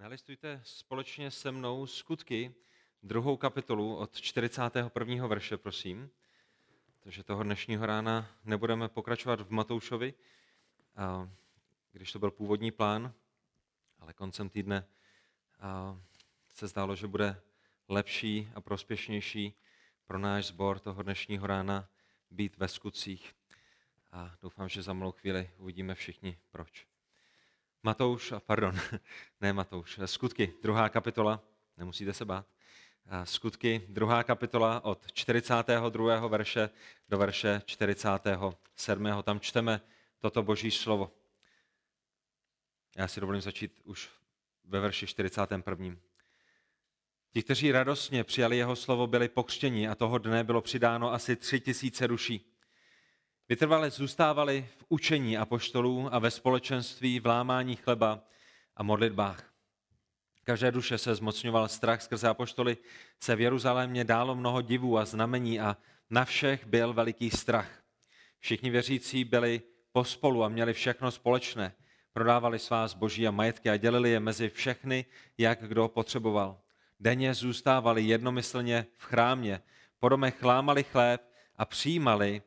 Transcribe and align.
Nalistujte 0.00 0.60
společně 0.64 1.30
se 1.30 1.52
mnou 1.52 1.86
skutky, 1.86 2.54
druhou 3.02 3.36
kapitolu 3.36 3.96
od 3.96 4.20
41. 4.20 5.26
verše, 5.26 5.58
prosím. 5.58 6.10
Takže 7.00 7.22
toho 7.22 7.42
dnešního 7.42 7.86
rána 7.86 8.30
nebudeme 8.44 8.88
pokračovat 8.88 9.40
v 9.40 9.50
Matoušovi, 9.50 10.14
když 11.92 12.12
to 12.12 12.18
byl 12.18 12.30
původní 12.30 12.70
plán, 12.70 13.14
ale 13.98 14.12
koncem 14.12 14.50
týdne 14.50 14.86
se 16.54 16.66
zdálo, 16.66 16.96
že 16.96 17.06
bude 17.06 17.42
lepší 17.88 18.50
a 18.54 18.60
prospěšnější 18.60 19.54
pro 20.06 20.18
náš 20.18 20.46
sbor 20.46 20.78
toho 20.78 21.02
dnešního 21.02 21.46
rána 21.46 21.88
být 22.30 22.56
ve 22.56 22.68
skutcích. 22.68 23.34
A 24.12 24.36
doufám, 24.42 24.68
že 24.68 24.82
za 24.82 24.92
malou 24.92 25.12
chvíli 25.12 25.50
uvidíme 25.58 25.94
všichni 25.94 26.38
proč. 26.50 26.89
Matouš, 27.82 28.32
pardon, 28.46 28.74
ne 29.40 29.52
Matouš, 29.52 30.00
skutky, 30.04 30.54
druhá 30.62 30.88
kapitola, 30.88 31.42
nemusíte 31.76 32.12
se 32.12 32.24
bát. 32.24 32.46
Skutky, 33.24 33.86
druhá 33.88 34.22
kapitola 34.22 34.84
od 34.84 35.12
42. 35.12 36.26
verše 36.26 36.70
do 37.08 37.18
verše 37.18 37.62
47. 37.64 39.22
Tam 39.22 39.40
čteme 39.40 39.80
toto 40.18 40.42
boží 40.42 40.70
slovo. 40.70 41.12
Já 42.96 43.08
si 43.08 43.20
dovolím 43.20 43.42
začít 43.42 43.80
už 43.84 44.10
ve 44.64 44.80
verši 44.80 45.06
41. 45.06 45.96
Ti, 47.32 47.42
kteří 47.42 47.72
radostně 47.72 48.24
přijali 48.24 48.56
jeho 48.56 48.76
slovo, 48.76 49.06
byli 49.06 49.28
pokřtěni 49.28 49.88
a 49.88 49.94
toho 49.94 50.18
dne 50.18 50.44
bylo 50.44 50.62
přidáno 50.62 51.12
asi 51.12 51.36
tři 51.36 51.60
tisíce 51.60 52.08
duší. 52.08 52.49
Vytrvale 53.50 53.90
zůstávali 53.90 54.68
v 54.78 54.84
učení 54.88 55.38
apoštolů 55.38 56.14
a 56.14 56.18
ve 56.18 56.30
společenství 56.30 57.20
v 57.20 57.26
lámání 57.26 57.76
chleba 57.76 58.20
a 58.76 58.82
modlitbách. 58.82 59.52
Každé 60.44 60.72
duše 60.72 60.98
se 60.98 61.14
zmocňoval 61.14 61.68
strach 61.68 62.02
skrze 62.02 62.28
apoštoly, 62.28 62.76
se 63.20 63.36
v 63.36 63.40
Jeruzalémě 63.40 64.04
dálo 64.04 64.34
mnoho 64.34 64.62
divů 64.62 64.98
a 64.98 65.04
znamení 65.04 65.60
a 65.60 65.76
na 66.10 66.24
všech 66.24 66.66
byl 66.66 66.92
veliký 66.92 67.30
strach. 67.30 67.82
Všichni 68.38 68.70
věřící 68.70 69.24
byli 69.24 69.62
pospolu 69.92 70.44
a 70.44 70.48
měli 70.48 70.72
všechno 70.72 71.10
společné. 71.10 71.72
Prodávali 72.12 72.58
svá 72.58 72.88
zboží 72.88 73.26
a 73.28 73.30
majetky 73.30 73.70
a 73.70 73.76
dělili 73.76 74.10
je 74.10 74.20
mezi 74.20 74.48
všechny, 74.50 75.04
jak 75.38 75.62
kdo 75.62 75.88
potřeboval. 75.88 76.60
Denně 77.00 77.34
zůstávali 77.34 78.02
jednomyslně 78.02 78.86
v 78.96 79.04
chrámě, 79.04 79.60
po 79.98 80.08
domech 80.08 80.42
lámali 80.42 80.84
chléb 80.84 81.22
a 81.56 81.64
přijímali 81.64 82.42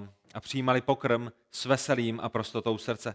uh, 0.00 0.08
a 0.34 0.40
přijímali 0.40 0.80
pokrm 0.80 1.28
s 1.50 1.64
veselým 1.64 2.20
a 2.20 2.28
prostotou 2.28 2.78
srdce. 2.78 3.14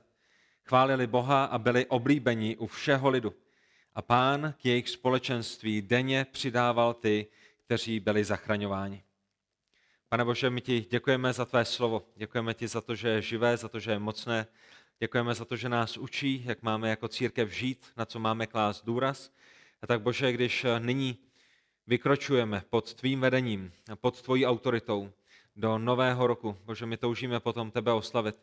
Chválili 0.64 1.08
Boha 1.08 1.46
a 1.46 1.58
byli 1.58 1.86
oblíbeni 1.86 2.58
u 2.58 2.68
všeho 2.68 3.10
lidu. 3.10 3.34
A 3.96 4.02
pán 4.02 4.54
k 4.62 4.66
jejich 4.66 4.90
společenství 4.90 5.82
denně 5.82 6.26
přidával 6.32 6.94
ty, 6.94 7.28
kteří 7.66 8.00
byli 8.00 8.24
zachraňováni. 8.24 9.04
Pane 10.10 10.26
Bože, 10.26 10.50
my 10.50 10.62
ti 10.62 10.82
děkujeme 10.82 11.34
za 11.34 11.46
tvé 11.46 11.66
slovo. 11.66 12.08
Děkujeme 12.16 12.54
ti 12.54 12.68
za 12.68 12.82
to, 12.82 12.96
že 12.96 13.10
je 13.10 13.22
živé, 13.22 13.58
za 13.58 13.70
to, 13.70 13.80
že 13.80 13.92
je 13.92 14.00
mocné. 14.00 14.48
Děkujeme 15.00 15.34
za 15.34 15.46
to, 15.46 15.56
že 15.56 15.70
nás 15.70 15.98
učí, 15.98 16.44
jak 16.46 16.62
máme 16.62 16.90
jako 16.90 17.08
církev 17.08 17.52
žít, 17.52 17.88
na 17.98 18.06
co 18.06 18.20
máme 18.20 18.48
klást 18.48 18.86
důraz. 18.86 19.32
A 19.82 19.88
tak 19.88 20.02
Bože, 20.02 20.32
když 20.32 20.66
nyní 20.80 21.18
vykročujeme 21.88 22.64
pod 22.70 22.94
tvým 22.94 23.22
vedením, 23.22 23.72
pod 24.02 24.22
tvojí 24.22 24.46
autoritou, 24.46 25.12
do 25.56 25.78
nového 25.78 26.28
roku. 26.28 26.58
Bože, 26.66 26.86
my 26.86 26.98
toužíme 26.98 27.40
potom 27.40 27.72
tebe 27.72 27.94
oslavit. 27.94 28.36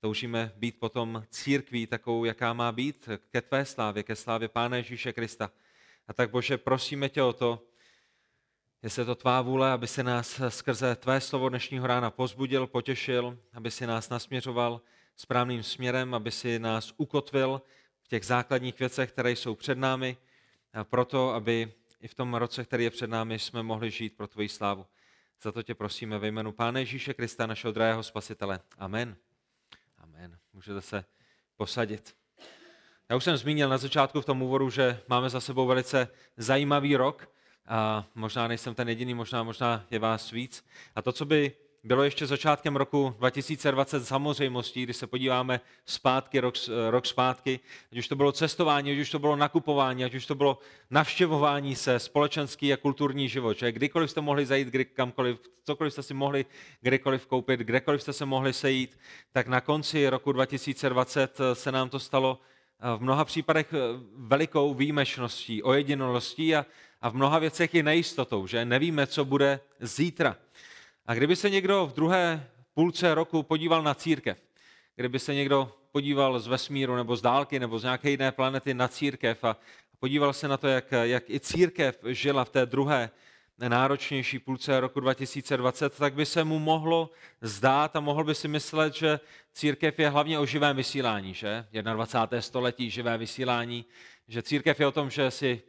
Toužíme 0.00 0.52
být 0.56 0.78
potom 0.78 1.24
církví 1.30 1.86
takovou, 1.86 2.24
jaká 2.24 2.52
má 2.52 2.72
být, 2.72 3.08
ke 3.30 3.40
tvé 3.42 3.64
slávě, 3.64 4.02
ke 4.02 4.16
slávě 4.16 4.48
Pána 4.48 4.76
Ježíše 4.76 5.12
Krista. 5.12 5.50
A 6.08 6.12
tak 6.12 6.30
Bože, 6.30 6.58
prosíme 6.58 7.08
tě 7.08 7.22
o 7.22 7.32
to, 7.32 7.62
jestli 8.82 9.02
je 9.02 9.06
to 9.06 9.14
tvá 9.14 9.42
vůle, 9.42 9.72
aby 9.72 9.86
si 9.86 10.02
nás 10.02 10.40
skrze 10.48 10.96
tvé 10.96 11.20
slovo 11.20 11.48
dnešního 11.48 11.86
rána 11.86 12.10
pozbudil, 12.10 12.66
potěšil, 12.66 13.38
aby 13.52 13.70
si 13.70 13.86
nás 13.86 14.08
nasměřoval 14.08 14.80
správným 15.16 15.62
směrem, 15.62 16.14
aby 16.14 16.30
si 16.30 16.58
nás 16.58 16.94
ukotvil 16.96 17.62
v 18.02 18.08
těch 18.08 18.24
základních 18.24 18.78
věcech, 18.78 19.12
které 19.12 19.30
jsou 19.30 19.54
před 19.54 19.78
námi, 19.78 20.16
a 20.74 20.84
proto, 20.84 21.30
aby 21.30 21.72
i 22.00 22.08
v 22.08 22.14
tom 22.14 22.34
roce, 22.34 22.64
který 22.64 22.84
je 22.84 22.90
před 22.90 23.10
námi, 23.10 23.38
jsme 23.38 23.62
mohli 23.62 23.90
žít 23.90 24.16
pro 24.16 24.26
tvoji 24.26 24.48
slávu. 24.48 24.86
Za 25.42 25.52
to 25.52 25.62
tě 25.62 25.74
prosíme 25.74 26.18
ve 26.18 26.28
jménu 26.28 26.52
Pána 26.52 26.78
Ježíše 26.78 27.14
Krista, 27.14 27.46
našeho 27.46 27.72
drahého 27.72 28.02
spasitele. 28.02 28.60
Amen. 28.78 29.16
Amen. 29.98 30.38
Můžete 30.52 30.80
se 30.80 31.04
posadit. 31.56 32.16
Já 33.08 33.16
už 33.16 33.24
jsem 33.24 33.36
zmínil 33.36 33.68
na 33.68 33.78
začátku 33.78 34.20
v 34.20 34.24
tom 34.24 34.42
úvodu, 34.42 34.70
že 34.70 35.00
máme 35.08 35.30
za 35.30 35.40
sebou 35.40 35.66
velice 35.66 36.08
zajímavý 36.36 36.96
rok. 36.96 37.32
A 37.66 38.06
možná 38.14 38.48
nejsem 38.48 38.74
ten 38.74 38.88
jediný, 38.88 39.14
možná, 39.14 39.42
možná 39.42 39.86
je 39.90 39.98
vás 39.98 40.30
víc. 40.30 40.64
A 40.94 41.02
to, 41.02 41.12
co 41.12 41.24
by 41.24 41.52
bylo 41.84 42.02
ještě 42.02 42.26
začátkem 42.26 42.76
roku 42.76 43.14
2020 43.18 44.04
samozřejmostí, 44.04 44.82
když 44.82 44.96
se 44.96 45.06
podíváme 45.06 45.60
zpátky, 45.86 46.40
rok, 46.40 46.54
rok 46.90 47.06
zpátky, 47.06 47.60
ať 47.92 47.98
už 47.98 48.08
to 48.08 48.16
bylo 48.16 48.32
cestování, 48.32 48.92
ať 48.92 48.98
už 48.98 49.10
to 49.10 49.18
bylo 49.18 49.36
nakupování, 49.36 50.04
ať 50.04 50.14
už 50.14 50.26
to 50.26 50.34
bylo 50.34 50.58
navštěvování 50.90 51.76
se, 51.76 51.98
společenský 51.98 52.72
a 52.72 52.76
kulturní 52.76 53.28
život. 53.28 53.58
Že 53.58 53.72
kdykoliv 53.72 54.10
jste 54.10 54.20
mohli 54.20 54.46
zajít 54.46 54.68
kdy, 54.68 54.84
kamkoliv, 54.84 55.38
cokoliv 55.64 55.92
jste 55.92 56.02
si 56.02 56.14
mohli 56.14 56.46
kdykoliv 56.80 57.26
koupit, 57.26 57.60
kdekoliv 57.60 58.02
jste 58.02 58.12
se 58.12 58.24
mohli 58.24 58.52
sejít, 58.52 58.98
tak 59.32 59.48
na 59.48 59.60
konci 59.60 60.08
roku 60.08 60.32
2020 60.32 61.38
se 61.52 61.72
nám 61.72 61.88
to 61.88 61.98
stalo 61.98 62.38
v 62.96 63.00
mnoha 63.00 63.24
případech 63.24 63.74
velikou 64.16 64.74
výjimečností, 64.74 65.62
ojedinolostí 65.62 66.56
a, 66.56 66.66
a 67.02 67.08
v 67.08 67.14
mnoha 67.14 67.38
věcech 67.38 67.74
i 67.74 67.82
nejistotou, 67.82 68.46
že 68.46 68.64
nevíme, 68.64 69.06
co 69.06 69.24
bude 69.24 69.60
zítra. 69.80 70.36
A 71.08 71.14
kdyby 71.14 71.36
se 71.36 71.50
někdo 71.50 71.86
v 71.86 71.94
druhé 71.94 72.50
půlce 72.74 73.14
roku 73.14 73.42
podíval 73.42 73.82
na 73.82 73.94
církev, 73.94 74.38
kdyby 74.96 75.18
se 75.18 75.34
někdo 75.34 75.72
podíval 75.92 76.40
z 76.40 76.46
vesmíru 76.46 76.96
nebo 76.96 77.16
z 77.16 77.22
dálky 77.22 77.58
nebo 77.58 77.78
z 77.78 77.82
nějaké 77.82 78.10
jiné 78.10 78.32
planety 78.32 78.74
na 78.74 78.88
církev 78.88 79.44
a 79.44 79.56
podíval 79.98 80.32
se 80.32 80.48
na 80.48 80.56
to, 80.56 80.68
jak, 80.68 80.92
jak 81.02 81.30
i 81.30 81.40
církev 81.40 81.98
žila 82.08 82.44
v 82.44 82.50
té 82.50 82.66
druhé 82.66 83.10
náročnější 83.68 84.38
půlce 84.38 84.80
roku 84.80 85.00
2020, 85.00 85.98
tak 85.98 86.14
by 86.14 86.26
se 86.26 86.44
mu 86.44 86.58
mohlo 86.58 87.10
zdát 87.40 87.96
a 87.96 88.00
mohl 88.00 88.24
by 88.24 88.34
si 88.34 88.48
myslet, 88.48 88.94
že 88.94 89.20
církev 89.52 89.98
je 89.98 90.08
hlavně 90.08 90.38
o 90.38 90.46
živém 90.46 90.76
vysílání, 90.76 91.34
že? 91.34 91.66
21. 91.82 92.42
století 92.42 92.90
živé 92.90 93.18
vysílání, 93.18 93.84
že 94.28 94.42
církev 94.42 94.80
je 94.80 94.86
o 94.86 94.92
tom, 94.92 95.10
že 95.10 95.30
si 95.30 95.62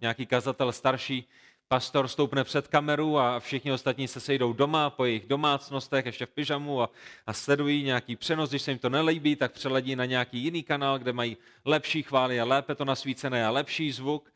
nějaký 0.00 0.26
kazatel 0.26 0.72
starší 0.72 1.28
pastor 1.68 2.08
stoupne 2.08 2.44
před 2.44 2.68
kameru 2.68 3.18
a 3.18 3.40
všichni 3.40 3.72
ostatní 3.72 4.08
se 4.08 4.20
sejdou 4.20 4.52
doma 4.52 4.90
po 4.90 5.04
jejich 5.04 5.26
domácnostech, 5.26 6.06
ještě 6.06 6.26
v 6.26 6.30
pyžamu 6.30 6.82
a, 6.82 6.90
a 7.26 7.32
sledují 7.32 7.82
nějaký 7.82 8.16
přenos. 8.16 8.50
Když 8.50 8.62
se 8.62 8.70
jim 8.70 8.78
to 8.78 8.88
nelíbí, 8.88 9.36
tak 9.36 9.52
přeledí 9.52 9.96
na 9.96 10.04
nějaký 10.04 10.38
jiný 10.38 10.62
kanál, 10.62 10.98
kde 10.98 11.12
mají 11.12 11.36
lepší 11.64 12.02
chvály 12.02 12.40
a 12.40 12.44
lépe 12.44 12.74
to 12.74 12.84
nasvícené 12.84 13.46
a 13.46 13.50
lepší 13.50 13.92
zvuk. 13.92 14.32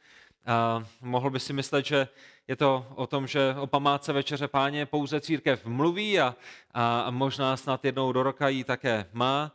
A 0.47 0.85
mohl 1.01 1.31
by 1.31 1.41
si 1.41 1.53
myslet, 1.53 1.87
že 1.87 2.09
je 2.49 2.57
to 2.57 2.87
o 2.95 3.07
tom, 3.07 3.27
že 3.27 3.55
o 3.61 3.67
památce 3.67 4.13
Večeře 4.13 4.49
Páně 4.49 4.87
pouze 4.87 5.21
církev 5.21 5.67
mluví 5.67 6.21
a, 6.21 6.37
a 6.75 7.11
možná 7.11 7.57
snad 7.57 7.85
jednou 7.85 8.13
do 8.13 8.23
roka 8.23 8.49
ji 8.49 8.65
také 8.65 9.07
má. 9.13 9.53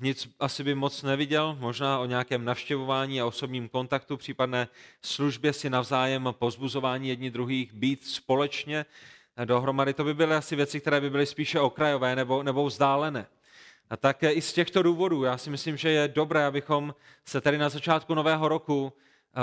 Nic 0.00 0.28
asi 0.40 0.64
by 0.64 0.74
moc 0.74 1.02
neviděl, 1.02 1.56
možná 1.60 1.98
o 1.98 2.06
nějakém 2.06 2.44
navštěvování 2.44 3.20
a 3.20 3.26
osobním 3.26 3.68
kontaktu, 3.68 4.16
případné 4.16 4.68
službě 5.02 5.52
si 5.52 5.70
navzájem 5.70 6.28
pozbuzování 6.38 7.08
jedni 7.08 7.30
druhých, 7.30 7.72
být 7.72 8.06
společně 8.06 8.86
dohromady. 9.44 9.94
To 9.94 10.04
by 10.04 10.14
byly 10.14 10.34
asi 10.34 10.56
věci, 10.56 10.80
které 10.80 11.00
by 11.00 11.10
byly 11.10 11.26
spíše 11.26 11.60
okrajové 11.60 12.16
nebo, 12.16 12.42
nebo 12.42 12.66
vzdálené. 12.66 13.26
A 13.90 13.96
tak 13.96 14.22
i 14.22 14.42
z 14.42 14.52
těchto 14.52 14.82
důvodů 14.82 15.24
já 15.24 15.38
si 15.38 15.50
myslím, 15.50 15.76
že 15.76 15.90
je 15.90 16.08
dobré, 16.08 16.46
abychom 16.46 16.94
se 17.24 17.40
tady 17.40 17.58
na 17.58 17.68
začátku 17.68 18.14
nového 18.14 18.48
roku 18.48 18.92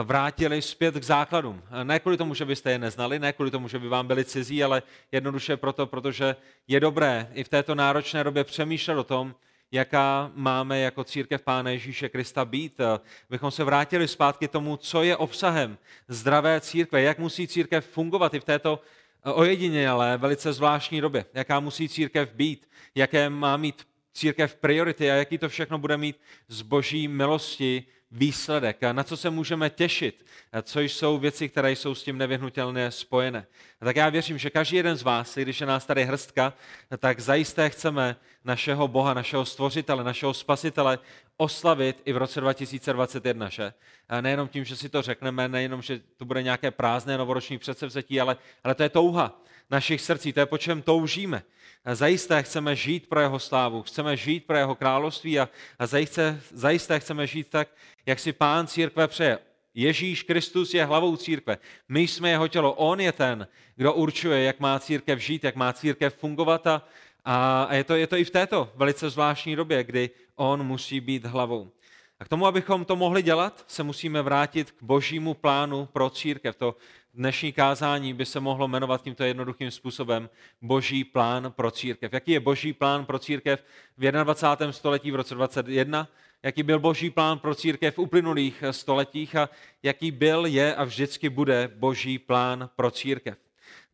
vrátili 0.03 0.61
zpět 0.61 0.95
k 0.95 1.03
základům. 1.03 1.63
Ne 1.83 1.99
kvůli 1.99 2.17
tomu, 2.17 2.33
že 2.33 2.45
byste 2.45 2.71
je 2.71 2.79
neznali, 2.79 3.19
ne 3.19 3.33
kvůli 3.33 3.51
tomu, 3.51 3.67
že 3.67 3.79
by 3.79 3.87
vám 3.87 4.07
byli 4.07 4.25
cizí, 4.25 4.63
ale 4.63 4.83
jednoduše 5.11 5.57
proto, 5.57 5.87
protože 5.87 6.35
je 6.67 6.79
dobré 6.79 7.29
i 7.33 7.43
v 7.43 7.49
této 7.49 7.75
náročné 7.75 8.23
době 8.23 8.43
přemýšlet 8.43 8.97
o 8.97 9.03
tom, 9.03 9.35
jaká 9.71 10.31
máme 10.33 10.79
jako 10.79 11.03
církev 11.03 11.41
Pána 11.41 11.69
Ježíše 11.69 12.09
Krista 12.09 12.45
být. 12.45 12.81
Bychom 13.29 13.51
se 13.51 13.63
vrátili 13.63 14.07
zpátky 14.07 14.47
tomu, 14.47 14.77
co 14.77 15.03
je 15.03 15.17
obsahem 15.17 15.77
zdravé 16.07 16.61
církve, 16.61 17.01
jak 17.01 17.19
musí 17.19 17.47
církev 17.47 17.87
fungovat 17.87 18.33
i 18.33 18.39
v 18.39 18.43
této 18.43 18.81
ojedinělé, 19.23 20.17
velice 20.17 20.53
zvláštní 20.53 21.01
době, 21.01 21.25
jaká 21.33 21.59
musí 21.59 21.89
církev 21.89 22.33
být, 22.33 22.69
jaké 22.95 23.29
má 23.29 23.57
mít 23.57 23.87
církev 24.13 24.55
priority 24.55 25.11
a 25.11 25.15
jaký 25.15 25.37
to 25.37 25.49
všechno 25.49 25.77
bude 25.77 25.97
mít 25.97 26.19
z 26.47 26.61
boží 26.61 27.07
milosti 27.07 27.85
výsledek, 28.11 28.77
na 28.91 29.03
co 29.03 29.17
se 29.17 29.29
můžeme 29.29 29.69
těšit, 29.69 30.25
co 30.63 30.79
jsou 30.79 31.17
věci, 31.17 31.49
které 31.49 31.71
jsou 31.71 31.95
s 31.95 32.03
tím 32.03 32.17
nevyhnutelně 32.17 32.91
spojené. 32.91 33.47
A 33.81 33.85
tak 33.85 33.95
já 33.95 34.09
věřím, 34.09 34.37
že 34.37 34.49
každý 34.49 34.77
jeden 34.77 34.95
z 34.95 35.03
vás, 35.03 35.37
i 35.37 35.41
když 35.41 35.61
je 35.61 35.67
nás 35.67 35.85
tady 35.85 36.05
hrstka, 36.05 36.53
tak 36.97 37.19
zajisté 37.19 37.69
chceme 37.69 38.15
našeho 38.43 38.87
Boha, 38.87 39.13
našeho 39.13 39.45
stvořitele, 39.45 40.03
našeho 40.03 40.33
spasitele 40.33 40.99
oslavit 41.39 42.01
i 42.05 42.13
v 42.13 42.17
roce 42.17 42.41
2021, 42.41 43.49
že? 43.49 43.73
A 44.09 44.21
nejenom 44.21 44.47
tím, 44.47 44.65
že 44.65 44.75
si 44.75 44.89
to 44.89 45.01
řekneme, 45.01 45.47
nejenom, 45.47 45.81
že 45.81 46.01
to 46.17 46.25
bude 46.25 46.43
nějaké 46.43 46.71
prázdné 46.71 47.17
novoroční 47.17 47.57
předsevzetí, 47.57 48.21
ale, 48.21 48.37
ale 48.63 48.75
to 48.75 48.83
je 48.83 48.89
touha 48.89 49.41
našich 49.69 50.01
srdcí, 50.01 50.33
to 50.33 50.39
je 50.39 50.45
po 50.45 50.57
čem 50.57 50.81
toužíme. 50.81 51.43
A 51.85 51.95
zajisté 51.95 52.43
chceme 52.43 52.75
žít 52.75 53.09
pro 53.09 53.19
jeho 53.19 53.39
slávu, 53.39 53.81
chceme 53.81 54.17
žít 54.17 54.45
pro 54.45 54.57
jeho 54.57 54.75
království 54.75 55.39
a, 55.39 55.49
a 55.79 55.87
zajisté, 55.87 56.41
zajisté 56.53 56.99
chceme 56.99 57.27
žít 57.27 57.47
tak, 57.47 57.67
jak 58.05 58.19
si 58.19 58.33
pán 58.33 58.67
církve 58.67 59.07
přeje. 59.07 59.39
Ježíš 59.73 60.23
Kristus 60.23 60.73
je 60.73 60.85
hlavou 60.85 61.15
církve. 61.15 61.57
My 61.89 62.01
jsme 62.01 62.29
jeho 62.29 62.47
tělo. 62.47 62.73
On 62.73 62.99
je 62.99 63.11
ten, 63.11 63.47
kdo 63.75 63.93
určuje, 63.93 64.43
jak 64.43 64.59
má 64.59 64.79
církev 64.79 65.19
žít, 65.19 65.43
jak 65.43 65.55
má 65.55 65.73
církev 65.73 66.15
fungovat 66.15 66.67
a, 66.67 66.83
a 67.25 67.73
je, 67.73 67.83
to, 67.83 67.95
je 67.95 68.07
to 68.07 68.17
i 68.17 68.23
v 68.23 68.29
této 68.29 68.71
velice 68.75 69.09
zvláštní 69.09 69.55
době, 69.55 69.83
kdy 69.83 70.09
on 70.39 70.63
musí 70.63 70.99
být 70.99 71.25
hlavou. 71.25 71.71
A 72.19 72.25
k 72.25 72.27
tomu, 72.27 72.47
abychom 72.47 72.85
to 72.85 72.95
mohli 72.95 73.21
dělat, 73.21 73.65
se 73.67 73.83
musíme 73.83 74.21
vrátit 74.21 74.71
k 74.71 74.83
božímu 74.83 75.33
plánu 75.33 75.85
pro 75.85 76.09
církev. 76.09 76.55
To 76.55 76.75
dnešní 77.13 77.51
kázání 77.51 78.13
by 78.13 78.25
se 78.25 78.39
mohlo 78.39 78.67
jmenovat 78.67 79.01
tímto 79.01 79.23
jednoduchým 79.23 79.71
způsobem 79.71 80.29
Boží 80.61 81.03
plán 81.03 81.51
pro 81.51 81.71
církev. 81.71 82.13
Jaký 82.13 82.31
je 82.31 82.39
Boží 82.39 82.73
plán 82.73 83.05
pro 83.05 83.19
církev 83.19 83.63
v 83.97 84.11
21. 84.11 84.71
století 84.71 85.11
v 85.11 85.15
roce 85.15 85.35
21? 85.35 86.07
Jaký 86.43 86.63
byl 86.63 86.79
Boží 86.79 87.09
plán 87.09 87.39
pro 87.39 87.55
církev 87.55 87.95
v 87.95 87.99
uplynulých 87.99 88.63
stoletích 88.71 89.35
a 89.35 89.49
jaký 89.83 90.11
byl, 90.11 90.45
je 90.45 90.75
a 90.75 90.83
vždycky 90.83 91.29
bude 91.29 91.71
Boží 91.75 92.19
plán 92.19 92.69
pro 92.75 92.91
církev. 92.91 93.37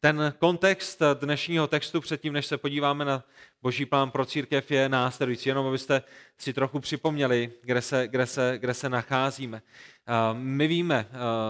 Ten 0.06 0.34
kontext 0.40 1.02
dnešního 1.20 1.68
textu, 1.68 2.02
předtím, 2.02 2.34
než 2.34 2.46
se 2.46 2.58
podíváme 2.58 3.06
na 3.06 3.24
boží 3.62 3.86
plán 3.86 4.12
pro 4.12 4.26
církev, 4.26 4.72
je 4.72 4.90
následující, 4.90 5.50
jenom 5.50 5.68
abyste 5.68 6.02
si 6.38 6.54
trochu 6.54 6.80
připomněli, 6.80 7.52
kde 7.62 7.82
se, 7.82 8.08
kde 8.08 8.26
se, 8.26 8.58
kde 8.58 8.74
se 8.74 8.90
nacházíme. 8.90 9.62
My 10.34 10.68
víme 10.68 11.08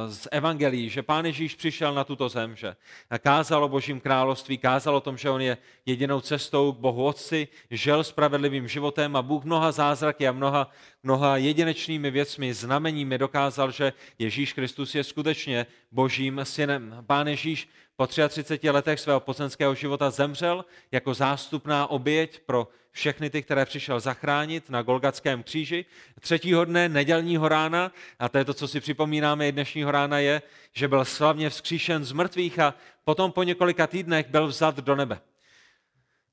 z 0.08 0.28
evangelií, 0.32 0.90
že 0.90 1.04
Pán 1.04 1.26
Ježíš 1.26 1.56
přišel 1.56 1.94
na 1.94 2.04
tuto 2.04 2.30
zem, 2.30 2.56
že 2.56 2.76
kázal 3.20 3.64
o 3.64 3.70
božím 3.70 4.00
království, 4.00 4.58
kázal 4.58 4.96
o 4.96 5.02
tom, 5.02 5.18
že 5.18 5.30
on 5.30 5.42
je 5.42 5.58
jedinou 5.86 6.22
cestou 6.22 6.72
k 6.72 6.80
Bohu 6.80 7.06
Otci, 7.06 7.48
žil 7.72 8.04
spravedlivým 8.04 8.68
životem 8.68 9.16
a 9.16 9.22
Bůh 9.22 9.44
mnoha 9.44 9.72
zázraky 9.72 10.28
a 10.28 10.32
mnoha, 10.32 10.72
mnoha 11.04 11.38
jedinečnými 11.38 12.12
věcmi, 12.12 12.54
znameními 12.54 13.18
dokázal, 13.18 13.72
že 13.72 13.94
Ježíš 14.20 14.54
Kristus 14.54 14.96
je 14.96 15.04
skutečně 15.04 15.66
božím 15.92 16.40
synem. 16.44 17.04
Pán 17.08 17.28
Ježíš 17.28 17.70
po 17.98 18.08
33 18.08 18.70
letech 18.70 19.00
svého 19.00 19.20
pozemského 19.20 19.76
života 19.76 20.10
zemřel 20.10 20.66
jako 20.92 21.14
zástupná 21.14 21.88
oběť 21.88 22.40
pro 22.40 22.68
všechny 22.92 23.30
ty, 23.30 23.44
které 23.44 23.66
přišel 23.66 24.00
zachránit 24.00 24.70
na 24.70 24.82
Golgatském 24.82 25.44
kříži. 25.44 25.86
Třetího 26.20 26.66
dne, 26.66 26.90
nedělního 26.90 27.48
rána, 27.48 27.92
a 28.20 28.30
to 28.30 28.38
je 28.38 28.46
to, 28.46 28.54
co 28.54 28.68
si 28.68 28.80
připomínáme 28.80 29.48
i 29.48 29.52
dnešního 29.52 29.92
rána, 29.92 30.20
je, 30.20 30.42
že 30.74 30.88
byl 30.88 31.06
slavně 31.06 31.50
vzkříšen 31.50 32.06
z 32.06 32.12
mrtvých 32.12 32.60
a 32.60 32.74
potom 33.04 33.32
po 33.32 33.44
několika 33.44 33.88
týdnech 33.88 34.30
byl 34.30 34.48
vzat 34.48 34.76
do 34.78 34.96
nebe. 34.96 35.20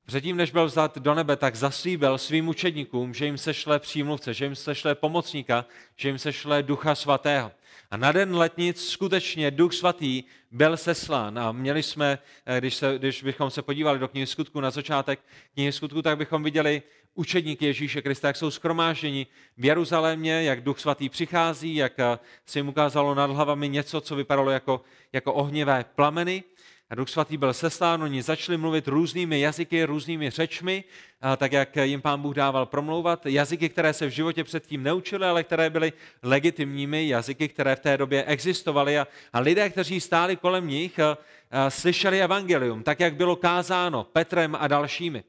Předtím, 0.05 0.37
než 0.37 0.51
byl 0.51 0.65
vzat 0.65 0.97
do 0.97 1.13
nebe, 1.13 1.35
tak 1.35 1.55
zaslíbil 1.55 2.17
svým 2.17 2.47
učedníkům, 2.47 3.13
že 3.13 3.25
jim 3.25 3.37
sešle 3.37 3.79
přímluvce, 3.79 4.33
že 4.33 4.45
jim 4.45 4.55
sešle 4.55 4.95
pomocníka, 4.95 5.65
že 5.95 6.09
jim 6.09 6.19
sešle 6.19 6.63
ducha 6.63 6.95
svatého. 6.95 7.51
A 7.91 7.97
na 7.97 8.11
den 8.11 8.35
letnic 8.35 8.89
skutečně 8.89 9.51
Duch 9.51 9.73
Svatý 9.73 10.23
byl 10.51 10.77
seslán 10.77 11.39
a 11.39 11.51
měli 11.51 11.83
jsme, 11.83 12.19
eh, 12.45 12.59
když, 12.59 12.75
se, 12.75 12.97
když 12.97 13.23
bychom 13.23 13.49
se 13.49 13.61
podívali 13.61 13.99
do 13.99 14.07
knihy 14.07 14.27
skutku 14.27 14.61
na 14.61 14.71
začátek 14.71 15.19
knihy 15.53 15.71
skutku, 15.71 16.01
tak 16.01 16.17
bychom 16.17 16.43
viděli 16.43 16.81
učedníky 17.15 17.65
Ježíše 17.65 18.01
Krista, 18.01 18.27
jak 18.27 18.35
jsou 18.35 18.51
skromážděni 18.51 19.27
v 19.57 19.65
Jeruzalémě, 19.65 20.43
jak 20.43 20.61
Duch 20.61 20.79
Svatý 20.79 21.09
přichází, 21.09 21.75
jak 21.75 21.99
eh, 21.99 22.19
se 22.45 22.59
jim 22.59 22.69
ukázalo 22.69 23.15
nad 23.15 23.31
hlavami 23.31 23.69
něco, 23.69 24.01
co 24.01 24.15
vypadalo 24.15 24.51
jako, 24.51 24.81
jako 25.13 25.33
ohnivé 25.33 25.85
plameny 25.95 26.43
a 26.89 26.95
Duch 26.95 27.09
Svatý 27.09 27.37
byl 27.37 27.53
seslán, 27.53 28.03
oni 28.03 28.21
začali 28.21 28.57
mluvit 28.57 28.87
různými 28.87 29.39
jazyky, 29.39 29.83
různými 29.83 30.29
řečmi, 30.29 30.83
tak 31.37 31.51
jak 31.51 31.75
jim 31.75 32.01
pán 32.01 32.21
Bůh 32.21 32.35
dával 32.35 32.65
promlouvat. 32.65 33.25
Jazyky, 33.25 33.69
které 33.69 33.93
se 33.93 34.05
v 34.05 34.09
životě 34.09 34.43
předtím 34.43 34.83
neučili, 34.83 35.25
ale 35.25 35.43
které 35.43 35.69
byly 35.69 35.93
legitimními 36.23 37.07
jazyky, 37.07 37.49
které 37.49 37.75
v 37.75 37.79
té 37.79 37.97
době 37.97 38.23
existovaly. 38.23 38.99
A, 38.99 39.07
a 39.33 39.39
lidé, 39.39 39.69
kteří 39.69 39.99
stáli 39.99 40.35
kolem 40.35 40.67
nich, 40.67 40.99
a, 40.99 41.17
a, 41.51 41.69
slyšeli 41.69 42.21
evangelium, 42.21 42.83
tak 42.83 42.99
jak 42.99 43.15
bylo 43.15 43.35
kázáno 43.35 44.03
Petrem 44.03 44.57
a 44.59 44.67
dalšími. 44.67 45.23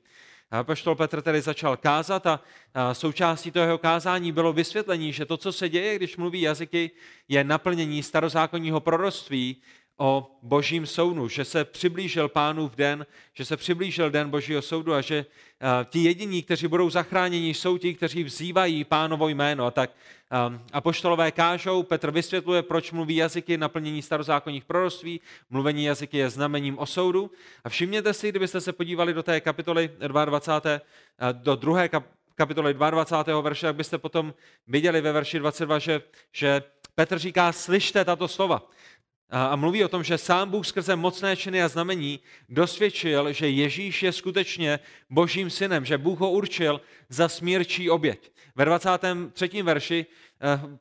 A 0.50 0.64
poštol 0.64 0.94
Petr 0.94 1.22
tedy 1.22 1.40
začal 1.40 1.76
kázat 1.76 2.26
a, 2.26 2.40
a 2.74 2.94
součástí 2.94 3.50
toho 3.50 3.66
jeho 3.66 3.78
kázání 3.78 4.32
bylo 4.32 4.52
vysvětlení, 4.52 5.12
že 5.12 5.24
to, 5.24 5.36
co 5.36 5.52
se 5.52 5.68
děje, 5.68 5.96
když 5.96 6.16
mluví 6.16 6.40
jazyky, 6.40 6.90
je 7.28 7.44
naplnění 7.44 8.02
starozákonního 8.02 8.80
proroctví 8.80 9.62
o 9.96 10.38
božím 10.42 10.86
soudu, 10.86 11.28
že 11.28 11.44
se 11.44 11.64
přiblížil 11.64 12.28
pánův 12.28 12.76
den, 12.76 13.06
že 13.34 13.44
se 13.44 13.56
přiblížil 13.56 14.10
den 14.10 14.30
božího 14.30 14.62
soudu 14.62 14.94
a 14.94 15.00
že 15.00 15.26
ti 15.84 15.98
jediní, 15.98 16.42
kteří 16.42 16.68
budou 16.68 16.90
zachráněni, 16.90 17.54
jsou 17.54 17.78
ti, 17.78 17.94
kteří 17.94 18.24
vzývají 18.24 18.84
pánovo 18.84 19.28
jméno. 19.28 19.66
A 19.66 19.70
tak 19.70 19.90
apoštolové 20.72 21.30
kážou, 21.30 21.82
Petr 21.82 22.10
vysvětluje, 22.10 22.62
proč 22.62 22.92
mluví 22.92 23.16
jazyky 23.16 23.56
naplnění 23.56 24.02
starozákonních 24.02 24.64
proroctví, 24.64 25.20
mluvení 25.50 25.84
jazyky 25.84 26.18
je 26.18 26.30
znamením 26.30 26.78
o 26.78 26.86
soudu. 26.86 27.30
A 27.64 27.68
všimněte 27.68 28.14
si, 28.14 28.28
kdybyste 28.28 28.60
se 28.60 28.72
podívali 28.72 29.14
do 29.14 29.22
té 29.22 29.40
kapitoly 29.40 29.90
22, 29.98 30.80
do 31.32 31.56
druhé 31.56 31.90
kapitoly 32.34 32.74
22. 32.74 33.40
verše, 33.40 33.66
jak 33.66 33.76
byste 33.76 33.98
potom 33.98 34.34
viděli 34.66 35.00
ve 35.00 35.12
verši 35.12 35.38
22, 35.38 35.78
že, 35.78 36.02
že 36.32 36.62
Petr 36.94 37.18
říká, 37.18 37.52
slyšte 37.52 38.04
tato 38.04 38.28
slova 38.28 38.70
a 39.30 39.56
mluví 39.56 39.84
o 39.84 39.88
tom, 39.88 40.04
že 40.04 40.18
sám 40.18 40.50
Bůh 40.50 40.66
skrze 40.66 40.96
mocné 40.96 41.36
činy 41.36 41.62
a 41.62 41.68
znamení 41.68 42.20
dosvědčil, 42.48 43.32
že 43.32 43.48
Ježíš 43.48 44.02
je 44.02 44.12
skutečně 44.12 44.80
božím 45.10 45.50
synem, 45.50 45.84
že 45.84 45.98
Bůh 45.98 46.20
ho 46.20 46.30
určil 46.30 46.80
za 47.08 47.28
smírčí 47.28 47.90
oběť. 47.90 48.30
Ve 48.56 48.64
23. 48.64 49.62
verši 49.62 50.06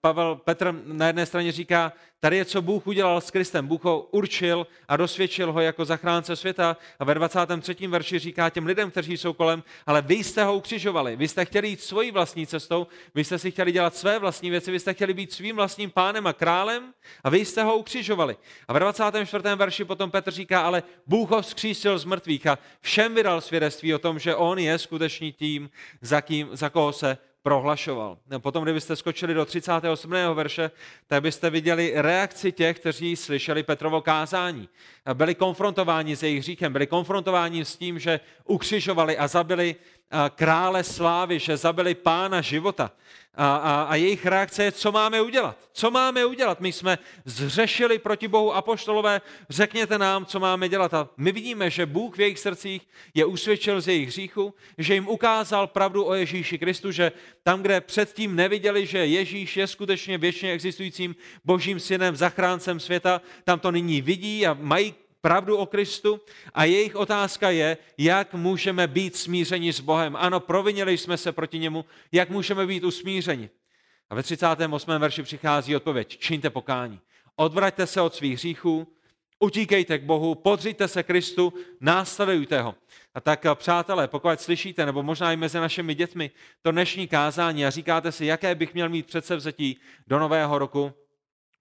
Pavel 0.02 0.36
Petr 0.36 0.76
na 0.86 1.08
jedné 1.08 1.26
straně 1.26 1.52
říká, 1.52 1.94
tady 2.20 2.38
je, 2.38 2.46
co 2.46 2.62
Bůh 2.62 2.88
udělal 2.88 3.22
s 3.22 3.32
Kristem. 3.32 3.68
Bůh 3.68 3.84
ho 3.84 4.02
určil 4.02 4.68
a 4.88 4.98
dosvědčil 4.98 5.52
ho 5.52 5.62
jako 5.62 5.86
zachránce 5.86 6.36
světa. 6.36 6.78
A 7.00 7.06
ve 7.06 7.14
23. 7.14 7.88
verši 7.88 8.20
říká 8.20 8.50
těm 8.50 8.66
lidem, 8.66 8.92
kteří 8.92 9.18
jsou 9.18 9.34
kolem, 9.34 9.64
ale 9.86 10.02
vy 10.02 10.16
jste 10.16 10.44
ho 10.44 10.56
ukřižovali, 10.56 11.16
vy 11.16 11.28
jste 11.28 11.46
chtěli 11.46 11.68
jít 11.68 11.82
svojí 11.82 12.12
vlastní 12.12 12.48
cestou, 12.48 12.88
vy 13.16 13.24
jste 13.24 13.40
si 13.40 13.52
chtěli 13.52 13.72
dělat 13.72 13.96
své 13.96 14.20
vlastní 14.20 14.50
věci, 14.50 14.72
vy 14.72 14.80
jste 14.80 14.94
chtěli 14.94 15.14
být 15.14 15.32
svým 15.32 15.56
vlastním 15.56 15.92
pánem 15.92 16.28
a 16.28 16.34
králem 16.34 16.94
a 17.24 17.30
vy 17.30 17.46
jste 17.46 17.64
ho 17.64 17.78
ukřižovali. 17.78 18.38
A 18.68 18.74
ve 18.74 18.80
24. 18.80 19.44
verši 19.56 19.86
potom 19.86 20.12
Petr 20.12 20.32
říká, 20.32 20.62
ale 20.62 20.84
Bůh 21.08 21.30
ho 21.30 21.42
vzkřísil 21.42 22.00
z 22.00 22.06
mrtvých 22.06 22.48
a 22.48 22.58
všem 22.82 23.16
vydal 23.16 23.42
svědectví 23.42 23.94
o 23.94 24.00
tom, 24.00 24.20
že 24.20 24.36
on 24.36 24.60
je 24.60 24.80
skutečný 24.80 25.34
tím, 25.34 25.70
za, 26.02 26.22
kým, 26.22 26.50
za 26.52 26.70
koho 26.70 26.94
se 26.94 27.18
prohlašoval. 27.44 28.18
Potom, 28.38 28.64
kdybyste 28.64 28.96
skočili 28.96 29.34
do 29.34 29.46
37. 29.46 30.14
verše, 30.34 30.72
tak 31.08 31.22
byste 31.24 31.50
viděli 31.50 31.94
reakci 31.96 32.52
těch, 32.52 32.80
kteří 32.80 33.16
slyšeli 33.16 33.64
Petrovo 33.64 34.02
kázání. 34.02 34.70
Byli 35.14 35.36
konfrontováni 35.36 36.16
s 36.16 36.24
jejich 36.24 36.40
hříchem, 36.40 36.74
byli 36.74 36.88
konfrontováni 36.88 37.66
s 37.66 37.78
tím, 37.78 38.00
že 38.00 38.20
ukřižovali 38.46 39.18
a 39.18 39.28
zabili 39.28 39.76
krále 40.36 40.84
slávy, 40.84 41.40
že 41.40 41.58
zabili 41.58 41.96
pána 41.96 42.42
života. 42.42 42.92
A, 43.36 43.56
a, 43.56 43.84
a 43.84 43.96
jejich 43.96 44.26
reakce 44.26 44.64
je, 44.64 44.72
co 44.72 44.92
máme 44.92 45.22
udělat. 45.22 45.58
Co 45.74 45.92
máme 45.92 46.26
udělat? 46.26 46.60
My 46.60 46.72
jsme 46.72 46.98
zřešili 47.26 48.00
proti 48.00 48.28
Bohu 48.28 48.56
apoštolové, 48.56 49.22
řekněte 49.50 49.98
nám, 49.98 50.26
co 50.26 50.40
máme 50.40 50.70
dělat. 50.70 50.94
A 50.94 51.10
my 51.18 51.32
vidíme, 51.32 51.70
že 51.70 51.86
Bůh 51.86 52.18
v 52.18 52.22
jejich 52.22 52.40
srdcích 52.40 52.88
je 53.14 53.26
usvědčil 53.26 53.82
z 53.82 53.88
jejich 53.88 54.08
hříchu, 54.08 54.54
že 54.78 54.94
jim 54.94 55.08
ukázal 55.08 55.68
pravdu 55.68 56.06
o 56.06 56.14
Ježíši 56.14 56.58
Kristu, 56.58 56.92
že 56.92 57.12
tam, 57.44 57.62
kde 57.62 57.82
předtím 57.82 58.36
neviděli, 58.36 58.86
že 58.86 59.06
Ježíš 59.06 59.58
je 59.58 59.68
skutečně 59.68 60.18
věčně 60.18 60.52
existujícím 60.52 61.16
božím 61.46 61.80
synem, 61.80 62.16
zachráncem 62.16 62.80
světa, 62.80 63.22
tam 63.44 63.60
to 63.60 63.72
nyní 63.72 64.02
vidí 64.02 64.48
a 64.48 64.54
mají 64.54 64.96
pravdu 65.24 65.58
o 65.58 65.66
Kristu 65.66 66.22
a 66.54 66.64
jejich 66.64 66.96
otázka 66.96 67.50
je, 67.50 67.78
jak 67.98 68.34
můžeme 68.34 68.88
být 68.88 69.16
smířeni 69.16 69.74
s 69.74 69.80
Bohem. 69.80 70.16
Ano, 70.16 70.40
provinili 70.40 70.98
jsme 70.98 71.18
se 71.18 71.32
proti 71.32 71.60
němu, 71.60 71.86
jak 72.12 72.30
můžeme 72.30 72.68
být 72.68 72.84
usmířeni. 72.84 73.50
A 74.10 74.16
ve 74.16 74.24
38. 74.24 74.92
verši 75.00 75.24
přichází 75.24 75.76
odpověď, 75.76 76.18
čiňte 76.18 76.50
pokání. 76.50 77.00
Odvraťte 77.36 77.88
se 77.88 78.02
od 78.02 78.16
svých 78.16 78.34
hříchů, 78.34 78.88
utíkejte 79.40 80.00
k 80.00 80.04
Bohu, 80.04 80.36
podřiďte 80.36 80.88
se 80.88 81.04
Kristu, 81.04 81.54
následujte 81.80 82.62
ho. 82.62 82.76
A 83.14 83.22
tak, 83.22 83.46
přátelé, 83.56 84.08
pokud 84.08 84.42
slyšíte, 84.42 84.86
nebo 84.86 85.04
možná 85.04 85.34
i 85.34 85.38
mezi 85.38 85.58
našimi 85.58 85.96
dětmi, 85.96 86.32
to 86.62 86.72
dnešní 86.72 87.08
kázání 87.08 87.66
a 87.66 87.70
říkáte 87.70 88.12
si, 88.12 88.26
jaké 88.26 88.56
bych 88.56 88.74
měl 88.74 88.90
mít 88.90 89.06
předsevzetí 89.06 89.80
do 90.08 90.20
nového 90.20 90.60
roku, 90.60 90.94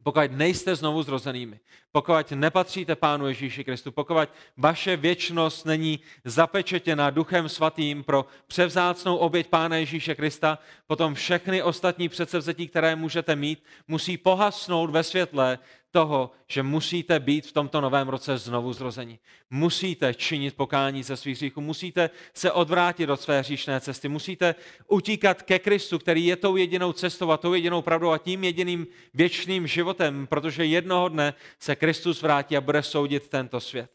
pokud 0.03 0.31
nejste 0.31 0.77
znovu 0.77 1.03
zrozenými, 1.03 1.61
pokud 1.93 2.33
nepatříte 2.33 2.97
Pánu 2.97 3.27
Ježíši 3.27 3.65
Kristu, 3.65 3.93
pokud 3.93 4.29
vaše 4.57 4.97
věčnost 4.97 5.67
není 5.67 6.01
zapečetěna 6.25 7.11
Duchem 7.11 7.49
Svatým 7.49 8.05
pro 8.05 8.27
převzácnou 8.47 9.17
oběť 9.17 9.47
Pána 9.47 9.77
Ježíše 9.77 10.15
Krista, 10.15 10.59
potom 10.87 11.15
všechny 11.15 11.63
ostatní 11.63 12.09
předsevzetí, 12.09 12.69
které 12.69 12.97
můžete 12.97 13.37
mít, 13.37 13.65
musí 13.89 14.17
pohasnout 14.17 14.91
ve 14.91 15.03
světle 15.03 15.59
toho, 15.93 16.31
že 16.49 16.63
musíte 16.63 17.21
být 17.21 17.47
v 17.47 17.53
tomto 17.53 17.81
novém 17.81 18.09
roce 18.09 18.39
znovu 18.39 18.73
zrození. 18.73 19.19
Musíte 19.51 20.15
činit 20.15 20.57
pokání 20.57 21.03
ze 21.03 21.17
svých 21.17 21.37
hříchů, 21.37 21.61
musíte 21.61 22.11
se 22.35 22.53
odvrátit 22.53 23.11
od 23.11 23.21
své 23.21 23.41
hříšné 23.41 23.81
cesty, 23.81 24.09
musíte 24.09 24.55
utíkat 24.89 25.43
ke 25.43 25.59
Kristu, 25.59 25.99
který 25.99 26.27
je 26.27 26.37
tou 26.37 26.57
jedinou 26.57 26.93
cestou 26.93 27.31
a 27.31 27.37
tou 27.37 27.55
jedinou 27.55 27.83
pravdou 27.83 28.11
a 28.11 28.19
tím 28.19 28.45
jediným 28.45 28.87
věčným 29.15 29.67
životem, 29.67 30.27
protože 30.27 30.65
jednoho 30.65 31.09
dne 31.09 31.35
se 31.59 31.77
Kristus 31.83 32.23
vrátí 32.23 32.57
a 32.57 32.61
bude 32.61 32.83
soudit 32.83 33.29
tento 33.29 33.61
svět. 33.61 33.91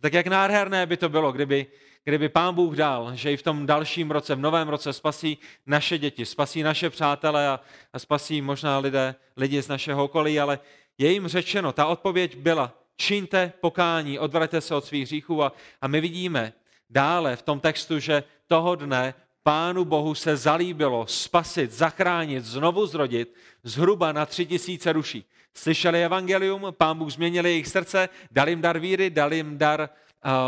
Tak 0.00 0.12
jak 0.12 0.26
nádherné 0.26 0.86
by 0.86 0.96
to 0.96 1.08
bylo, 1.08 1.32
kdyby, 1.32 1.66
kdyby 2.04 2.28
Pán 2.28 2.54
Bůh 2.54 2.76
dal, 2.76 3.10
že 3.14 3.32
i 3.32 3.36
v 3.36 3.42
tom 3.42 3.66
dalším 3.66 4.10
roce, 4.10 4.34
v 4.34 4.40
novém 4.40 4.68
roce 4.68 4.92
spasí 4.92 5.38
naše 5.66 5.98
děti, 5.98 6.26
spasí 6.26 6.62
naše 6.62 6.90
přátele 6.90 7.48
a, 7.48 7.60
a 7.92 7.98
spasí 7.98 8.42
možná 8.42 8.78
lidé, 8.78 9.14
lidi 9.36 9.62
z 9.62 9.68
našeho 9.68 10.04
okolí, 10.04 10.40
ale 10.40 10.58
je 10.98 11.12
jim 11.12 11.28
řečeno, 11.28 11.72
ta 11.72 11.86
odpověď 11.86 12.36
byla, 12.36 12.72
čiňte 12.96 13.52
pokání, 13.60 14.18
odvraťte 14.18 14.60
se 14.60 14.74
od 14.74 14.84
svých 14.84 15.04
hříchů 15.04 15.42
a, 15.42 15.52
a 15.80 15.88
my 15.88 16.00
vidíme 16.00 16.52
dále 16.90 17.36
v 17.36 17.42
tom 17.42 17.60
textu, 17.60 17.98
že 17.98 18.22
toho 18.46 18.74
dne 18.74 19.14
Pánu 19.42 19.84
Bohu 19.84 20.14
se 20.14 20.36
zalíbilo 20.36 21.06
spasit, 21.06 21.72
zachránit, 21.72 22.44
znovu 22.44 22.86
zrodit 22.86 23.34
zhruba 23.62 24.12
na 24.12 24.26
tři 24.26 24.46
tisíce 24.46 24.92
duší. 24.92 25.24
Slyšeli 25.54 26.04
evangelium, 26.04 26.66
Pán 26.70 26.98
Bůh 26.98 27.12
změnil 27.12 27.46
jejich 27.46 27.68
srdce, 27.68 28.08
dal 28.30 28.48
jim 28.48 28.60
dar 28.60 28.78
víry, 28.78 29.10
dal 29.10 29.34
jim 29.34 29.58
dar 29.58 29.88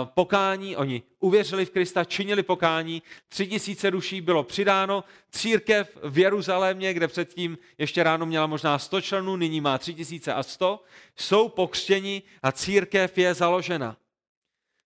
pokání, 0.04 0.76
oni 0.76 1.02
uvěřili 1.20 1.64
v 1.64 1.70
Krista, 1.70 2.04
činili 2.04 2.42
pokání, 2.42 3.02
tři 3.28 3.46
tisíce 3.46 3.90
duší 3.90 4.20
bylo 4.20 4.42
přidáno, 4.42 5.04
církev 5.30 5.98
v 6.02 6.18
Jeruzalémě, 6.18 6.94
kde 6.94 7.08
předtím 7.08 7.58
ještě 7.78 8.02
ráno 8.02 8.26
měla 8.26 8.46
možná 8.46 8.78
100 8.78 9.00
členů, 9.00 9.36
nyní 9.36 9.60
má 9.60 9.78
tři 9.78 9.94
tisíce 9.94 10.34
a 10.34 10.42
sto, 10.42 10.84
jsou 11.16 11.48
pokřtěni 11.48 12.22
a 12.42 12.52
církev 12.52 13.18
je 13.18 13.34
založena. 13.34 13.96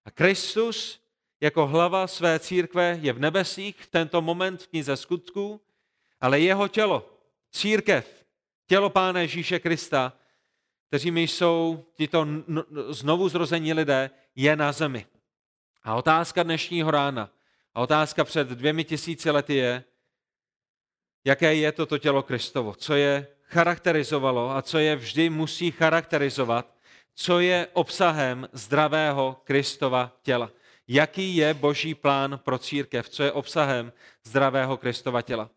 A 0.05 0.11
Kristus 0.11 1.01
jako 1.41 1.67
hlava 1.67 2.07
své 2.07 2.39
církve 2.39 2.99
je 3.03 3.13
v 3.13 3.19
nebesích 3.19 3.77
v 3.77 3.91
tento 3.91 4.23
moment 4.23 4.63
v 4.63 4.67
knize 4.69 4.97
skutků, 4.97 5.61
ale 6.21 6.41
jeho 6.41 6.69
tělo, 6.69 7.19
církev, 7.53 8.16
tělo 8.67 8.91
Pána 8.91 9.21
Ježíše 9.21 9.59
Krista, 9.59 10.13
kteřími 10.89 11.23
jsou 11.23 11.85
tito 11.95 12.27
znovu 12.89 13.29
zrození 13.29 13.73
lidé, 13.73 14.11
je 14.35 14.57
na 14.57 14.73
zemi. 14.73 15.07
A 15.83 15.95
otázka 15.95 16.43
dnešního 16.43 16.91
rána, 16.91 17.31
a 17.75 17.81
otázka 17.81 18.25
před 18.25 18.49
dvěmi 18.49 18.85
tisíci 18.85 19.31
lety 19.31 19.55
je, 19.55 19.85
jaké 21.25 21.55
je 21.55 21.73
toto 21.73 21.99
tělo 21.99 22.23
Kristovo, 22.23 22.75
co 22.75 22.95
je 22.95 23.27
charakterizovalo 23.43 24.51
a 24.51 24.63
co 24.63 24.79
je 24.79 24.97
vždy 24.97 25.31
musí 25.31 25.71
charakterizovat, 25.71 26.77
co 27.15 27.41
je 27.41 27.69
obsahem 27.73 28.49
zdravého 28.53 29.41
Kristova 29.45 30.13
těla. 30.23 30.51
Jaký 30.89 31.37
je 31.37 31.55
boží 31.55 31.95
plán 31.95 32.41
pro 32.45 32.59
církev, 32.59 33.09
co 33.09 33.23
je 33.23 33.33
obsahem 33.33 33.93
zdravého 34.25 34.77
Kristova 34.77 35.23
těla. 35.23 35.51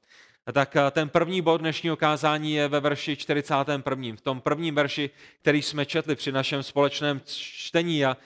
Tak 0.53 0.75
ten 0.91 1.10
první 1.10 1.41
bod 1.41 1.58
dnešního 1.58 1.98
kázání 1.98 2.53
je 2.53 2.68
ve 2.68 2.79
verši 2.79 3.15
41. 3.15 4.15
V 4.15 4.22
tom 4.22 4.41
prvním 4.41 4.75
verši, 4.75 5.10
který 5.41 5.62
jsme 5.62 5.86
četli 5.86 6.15
při 6.15 6.32
našem 6.32 6.63
společném 6.63 7.22
čtení. 7.25 8.06
A 8.06 8.18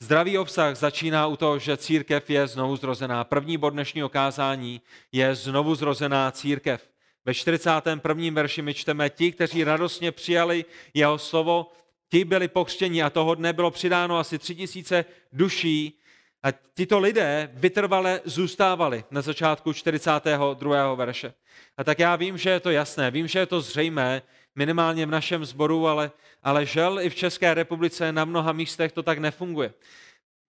zdravý 0.00 0.38
obsah 0.38 0.76
začíná 0.76 1.26
u 1.26 1.36
toho, 1.36 1.58
že 1.58 1.76
církev 1.76 2.30
je 2.30 2.46
znovu 2.46 2.76
zrozená. 2.76 3.24
První 3.24 3.58
bod 3.58 3.70
dnešního 3.70 4.08
kázání 4.08 4.80
je 5.12 5.34
znovu 5.34 5.74
zrozená 5.74 6.30
církev. 6.30 6.88
Ve 7.24 7.34
41. 7.34 8.24
verši 8.32 8.62
my 8.62 8.74
čteme, 8.74 9.10
ti, 9.10 9.32
kteří 9.32 9.64
radostně 9.64 10.12
přijali 10.12 10.64
jeho 10.94 11.18
slovo, 11.18 11.72
ti 12.10 12.24
byli 12.24 12.48
pokřtěni 12.48 13.02
a 13.02 13.10
toho 13.10 13.34
dne 13.34 13.52
bylo 13.52 13.70
přidáno 13.70 14.18
asi 14.18 14.38
tři 14.38 14.54
tisíce 14.54 15.04
duší 15.32 15.99
a 16.42 16.48
tito 16.74 16.98
lidé 16.98 17.50
vytrvale 17.52 18.20
zůstávali 18.24 19.04
na 19.10 19.22
začátku 19.22 19.72
42. 19.72 20.94
verše. 20.94 21.34
A 21.76 21.84
tak 21.84 21.98
já 21.98 22.16
vím, 22.16 22.38
že 22.38 22.50
je 22.50 22.60
to 22.60 22.70
jasné, 22.70 23.10
vím, 23.10 23.28
že 23.28 23.38
je 23.38 23.46
to 23.46 23.60
zřejmé, 23.60 24.22
minimálně 24.54 25.06
v 25.06 25.10
našem 25.10 25.44
sboru, 25.44 25.88
ale, 25.88 26.10
ale 26.42 26.66
žel 26.66 27.00
i 27.00 27.10
v 27.10 27.14
České 27.14 27.54
republice 27.54 28.12
na 28.12 28.24
mnoha 28.24 28.52
místech 28.52 28.92
to 28.92 29.02
tak 29.02 29.18
nefunguje. 29.18 29.74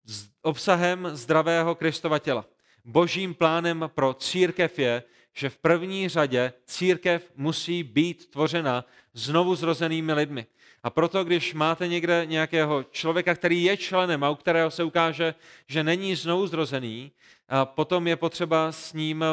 S 0.05 0.29
obsahem 0.43 1.09
zdravého 1.13 1.75
Kristova 1.75 2.19
těla. 2.19 2.45
Božím 2.85 3.35
plánem 3.35 3.91
pro 3.95 4.15
církev 4.15 4.79
je, 4.79 5.03
že 5.35 5.51
v 5.51 5.59
první 5.59 6.09
řadě 6.09 6.53
církev 6.67 7.31
musí 7.37 7.83
být 7.83 8.31
tvořena 8.31 8.85
znovu 9.15 9.55
zrozenými 9.55 10.13
lidmi. 10.13 10.47
A 10.83 10.91
proto, 10.91 11.25
když 11.25 11.55
máte 11.55 11.89
někde 11.89 12.27
nějakého 12.27 12.83
člověka, 12.83 13.35
který 13.35 13.65
je 13.65 13.77
členem 13.77 14.25
a 14.25 14.31
u 14.31 14.35
kterého 14.35 14.71
se 14.71 14.85
ukáže, 14.85 15.35
že 15.67 15.85
není 15.85 16.15
znovu 16.15 16.47
zrozený, 16.47 17.13
a 17.49 17.65
potom 17.65 18.07
je 18.07 18.17
potřeba 18.17 18.73
s 18.73 18.93
ním 18.93 19.25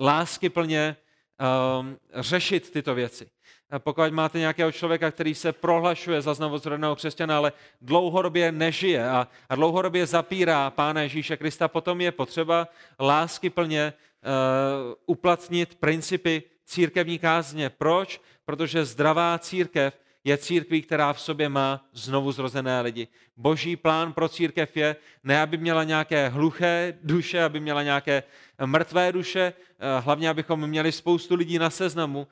láskyplně 0.00 0.96
um, 1.80 1.98
řešit 2.14 2.70
tyto 2.70 2.94
věci. 2.94 3.30
A 3.70 3.78
pokud 3.78 4.12
máte 4.12 4.38
nějakého 4.38 4.72
člověka, 4.72 5.10
který 5.10 5.34
se 5.34 5.52
prohlašuje 5.52 6.22
za 6.22 6.34
znovuzrozeného 6.34 6.96
křesťana, 6.96 7.36
ale 7.36 7.52
dlouhodobě 7.80 8.52
nežije 8.52 9.08
a, 9.08 9.28
a 9.48 9.54
dlouhodobě 9.54 10.06
zapírá 10.06 10.70
Pána 10.70 11.02
Ježíše 11.02 11.36
Krista, 11.36 11.68
potom 11.68 12.00
je 12.00 12.12
potřeba 12.12 12.68
láskyplně 13.00 13.92
uh, 13.92 14.94
uplatnit 15.06 15.74
principy 15.74 16.42
církevní 16.64 17.18
kázně. 17.18 17.70
Proč? 17.70 18.20
Protože 18.44 18.84
zdravá 18.84 19.38
církev 19.38 19.98
je 20.24 20.38
církví, 20.38 20.82
která 20.82 21.12
v 21.12 21.20
sobě 21.20 21.48
má 21.48 21.88
znovu 21.92 22.32
zrozené 22.32 22.80
lidi. 22.80 23.08
Boží 23.36 23.76
plán 23.76 24.12
pro 24.12 24.28
církev 24.28 24.76
je 24.76 24.96
ne, 25.24 25.42
aby 25.42 25.56
měla 25.56 25.84
nějaké 25.84 26.28
hluché 26.28 26.98
duše, 27.02 27.42
aby 27.44 27.60
měla 27.60 27.82
nějaké 27.82 28.22
mrtvé 28.64 29.12
duše, 29.12 29.52
eh, 29.78 30.00
hlavně 30.00 30.30
abychom 30.30 30.66
měli 30.66 30.92
spoustu 30.92 31.34
lidí 31.34 31.58
na 31.58 31.70
seznamu, 31.70 32.26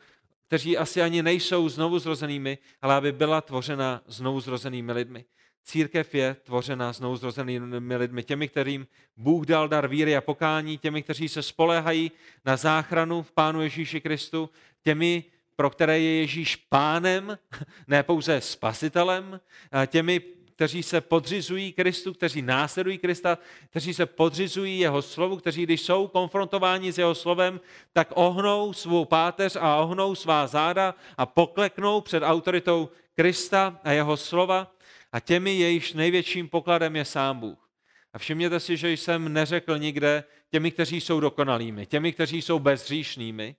kteří 0.47 0.79
asi 0.79 1.03
ani 1.03 1.23
nejsou 1.23 1.69
znovu 1.69 1.99
zrozenými, 1.99 2.59
ale 2.83 2.95
aby 2.95 3.13
byla 3.13 3.41
tvořena 3.41 4.03
znovu 4.07 4.41
zrozenými 4.41 4.93
lidmi. 4.93 5.25
Církev 5.65 6.15
je 6.15 6.37
tvořena 6.43 6.93
znovu 6.93 7.17
zrozenými 7.17 7.97
lidmi, 7.97 8.23
těmi, 8.23 8.49
kterým 8.49 8.87
Bůh 9.17 9.47
dal 9.47 9.69
dar 9.69 9.89
víry 9.89 10.17
a 10.17 10.21
pokání, 10.21 10.79
těmi, 10.79 11.03
kteří 11.03 11.29
se 11.29 11.43
spoléhají 11.43 12.13
na 12.45 12.57
záchranu 12.57 13.23
v 13.23 13.33
Pánu 13.33 13.63
Ježíši 13.63 14.01
Kristu, 14.01 14.51
těmi, 14.83 15.25
pro 15.59 15.71
které 15.71 16.01
je 16.01 16.21
Ježíš 16.21 16.57
pánem, 16.57 17.39
ne 17.87 18.03
pouze 18.03 18.41
spasitelem, 18.41 19.41
těmi, 19.87 20.21
kteří 20.55 20.83
se 20.83 21.01
podřizují 21.01 21.73
Kristu, 21.73 22.15
kteří 22.15 22.43
následují 22.43 22.99
Krista, 22.99 23.39
kteří 23.71 23.95
se 23.95 24.07
podřizují 24.07 24.79
jeho 24.79 25.03
slovu, 25.03 25.37
kteří 25.37 25.63
když 25.63 25.81
jsou 25.81 26.09
konfrontováni 26.09 26.93
s 26.93 26.99
jeho 26.99 27.15
slovem, 27.15 27.61
tak 27.93 28.09
ohnou 28.15 28.73
svou 28.73 29.05
páteř 29.05 29.57
a 29.61 29.77
ohnou 29.77 30.15
svá 30.15 30.47
záda 30.47 30.95
a 31.17 31.27
pokleknou 31.27 32.01
před 32.01 32.23
autoritou 32.23 32.89
Krista 33.15 33.81
a 33.85 33.93
jeho 33.93 34.17
slova 34.17 34.75
a 35.13 35.21
těmi 35.21 35.55
jejíž 35.55 35.93
největším 35.93 36.49
pokladem 36.49 36.97
je 36.97 37.05
sám 37.05 37.41
Bůh. 37.41 37.71
A 38.13 38.19
všimněte 38.19 38.61
si, 38.61 38.77
že 38.77 38.93
jsem 38.93 39.33
neřekl 39.33 39.79
nikde 39.79 40.25
těmi, 40.51 40.71
kteří 40.71 41.01
jsou 41.01 41.21
dokonalými, 41.21 41.87
těmi, 41.87 42.13
kteří 42.13 42.43
jsou 42.43 42.59
bezříšnými, 42.59 43.57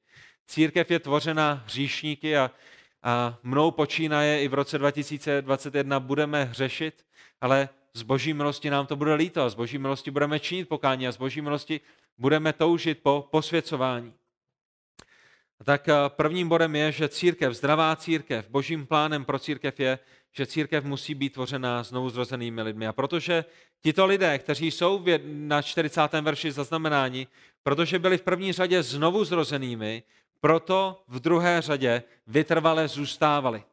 Církev 0.50 0.92
je 0.92 1.00
tvořena 1.00 1.64
hříšníky 1.66 2.38
a, 2.38 2.52
a 3.04 3.38
mnou 3.44 3.72
počínaje 3.72 4.44
i 4.44 4.48
v 4.48 4.54
roce 4.54 4.78
2021 4.78 6.00
budeme 6.00 6.44
hřešit, 6.44 7.06
ale 7.42 7.70
z 7.94 8.02
boží 8.02 8.34
milosti 8.34 8.70
nám 8.70 8.86
to 8.86 8.96
bude 8.96 9.14
líto 9.14 9.50
z 9.50 9.56
boží 9.56 9.78
milosti 9.78 10.12
budeme 10.12 10.40
činit 10.40 10.70
pokání 10.70 11.08
a 11.08 11.12
z 11.12 11.18
boží 11.18 11.42
milosti 11.42 11.82
budeme 12.18 12.54
toužit 12.54 13.00
po 13.04 13.28
posvěcování. 13.32 14.14
Tak 15.64 15.90
prvním 16.08 16.50
bodem 16.50 16.76
je, 16.76 16.92
že 16.92 17.10
církev, 17.10 17.54
zdravá 17.54 17.96
církev, 17.96 18.50
božím 18.50 18.88
plánem 18.88 19.26
pro 19.26 19.40
církev 19.40 19.80
je, 19.80 20.00
že 20.32 20.46
církev 20.46 20.84
musí 20.84 21.16
být 21.16 21.34
tvořena 21.34 21.84
znovu 21.84 22.10
zrozenými 22.10 22.62
lidmi. 22.62 22.88
A 22.88 22.94
protože 22.94 23.46
tito 23.82 24.06
lidé, 24.06 24.40
kteří 24.40 24.72
jsou 24.72 25.06
na 25.24 25.62
40. 25.62 26.02
verši 26.22 26.52
zaznamenáni, 26.52 27.28
protože 27.64 28.00
byli 28.00 28.18
v 28.18 28.22
první 28.22 28.54
řadě 28.54 28.84
znovu 28.84 29.26
zrozenými, 29.26 30.04
proto 30.42 31.04
v 31.08 31.20
druhé 31.20 31.62
řadě 31.62 32.04
vytrvale 32.28 32.88
zůstávali. 32.88 33.64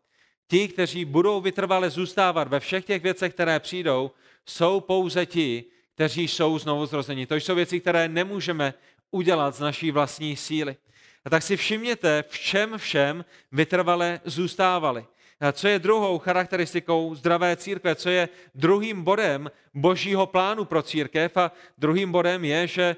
ti, 0.49 0.69
kteří 0.69 1.05
budou 1.05 1.41
vytrvale 1.41 1.91
zůstávat 1.91 2.49
ve 2.49 2.61
všech 2.61 2.85
těch 2.85 3.03
věcech, 3.03 3.35
které 3.35 3.61
přijdou, 3.61 4.11
jsou 4.47 4.81
pouze 4.81 5.27
ti, 5.27 5.65
kteří 5.95 6.29
jsou 6.29 6.59
znovu 6.59 6.87
zrození. 6.87 7.27
To 7.27 7.35
jsou 7.35 7.55
věci, 7.55 7.81
které 7.81 8.09
nemůžeme 8.09 8.75
udělat 9.11 9.55
z 9.55 9.61
naší 9.61 9.91
vlastní 9.91 10.37
síly. 10.37 10.77
A 11.25 11.31
tak 11.31 11.43
si 11.43 11.57
všimněte, 11.57 12.25
v 12.29 12.39
čem 12.39 12.79
všem 12.79 13.25
vytrvale 13.53 14.21
zůstávali. 14.25 15.07
A 15.41 15.53
co 15.53 15.69
je 15.69 15.79
druhou 15.79 16.19
charakteristikou 16.19 17.15
zdravé 17.15 17.57
církve, 17.57 17.95
co 17.95 18.11
je 18.11 18.29
druhým 18.55 19.03
bodem 19.03 19.51
božího 19.75 20.27
plánu 20.27 20.65
pro 20.65 20.83
církev 20.83 21.37
a 21.37 21.53
druhým 21.79 22.13
bodem 22.13 22.45
je, 22.45 22.67
že 22.67 22.97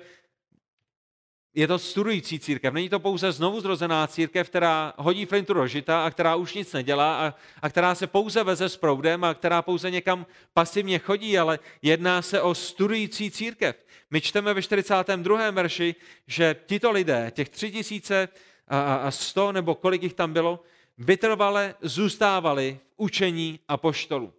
je 1.58 1.66
to 1.66 1.78
studující 1.78 2.38
církev. 2.38 2.74
Není 2.74 2.88
to 2.88 3.00
pouze 3.00 3.32
znovu 3.32 3.60
zrozená 3.60 4.06
církev, 4.06 4.48
která 4.48 4.92
hodí 4.96 5.26
flintu 5.26 5.54
do 5.54 5.66
žita 5.66 6.04
a 6.04 6.10
která 6.10 6.36
už 6.36 6.54
nic 6.54 6.72
nedělá 6.72 7.26
a, 7.26 7.34
a 7.62 7.68
která 7.68 7.94
se 7.94 8.06
pouze 8.06 8.44
veze 8.44 8.68
s 8.68 8.76
proudem 8.76 9.24
a 9.24 9.34
která 9.34 9.62
pouze 9.62 9.90
někam 9.90 10.26
pasivně 10.54 10.98
chodí, 10.98 11.38
ale 11.38 11.58
jedná 11.82 12.22
se 12.22 12.42
o 12.42 12.54
studující 12.54 13.30
církev. 13.30 13.76
My 14.10 14.20
čteme 14.20 14.54
ve 14.54 14.62
42. 14.62 15.50
verši, 15.50 15.94
že 16.26 16.56
tito 16.66 16.90
lidé, 16.90 17.32
těch 17.34 17.48
3100 17.48 19.52
nebo 19.52 19.74
kolik 19.74 20.02
jich 20.02 20.14
tam 20.14 20.32
bylo, 20.32 20.62
vytrvale 20.98 21.74
zůstávali 21.80 22.78
v 22.82 22.86
učení 22.96 23.60
a 23.68 23.76
poštolu. 23.76 24.32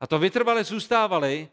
A 0.00 0.06
to 0.06 0.18
vytrvale 0.18 0.64
zůstávali 0.64 1.48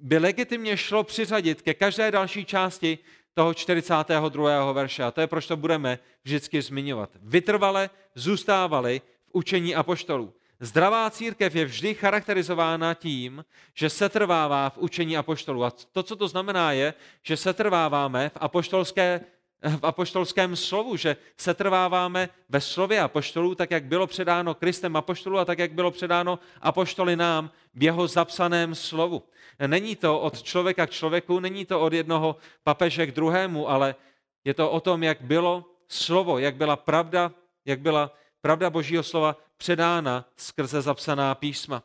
by 0.00 0.18
legitimně 0.18 0.76
šlo 0.76 1.04
přiřadit 1.04 1.62
ke 1.62 1.74
každé 1.74 2.10
další 2.10 2.44
části 2.44 2.98
toho 3.34 3.54
42. 3.54 4.72
verše. 4.72 5.02
A 5.02 5.10
to 5.10 5.20
je, 5.20 5.26
proč 5.26 5.46
to 5.46 5.56
budeme 5.56 5.98
vždycky 6.24 6.62
zmiňovat. 6.62 7.10
Vytrvale 7.22 7.90
zůstávali 8.14 9.00
v 9.26 9.30
učení 9.32 9.74
apoštolů. 9.74 10.34
Zdravá 10.60 11.10
církev 11.10 11.54
je 11.54 11.64
vždy 11.64 11.94
charakterizována 11.94 12.94
tím, 12.94 13.44
že 13.74 13.90
se 13.90 14.08
trvává 14.08 14.70
v 14.70 14.78
učení 14.78 15.16
apoštolů. 15.16 15.64
A 15.64 15.70
to, 15.70 16.02
co 16.02 16.16
to 16.16 16.28
znamená, 16.28 16.72
je, 16.72 16.94
že 17.22 17.36
se 17.36 17.52
trváváme 17.52 18.28
v 18.28 18.36
apoštolské 18.40 19.20
v 19.62 19.84
apoštolském 19.86 20.56
slovu, 20.56 20.96
že 20.96 21.16
se 21.36 21.54
trváváme 21.54 22.28
ve 22.48 22.60
slově 22.60 23.00
apoštolů, 23.00 23.54
tak 23.54 23.70
jak 23.70 23.84
bylo 23.84 24.06
předáno 24.06 24.54
Kristem 24.54 24.96
apoštolů 24.96 25.38
a 25.38 25.44
tak 25.44 25.58
jak 25.58 25.72
bylo 25.72 25.90
předáno 25.90 26.38
apoštoli 26.60 27.16
nám 27.16 27.50
v 27.74 27.82
jeho 27.82 28.08
zapsaném 28.08 28.74
slovu. 28.74 29.22
Není 29.66 29.96
to 29.96 30.20
od 30.20 30.42
člověka 30.42 30.86
k 30.86 30.90
člověku, 30.90 31.40
není 31.40 31.64
to 31.64 31.80
od 31.80 31.92
jednoho 31.92 32.36
papeže 32.62 33.06
k 33.06 33.14
druhému, 33.14 33.68
ale 33.70 33.94
je 34.44 34.54
to 34.54 34.70
o 34.70 34.80
tom, 34.80 35.02
jak 35.02 35.20
bylo 35.20 35.64
slovo, 35.88 36.38
jak 36.38 36.56
byla 36.56 36.76
pravda, 36.76 37.32
jak 37.64 37.80
byla 37.80 38.12
pravda 38.40 38.70
Božího 38.70 39.02
slova 39.02 39.36
předána 39.56 40.24
skrze 40.36 40.82
zapsaná 40.82 41.34
písma. 41.34 41.82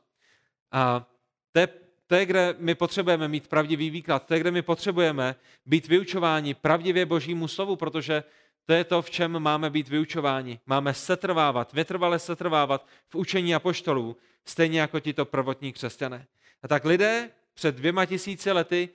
A 0.71 1.05
to 1.51 1.59
je 1.59 1.67
to 2.07 2.15
je, 2.15 2.25
kde 2.25 2.55
my 2.57 2.75
potřebujeme 2.75 3.27
mít 3.27 3.47
pravdivý 3.47 3.89
výklad, 3.89 4.25
to 4.25 4.33
je, 4.33 4.39
kde 4.39 4.51
my 4.51 4.61
potřebujeme 4.61 5.35
být 5.65 5.87
vyučováni 5.87 6.53
pravdivě 6.53 7.05
božímu 7.05 7.47
slovu, 7.47 7.75
protože 7.75 8.23
to 8.65 8.73
je 8.73 8.83
to, 8.83 9.01
v 9.01 9.09
čem 9.09 9.39
máme 9.39 9.69
být 9.69 9.89
vyučováni. 9.89 10.59
Máme 10.65 10.93
setrvávat, 10.93 11.73
vytrvale 11.73 12.19
setrvávat 12.19 12.87
v 13.09 13.15
učení 13.15 13.55
apoštolů, 13.55 14.17
stejně 14.45 14.79
jako 14.79 14.99
tito 14.99 15.25
prvotní 15.25 15.73
křesťané. 15.73 16.25
A 16.63 16.67
tak 16.67 16.85
lidé 16.85 17.29
před 17.53 17.75
dvěma 17.75 18.05
tisíci 18.05 18.51
lety, 18.51 18.89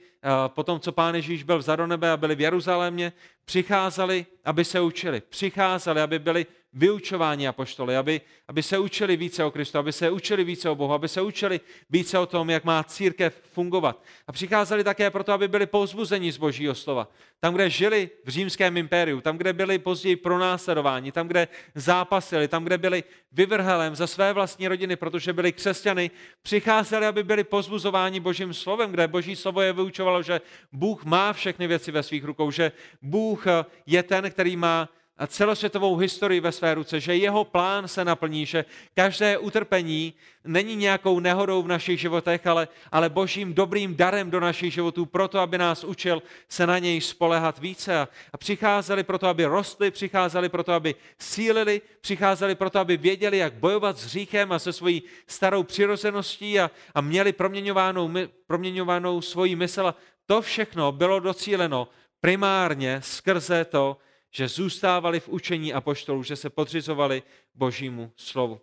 po 0.46 0.62
tom, 0.62 0.80
co 0.80 0.92
pán 0.92 1.14
Ježíš 1.14 1.42
byl 1.42 1.58
vzadu 1.58 1.86
nebe 1.86 2.10
a 2.10 2.16
byli 2.16 2.34
v 2.34 2.40
Jeruzalémě, 2.40 3.12
přicházeli, 3.50 4.26
aby 4.44 4.64
se 4.64 4.80
učili. 4.80 5.22
Přicházeli, 5.28 6.00
aby 6.00 6.18
byli 6.18 6.46
vyučování 6.72 7.48
apoštoly, 7.48 7.96
aby, 7.96 8.20
aby 8.48 8.62
se 8.62 8.78
učili 8.78 9.16
více 9.16 9.44
o 9.44 9.50
Kristu, 9.50 9.78
aby 9.78 9.92
se 9.92 10.10
učili 10.10 10.44
více 10.44 10.70
o 10.70 10.74
Bohu, 10.74 10.92
aby 10.92 11.08
se 11.08 11.22
učili 11.22 11.60
více 11.90 12.18
o 12.18 12.26
tom, 12.26 12.50
jak 12.50 12.64
má 12.64 12.84
církev 12.84 13.42
fungovat. 13.52 14.02
A 14.26 14.32
přicházeli 14.32 14.84
také 14.84 15.10
proto, 15.10 15.32
aby 15.32 15.48
byli 15.48 15.66
pouzbuzeni 15.66 16.32
z 16.32 16.36
Božího 16.36 16.74
slova. 16.74 17.08
Tam, 17.40 17.54
kde 17.54 17.70
žili 17.70 18.10
v 18.24 18.28
římském 18.28 18.76
impériu, 18.76 19.20
tam, 19.20 19.36
kde 19.36 19.52
byli 19.52 19.78
později 19.78 20.16
pronásledováni, 20.16 21.12
tam, 21.12 21.28
kde 21.28 21.48
zápasili, 21.74 22.48
tam, 22.48 22.64
kde 22.64 22.78
byli 22.78 23.04
vyvrhelem 23.32 23.96
za 23.96 24.06
své 24.06 24.32
vlastní 24.32 24.68
rodiny, 24.68 24.96
protože 24.96 25.32
byli 25.32 25.52
křesťany, 25.52 26.10
přicházeli, 26.42 27.06
aby 27.06 27.22
byli 27.22 27.44
pozbuzováni 27.44 28.20
Božím 28.20 28.54
slovem, 28.54 28.90
kde 28.90 29.08
Boží 29.08 29.36
slovo 29.36 29.60
je 29.60 29.72
vyučovalo, 29.72 30.22
že 30.22 30.40
Bůh 30.72 31.04
má 31.04 31.32
všechny 31.32 31.66
věci 31.66 31.92
ve 31.92 32.02
svých 32.02 32.24
rukou, 32.24 32.50
že 32.50 32.72
Bůh 33.02 33.39
je 33.86 34.02
ten, 34.02 34.30
který 34.30 34.56
má 34.56 34.88
celosvětovou 35.26 35.96
historii 35.96 36.40
ve 36.40 36.52
své 36.52 36.74
ruce, 36.74 37.00
že 37.00 37.16
jeho 37.16 37.44
plán 37.44 37.88
se 37.88 38.04
naplní, 38.04 38.46
že 38.46 38.64
každé 38.94 39.38
utrpení 39.38 40.14
není 40.44 40.76
nějakou 40.76 41.20
nehodou 41.20 41.62
v 41.62 41.68
našich 41.68 42.00
životech, 42.00 42.46
ale, 42.46 42.68
ale 42.92 43.08
božím 43.08 43.54
dobrým 43.54 43.96
darem 43.96 44.30
do 44.30 44.40
našich 44.40 44.74
životů, 44.74 45.06
proto, 45.06 45.38
aby 45.38 45.58
nás 45.58 45.84
učil 45.84 46.22
se 46.48 46.66
na 46.66 46.78
něj 46.78 47.00
spolehat 47.00 47.58
více. 47.58 47.98
A, 47.98 48.08
a 48.32 48.36
přicházeli 48.36 49.02
proto, 49.02 49.26
aby 49.26 49.44
rostli, 49.44 49.90
přicházeli 49.90 50.48
proto, 50.48 50.72
aby 50.72 50.94
sílili, 51.18 51.80
přicházeli 52.00 52.54
proto, 52.54 52.78
aby 52.78 52.96
věděli, 52.96 53.38
jak 53.38 53.54
bojovat 53.54 53.98
s 53.98 54.04
hříchem 54.04 54.52
a 54.52 54.58
se 54.58 54.72
svojí 54.72 55.02
starou 55.26 55.62
přirozeností 55.62 56.60
a, 56.60 56.70
a 56.94 57.00
měli 57.00 57.32
proměňovanou, 57.32 58.10
proměňovanou 58.46 59.20
svoji 59.20 59.56
mysl. 59.56 59.86
A 59.86 59.94
to 60.26 60.42
všechno 60.42 60.92
bylo 60.92 61.20
docíleno 61.20 61.88
primárně 62.20 63.00
skrze 63.02 63.64
to, 63.64 63.96
že 64.30 64.48
zůstávali 64.48 65.20
v 65.20 65.28
učení 65.28 65.72
apoštolů, 65.72 66.22
že 66.22 66.36
se 66.36 66.50
podřizovali 66.50 67.22
božímu 67.54 68.12
slovu. 68.16 68.60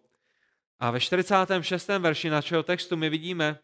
A 0.80 0.92
ve 0.92 1.00
46. 1.00 1.88
verši 1.88 2.30
našeho 2.30 2.64
textu 2.64 2.98
my 2.98 3.10
vidíme, 3.10 3.60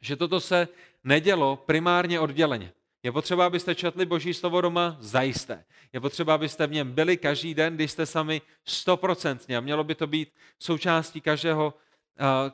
že 0.00 0.16
toto 0.16 0.40
se 0.40 0.68
nedělo 1.04 1.56
primárně 1.56 2.20
odděleně. 2.20 2.72
Je 3.02 3.12
potřeba, 3.12 3.46
abyste 3.46 3.74
četli 3.74 4.06
Boží 4.06 4.34
slovo 4.34 4.60
doma 4.60 4.96
zajisté. 5.00 5.64
Je 5.92 6.00
potřeba, 6.00 6.34
abyste 6.34 6.66
v 6.66 6.72
něm 6.72 6.92
byli 6.92 7.16
každý 7.16 7.54
den, 7.54 7.74
když 7.74 7.90
jste 7.90 8.06
sami 8.06 8.42
stoprocentně. 8.64 9.56
A 9.56 9.60
mělo 9.60 9.84
by 9.84 9.94
to 9.94 10.06
být 10.06 10.32
součástí 10.58 11.20
každého 11.20 11.74
uh, 12.20 12.52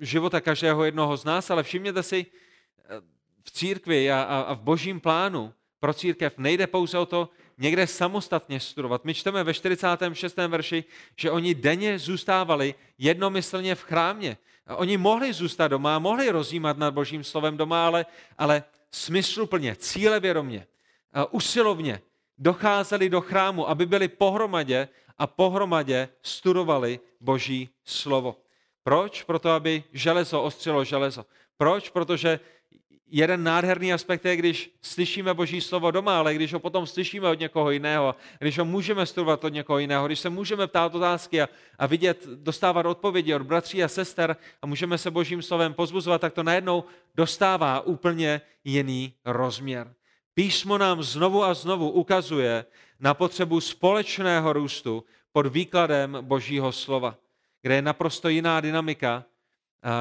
života 0.00 0.40
každého 0.40 0.84
jednoho 0.84 1.16
z 1.16 1.24
nás, 1.24 1.50
ale 1.50 1.62
všimněte 1.62 2.02
si, 2.02 2.26
v 3.48 3.50
církvi 3.50 4.12
a, 4.12 4.22
a, 4.22 4.40
a 4.40 4.54
v 4.54 4.60
božím 4.60 5.00
plánu 5.00 5.54
pro 5.80 5.94
církev 5.94 6.38
nejde 6.38 6.66
pouze 6.66 6.98
o 6.98 7.06
to, 7.06 7.28
někde 7.58 7.86
samostatně 7.86 8.60
studovat. 8.60 9.04
My 9.04 9.14
čteme 9.14 9.44
ve 9.44 9.54
46. 9.54 10.36
verši, 10.36 10.84
že 11.16 11.30
oni 11.30 11.54
denně 11.54 11.98
zůstávali 11.98 12.74
jednomyslně 12.98 13.74
v 13.74 13.82
chrámě. 13.82 14.36
Oni 14.76 14.96
mohli 14.96 15.32
zůstat 15.32 15.68
doma, 15.68 15.98
mohli 15.98 16.30
rozjímat 16.30 16.78
nad 16.78 16.94
Božím 16.94 17.24
slovem 17.24 17.56
doma, 17.56 17.86
ale, 17.86 18.06
ale 18.38 18.62
smysluplně, 18.92 19.76
cílevědomě, 19.76 20.66
usilovně 21.30 22.00
docházeli 22.38 23.08
do 23.08 23.20
chrámu, 23.20 23.68
aby 23.68 23.86
byli 23.86 24.08
pohromadě 24.08 24.88
a 25.18 25.26
pohromadě 25.26 26.08
studovali 26.22 27.00
Boží 27.20 27.68
slovo. 27.84 28.36
Proč? 28.82 29.22
Proto, 29.22 29.50
aby 29.50 29.84
železo 29.92 30.42
ostřilo 30.42 30.84
železo. 30.84 31.24
Proč? 31.56 31.90
Protože 31.90 32.40
jeden 33.10 33.42
nádherný 33.42 33.92
aspekt 33.92 34.24
je, 34.24 34.36
když 34.36 34.70
slyšíme 34.82 35.34
Boží 35.34 35.60
slovo 35.60 35.90
doma, 35.90 36.18
ale 36.18 36.34
když 36.34 36.52
ho 36.52 36.60
potom 36.60 36.86
slyšíme 36.86 37.28
od 37.28 37.40
někoho 37.40 37.70
jiného, 37.70 38.14
když 38.38 38.58
ho 38.58 38.64
můžeme 38.64 39.06
studovat 39.06 39.44
od 39.44 39.52
někoho 39.52 39.78
jiného, 39.78 40.06
když 40.06 40.20
se 40.20 40.30
můžeme 40.30 40.66
ptát 40.66 40.94
otázky 40.94 41.42
a, 41.42 41.48
a 41.78 41.86
vidět, 41.86 42.26
dostávat 42.26 42.86
odpovědi 42.86 43.34
od 43.34 43.42
bratří 43.42 43.84
a 43.84 43.88
sester 43.88 44.36
a 44.62 44.66
můžeme 44.66 44.98
se 44.98 45.10
Božím 45.10 45.42
slovem 45.42 45.74
pozbuzovat, 45.74 46.20
tak 46.20 46.34
to 46.34 46.42
najednou 46.42 46.84
dostává 47.14 47.80
úplně 47.80 48.40
jiný 48.64 49.14
rozměr. 49.24 49.94
Písmo 50.34 50.78
nám 50.78 51.02
znovu 51.02 51.44
a 51.44 51.54
znovu 51.54 51.90
ukazuje 51.90 52.64
na 53.00 53.14
potřebu 53.14 53.60
společného 53.60 54.52
růstu 54.52 55.04
pod 55.32 55.46
výkladem 55.46 56.18
Božího 56.20 56.72
slova, 56.72 57.16
kde 57.62 57.74
je 57.74 57.82
naprosto 57.82 58.28
jiná 58.28 58.60
dynamika, 58.60 59.24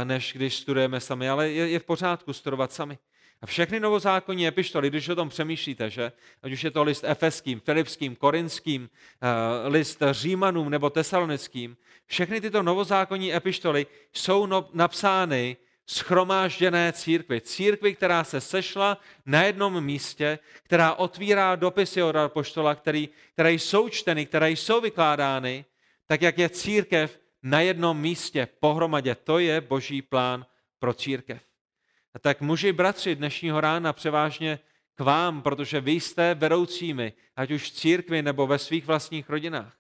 než 0.04 0.34
když 0.34 0.56
studujeme 0.56 1.00
sami, 1.00 1.30
ale 1.30 1.50
je, 1.50 1.70
je 1.70 1.80
v 1.80 1.84
pořádku 1.84 2.34
studovat 2.34 2.74
sami. 2.74 2.98
A 3.42 3.46
všechny 3.46 3.80
novozákonní 3.80 4.48
epištoly, 4.48 4.90
když 4.90 5.10
o 5.10 5.16
tom 5.16 5.30
přemýšlíte, 5.30 5.90
že? 5.90 6.12
ať 6.44 6.52
už 6.52 6.64
je 6.64 6.72
to 6.72 6.84
list 6.84 7.04
efeským, 7.08 7.60
filipským, 7.60 8.16
korinským, 8.16 8.82
uh, 8.84 9.74
list 9.74 10.04
římanům 10.12 10.70
nebo 10.70 10.90
tesalonickým, 10.90 11.78
všechny 12.06 12.42
tyto 12.42 12.64
novozákonní 12.64 13.36
epištoly 13.36 13.88
jsou 14.14 14.46
no, 14.46 14.70
napsány 14.74 15.58
schromážděné 15.88 16.94
církvi. 16.94 17.42
Církvi, 17.42 17.96
která 17.96 18.24
se 18.24 18.42
sešla 18.42 18.98
na 19.26 19.44
jednom 19.44 19.84
místě, 19.84 20.40
která 20.64 20.94
otvírá 20.94 21.56
dopisy 21.56 22.04
od 22.04 22.16
apoštola, 22.16 22.76
který, 22.76 23.10
které 23.34 23.54
jsou 23.54 23.90
čteny, 23.90 24.26
které 24.26 24.52
jsou 24.52 24.82
vykládány, 24.82 25.66
tak 26.08 26.22
jak 26.22 26.38
je 26.38 26.50
církev 26.50 27.20
na 27.44 27.62
jednom 27.62 28.00
místě 28.00 28.48
pohromadě. 28.60 29.16
To 29.16 29.40
je 29.40 29.62
boží 29.62 30.02
plán 30.02 30.46
pro 30.80 30.94
církev. 30.94 31.42
A 32.14 32.20
tak 32.20 32.42
muži, 32.42 32.72
bratři, 32.72 33.16
dnešního 33.16 33.62
rána 33.62 33.94
převážně 33.94 34.60
k 34.96 35.00
vám, 35.00 35.42
protože 35.42 35.82
vy 35.82 35.92
jste 35.92 36.36
vedoucími, 36.36 37.14
ať 37.36 37.52
už 37.52 37.64
v 37.64 37.72
církvi 37.72 38.22
nebo 38.22 38.48
ve 38.48 38.60
svých 38.60 38.86
vlastních 38.86 39.30
rodinách. 39.30 39.78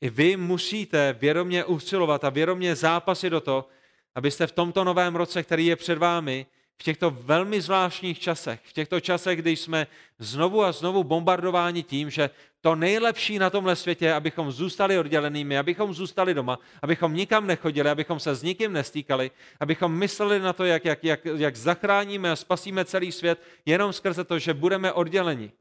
I 0.00 0.10
vy 0.10 0.36
musíte 0.36 1.12
vědomě 1.12 1.64
usilovat 1.64 2.24
a 2.24 2.30
vědomě 2.30 2.76
zápasit 2.76 3.30
do 3.30 3.40
to, 3.40 3.68
abyste 4.14 4.46
v 4.46 4.52
tomto 4.52 4.84
novém 4.84 5.16
roce, 5.16 5.42
který 5.42 5.66
je 5.66 5.76
před 5.76 5.98
vámi, 5.98 6.46
v 6.78 6.82
těchto 6.82 7.10
velmi 7.10 7.60
zvláštních 7.60 8.18
časech, 8.18 8.60
v 8.64 8.72
těchto 8.72 9.00
časech, 9.00 9.38
kdy 9.38 9.56
jsme 9.56 9.86
znovu 10.18 10.64
a 10.64 10.72
znovu 10.72 11.04
bombardováni 11.04 11.82
tím, 11.82 12.10
že 12.10 12.30
to 12.60 12.74
nejlepší 12.74 13.38
na 13.38 13.50
tomhle 13.50 13.76
světě 13.76 14.04
je, 14.04 14.14
abychom 14.14 14.52
zůstali 14.52 14.98
oddělenými, 14.98 15.58
abychom 15.58 15.94
zůstali 15.94 16.34
doma, 16.34 16.58
abychom 16.82 17.14
nikam 17.14 17.46
nechodili, 17.46 17.90
abychom 17.90 18.20
se 18.20 18.34
s 18.34 18.42
nikým 18.42 18.72
nestýkali, 18.72 19.30
abychom 19.60 19.92
mysleli 19.92 20.40
na 20.40 20.52
to, 20.52 20.64
jak, 20.64 20.84
jak, 20.84 21.04
jak, 21.04 21.24
jak 21.24 21.56
zachráníme 21.56 22.30
a 22.30 22.36
spasíme 22.36 22.84
celý 22.84 23.12
svět 23.12 23.42
jenom 23.66 23.92
skrze 23.92 24.24
to, 24.24 24.38
že 24.38 24.54
budeme 24.54 24.92
odděleni. 24.92 25.52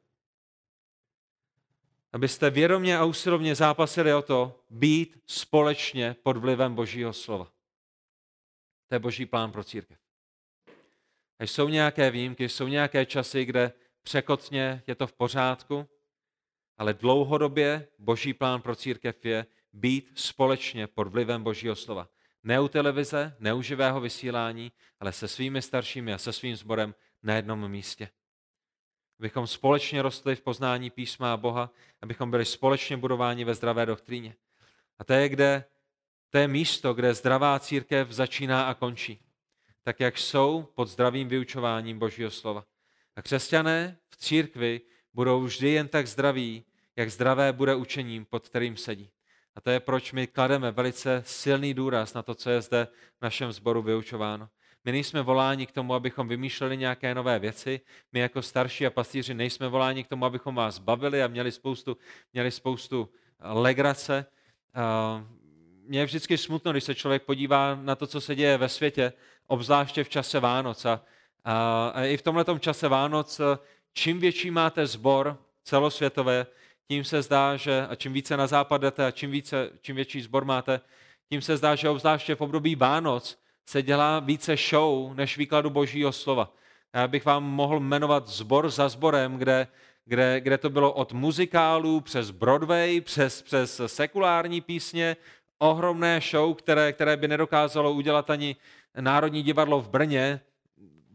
Abyste 2.13 2.49
vědomě 2.49 2.97
a 2.97 3.03
usilovně 3.03 3.55
zápasili 3.55 4.13
o 4.13 4.21
to 4.21 4.59
být 4.69 5.21
společně 5.25 6.15
pod 6.23 6.37
vlivem 6.37 6.75
Božího 6.75 7.13
slova. 7.13 7.47
To 8.87 8.95
je 8.95 8.99
Boží 8.99 9.25
plán 9.25 9.51
pro 9.51 9.63
církev. 9.63 10.04
A 11.39 11.43
jsou 11.43 11.69
nějaké 11.69 12.11
výjimky, 12.11 12.49
jsou 12.49 12.67
nějaké 12.67 13.05
časy, 13.05 13.45
kde 13.45 13.73
překotně 14.03 14.83
je 14.87 14.95
to 14.95 15.07
v 15.07 15.13
pořádku, 15.13 15.89
ale 16.77 16.93
dlouhodobě 16.93 17.87
boží 17.99 18.33
plán 18.33 18.61
pro 18.61 18.75
církev 18.75 19.25
je 19.25 19.45
být 19.73 20.11
společně 20.15 20.87
pod 20.87 21.07
vlivem 21.07 21.43
božího 21.43 21.75
slova. 21.75 22.09
Ne 22.43 22.59
u 22.59 22.67
televize, 22.67 23.35
ne 23.39 23.53
u 23.53 23.61
živého 23.61 24.01
vysílání, 24.01 24.71
ale 24.99 25.11
se 25.11 25.27
svými 25.27 25.61
staršími 25.61 26.13
a 26.13 26.17
se 26.17 26.33
svým 26.33 26.55
sborem 26.55 26.95
na 27.23 27.35
jednom 27.35 27.71
místě. 27.71 28.09
Abychom 29.19 29.47
společně 29.47 30.01
rostli 30.01 30.35
v 30.35 30.41
poznání 30.41 30.89
písma 30.89 31.33
a 31.33 31.37
Boha, 31.37 31.71
abychom 32.01 32.31
byli 32.31 32.45
společně 32.45 32.97
budováni 32.97 33.43
ve 33.43 33.55
zdravé 33.55 33.85
doktríně. 33.85 34.35
A 34.99 35.03
to 35.03 35.13
je, 35.13 35.29
kde, 35.29 35.65
to 36.29 36.37
je 36.37 36.47
místo, 36.47 36.93
kde 36.93 37.13
zdravá 37.13 37.59
církev 37.59 38.11
začíná 38.11 38.65
a 38.65 38.73
končí 38.73 39.24
tak 39.85 39.99
jak 39.99 40.17
jsou 40.17 40.67
pod 40.75 40.87
zdravým 40.87 41.27
vyučováním 41.27 41.99
Božího 41.99 42.31
slova. 42.31 42.65
A 43.15 43.21
křesťané 43.21 43.97
v 44.09 44.17
církvi 44.17 44.81
budou 45.13 45.41
vždy 45.41 45.69
jen 45.69 45.87
tak 45.87 46.07
zdraví, 46.07 46.65
jak 46.95 47.11
zdravé 47.11 47.53
bude 47.53 47.75
učením, 47.75 48.25
pod 48.25 48.49
kterým 48.49 48.77
sedí. 48.77 49.09
A 49.55 49.61
to 49.61 49.69
je, 49.69 49.79
proč 49.79 50.11
my 50.11 50.27
klademe 50.27 50.71
velice 50.71 51.23
silný 51.25 51.73
důraz 51.73 52.13
na 52.13 52.23
to, 52.23 52.35
co 52.35 52.49
je 52.49 52.61
zde 52.61 52.87
v 53.19 53.21
našem 53.21 53.51
sboru 53.51 53.81
vyučováno. 53.81 54.49
My 54.85 54.91
nejsme 54.91 55.21
voláni 55.21 55.65
k 55.65 55.71
tomu, 55.71 55.93
abychom 55.93 56.27
vymýšleli 56.27 56.77
nějaké 56.77 57.15
nové 57.15 57.39
věci. 57.39 57.81
My 58.11 58.19
jako 58.19 58.41
starší 58.41 58.85
a 58.85 58.89
pastýři 58.89 59.33
nejsme 59.33 59.67
voláni 59.67 60.03
k 60.03 60.07
tomu, 60.07 60.25
abychom 60.25 60.55
vás 60.55 60.79
bavili 60.79 61.23
a 61.23 61.27
měli 61.27 61.51
spoustu, 61.51 61.97
měli 62.33 62.51
spoustu 62.51 63.09
legrace. 63.39 64.25
Mně 65.87 65.99
je 65.99 66.05
vždycky 66.05 66.37
smutno, 66.37 66.71
když 66.71 66.83
se 66.83 66.95
člověk 66.95 67.23
podívá 67.23 67.75
na 67.75 67.95
to, 67.95 68.07
co 68.07 68.21
se 68.21 68.35
děje 68.35 68.57
ve 68.57 68.69
světě 68.69 69.13
obzvláště 69.47 70.03
v 70.03 70.09
čase 70.09 70.39
Vánoc. 70.39 70.85
A, 70.85 71.01
a 71.95 72.03
i 72.03 72.17
v 72.17 72.21
tomto 72.21 72.59
čase 72.59 72.87
Vánoc, 72.87 73.41
čím 73.93 74.19
větší 74.19 74.51
máte 74.51 74.87
sbor 74.87 75.37
celosvětové, 75.63 76.45
tím 76.87 77.03
se 77.03 77.21
zdá, 77.21 77.57
že 77.57 77.87
a 77.89 77.95
čím 77.95 78.13
více 78.13 78.37
na 78.37 78.47
západ 78.47 78.81
jdete 78.81 79.05
a 79.05 79.11
čím, 79.11 79.31
více, 79.31 79.69
čím 79.81 79.95
větší 79.95 80.21
sbor 80.21 80.45
máte, 80.45 80.81
tím 81.29 81.41
se 81.41 81.57
zdá, 81.57 81.75
že 81.75 81.89
obzvláště 81.89 82.35
v 82.35 82.41
období 82.41 82.75
Vánoc 82.75 83.37
se 83.65 83.81
dělá 83.81 84.19
více 84.19 84.55
show 84.55 85.13
než 85.13 85.37
výkladu 85.37 85.69
božího 85.69 86.11
slova. 86.11 86.53
Já 86.93 87.07
bych 87.07 87.25
vám 87.25 87.43
mohl 87.43 87.79
jmenovat 87.79 88.27
zbor 88.27 88.69
za 88.69 88.89
zborem, 88.89 89.37
kde, 89.37 89.67
kde, 90.05 90.41
kde 90.41 90.57
to 90.57 90.69
bylo 90.69 90.93
od 90.93 91.13
muzikálů 91.13 92.01
přes 92.01 92.31
Broadway, 92.31 93.01
přes, 93.01 93.41
přes 93.41 93.81
sekulární 93.85 94.61
písně, 94.61 95.15
ohromné 95.57 96.21
show, 96.31 96.55
které, 96.55 96.93
které 96.93 97.17
by 97.17 97.27
nedokázalo 97.27 97.91
udělat 97.91 98.29
ani 98.29 98.55
Národní 98.99 99.43
divadlo 99.43 99.81
v 99.81 99.89
Brně, 99.89 100.41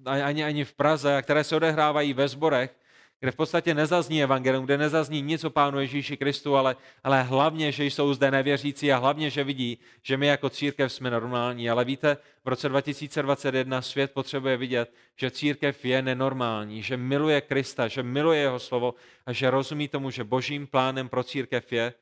ani, 0.04 0.44
ani 0.44 0.64
v 0.64 0.72
Praze, 0.72 1.16
a 1.16 1.22
které 1.22 1.44
se 1.44 1.56
odehrávají 1.56 2.12
ve 2.12 2.28
sborech, 2.28 2.74
kde 3.20 3.32
v 3.32 3.36
podstatě 3.36 3.74
nezazní 3.74 4.22
evangelium, 4.22 4.64
kde 4.64 4.78
nezazní 4.78 5.22
nic 5.22 5.44
o 5.44 5.50
Pánu 5.50 5.80
Ježíši 5.80 6.16
Kristu, 6.16 6.56
ale, 6.56 6.76
ale 7.04 7.22
hlavně, 7.22 7.72
že 7.72 7.84
jsou 7.84 8.14
zde 8.14 8.30
nevěřící 8.30 8.92
a 8.92 8.98
hlavně, 8.98 9.30
že 9.30 9.44
vidí, 9.44 9.78
že 10.02 10.16
my 10.16 10.26
jako 10.26 10.50
církev 10.50 10.92
jsme 10.92 11.10
normální. 11.10 11.70
Ale 11.70 11.84
víte, 11.84 12.16
v 12.44 12.48
roce 12.48 12.68
2021 12.68 13.82
svět 13.82 14.12
potřebuje 14.12 14.56
vidět, 14.56 14.92
že 15.16 15.30
církev 15.30 15.84
je 15.84 16.02
nenormální, 16.02 16.82
že 16.82 16.96
miluje 16.96 17.40
Krista, 17.40 17.88
že 17.88 18.02
miluje 18.02 18.40
jeho 18.40 18.58
slovo 18.58 18.94
a 19.26 19.32
že 19.32 19.50
rozumí 19.50 19.88
tomu, 19.88 20.10
že 20.10 20.24
božím 20.24 20.66
plánem 20.66 21.08
pro 21.08 21.22
církev 21.24 21.72
je, 21.72 21.92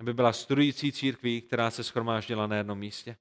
aby 0.00 0.14
byla 0.14 0.32
studující 0.32 0.92
církví, 0.92 1.40
která 1.40 1.70
se 1.70 1.84
schromáždila 1.84 2.46
na 2.46 2.56
jednom 2.56 2.78
místě. 2.78 3.16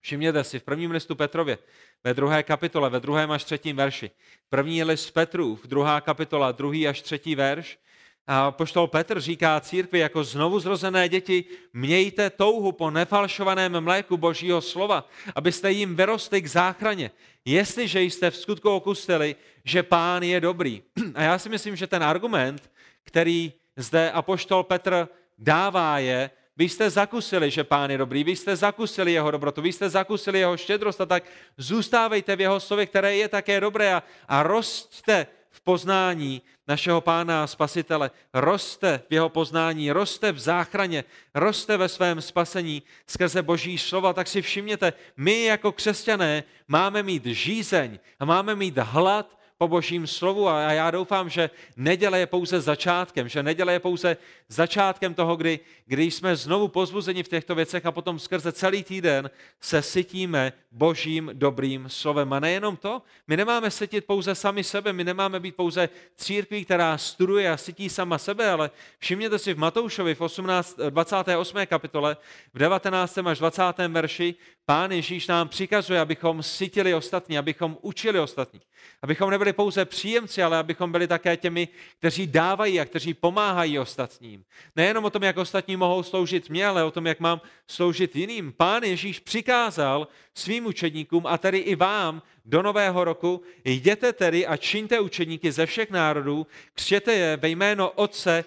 Všimněte 0.00 0.44
si, 0.44 0.58
v 0.58 0.62
prvním 0.62 0.90
listu 0.90 1.14
Petrově, 1.14 1.58
ve 2.04 2.14
druhé 2.14 2.42
kapitole, 2.42 2.90
ve 2.90 3.00
druhém 3.00 3.30
až 3.30 3.44
třetím 3.44 3.76
verši. 3.76 4.10
První 4.48 4.84
list 4.84 5.10
Petrův, 5.10 5.66
druhá 5.66 6.00
kapitola, 6.00 6.52
druhý 6.52 6.88
až 6.88 7.02
třetí 7.02 7.34
verš. 7.34 7.78
A 8.26 8.50
poštol 8.50 8.86
Petr 8.86 9.20
říká 9.20 9.60
církvi 9.60 9.98
jako 9.98 10.24
znovu 10.24 10.60
zrozené 10.60 11.08
děti, 11.08 11.44
mějte 11.72 12.30
touhu 12.30 12.72
po 12.72 12.90
nefalšovaném 12.90 13.80
mléku 13.80 14.16
božího 14.16 14.60
slova, 14.60 15.08
abyste 15.34 15.72
jim 15.72 15.96
vyrostli 15.96 16.42
k 16.42 16.46
záchraně, 16.46 17.10
jestliže 17.44 18.02
jste 18.02 18.30
v 18.30 18.36
skutku 18.36 18.70
okustili, 18.70 19.36
že 19.64 19.82
pán 19.82 20.22
je 20.22 20.40
dobrý. 20.40 20.82
A 21.14 21.22
já 21.22 21.38
si 21.38 21.48
myslím, 21.48 21.76
že 21.76 21.86
ten 21.86 22.02
argument, 22.02 22.70
který 23.04 23.52
zde 23.76 24.10
apoštol 24.10 24.62
Petr 24.62 25.08
dává 25.38 25.98
je, 25.98 26.30
vy 26.56 26.68
jste 26.68 26.90
zakusili, 26.90 27.50
že 27.50 27.64
pán 27.64 27.90
je 27.90 27.98
dobrý, 27.98 28.24
vy 28.24 28.36
jste 28.36 28.56
zakusili 28.56 29.12
jeho 29.12 29.30
dobrotu, 29.30 29.62
vy 29.62 29.72
jste 29.72 29.88
zakusili 29.90 30.38
jeho 30.38 30.56
štědrost 30.56 31.00
a 31.00 31.06
tak 31.06 31.24
zůstávejte 31.56 32.36
v 32.36 32.40
jeho 32.40 32.60
slově, 32.60 32.86
které 32.86 33.16
je 33.16 33.28
také 33.28 33.60
dobré 33.60 33.94
a, 33.94 34.02
a 34.28 34.42
rostte 34.42 35.26
v 35.50 35.60
poznání 35.60 36.42
našeho 36.68 37.00
pána 37.00 37.44
a 37.44 37.46
spasitele. 37.46 38.10
Roste 38.34 39.02
v 39.10 39.14
jeho 39.14 39.28
poznání, 39.28 39.92
roste 39.92 40.32
v 40.32 40.38
záchraně, 40.38 41.04
roste 41.34 41.76
ve 41.76 41.88
svém 41.88 42.20
spasení 42.20 42.82
skrze 43.06 43.42
boží 43.42 43.78
slova. 43.78 44.12
Tak 44.12 44.28
si 44.28 44.42
všimněte, 44.42 44.92
my 45.16 45.44
jako 45.44 45.72
křesťané 45.72 46.44
máme 46.68 47.02
mít 47.02 47.26
žízeň 47.26 47.98
a 48.18 48.24
máme 48.24 48.54
mít 48.54 48.78
hlad 48.78 49.38
po 49.58 49.68
božím 49.68 50.06
slovu 50.06 50.48
a 50.48 50.60
já 50.72 50.90
doufám, 50.90 51.28
že 51.28 51.50
neděle 51.76 52.18
je 52.18 52.26
pouze 52.26 52.60
začátkem, 52.60 53.28
že 53.28 53.42
neděle 53.42 53.72
je 53.72 53.80
pouze 53.80 54.16
začátkem 54.48 55.14
toho, 55.14 55.36
kdy, 55.36 55.60
kdy 55.86 56.02
jsme 56.02 56.36
znovu 56.36 56.68
pozbuzeni 56.68 57.22
v 57.22 57.28
těchto 57.28 57.54
věcech 57.54 57.86
a 57.86 57.92
potom 57.92 58.18
skrze 58.18 58.52
celý 58.52 58.82
týden 58.82 59.30
se 59.60 59.82
sytíme 59.82 60.52
božím 60.72 61.30
dobrým 61.32 61.88
slovem. 61.88 62.32
A 62.32 62.40
nejenom 62.40 62.76
to, 62.76 63.02
my 63.28 63.36
nemáme 63.36 63.70
sytit 63.70 64.04
pouze 64.04 64.34
sami 64.34 64.64
sebe, 64.64 64.92
my 64.92 65.04
nemáme 65.04 65.40
být 65.40 65.56
pouze 65.56 65.88
církví, 66.16 66.64
která 66.64 66.98
studuje 66.98 67.50
a 67.50 67.56
sytí 67.56 67.88
sama 67.88 68.18
sebe, 68.18 68.50
ale 68.50 68.70
všimněte 68.98 69.38
si 69.38 69.54
v 69.54 69.58
Matoušovi 69.58 70.14
v 70.14 70.20
18, 70.20 70.78
28. 70.90 71.66
kapitole, 71.66 72.16
v 72.54 72.58
19. 72.58 73.18
až 73.18 73.38
20. 73.38 73.62
verši, 73.88 74.34
pán 74.66 74.92
Ježíš 74.92 75.26
nám 75.26 75.48
přikazuje, 75.48 76.00
abychom 76.00 76.42
sytili 76.42 76.94
ostatní, 76.94 77.38
abychom 77.38 77.78
učili 77.80 78.20
ostatní, 78.20 78.60
abychom 79.02 79.30
nebyli 79.30 79.52
pouze 79.52 79.84
příjemci, 79.84 80.42
ale 80.42 80.58
abychom 80.58 80.92
byli 80.92 81.06
také 81.08 81.36
těmi, 81.36 81.68
kteří 81.98 82.26
dávají 82.26 82.80
a 82.80 82.84
kteří 82.84 83.14
pomáhají 83.14 83.78
ostatním. 83.78 84.44
Nejenom 84.76 85.04
o 85.04 85.10
tom, 85.10 85.22
jak 85.22 85.36
ostatní 85.36 85.76
mohou 85.76 86.02
sloužit 86.02 86.50
mě, 86.50 86.66
ale 86.66 86.84
o 86.84 86.90
tom, 86.90 87.06
jak 87.06 87.20
mám 87.20 87.40
sloužit 87.66 88.16
jiným. 88.16 88.52
Pán 88.52 88.82
Ježíš 88.82 89.20
přikázal 89.20 90.08
svým 90.34 90.66
učedníkům 90.66 91.26
a 91.26 91.38
tedy 91.38 91.58
i 91.58 91.74
vám 91.74 92.22
do 92.44 92.62
nového 92.62 93.04
roku, 93.04 93.42
jděte 93.64 94.12
tedy 94.12 94.46
a 94.46 94.56
čiňte 94.56 95.00
učedníky 95.00 95.52
ze 95.52 95.66
všech 95.66 95.90
národů, 95.90 96.46
křtěte 96.74 97.12
je 97.12 97.36
ve 97.36 97.48
jméno 97.48 97.90
Otce, 97.90 98.44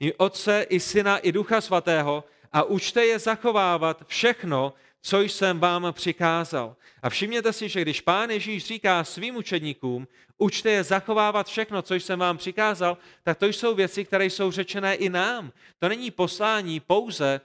i 0.00 0.12
Otce, 0.12 0.66
i 0.68 0.80
Syna, 0.80 1.18
i 1.18 1.32
Ducha 1.32 1.60
Svatého 1.60 2.24
a 2.52 2.62
učte 2.62 3.06
je 3.06 3.18
zachovávat 3.18 4.02
všechno, 4.06 4.74
co 5.02 5.20
jsem 5.20 5.60
vám 5.60 5.92
přikázal. 5.92 6.76
A 7.02 7.10
všimněte 7.10 7.52
si, 7.52 7.68
že 7.68 7.80
když 7.80 8.00
pán 8.00 8.30
Ježíš 8.30 8.66
říká 8.66 9.04
svým 9.04 9.36
učedníkům, 9.36 10.08
učte 10.38 10.70
je 10.70 10.84
zachovávat 10.84 11.46
všechno, 11.46 11.82
co 11.82 11.94
jsem 11.94 12.18
vám 12.18 12.36
přikázal, 12.36 12.98
tak 13.22 13.38
to 13.38 13.46
jsou 13.46 13.74
věci, 13.74 14.04
které 14.04 14.26
jsou 14.26 14.50
řečené 14.50 14.94
i 14.94 15.08
nám. 15.08 15.52
To 15.78 15.88
není 15.88 16.10
poslání 16.10 16.80
pouze 16.80 17.40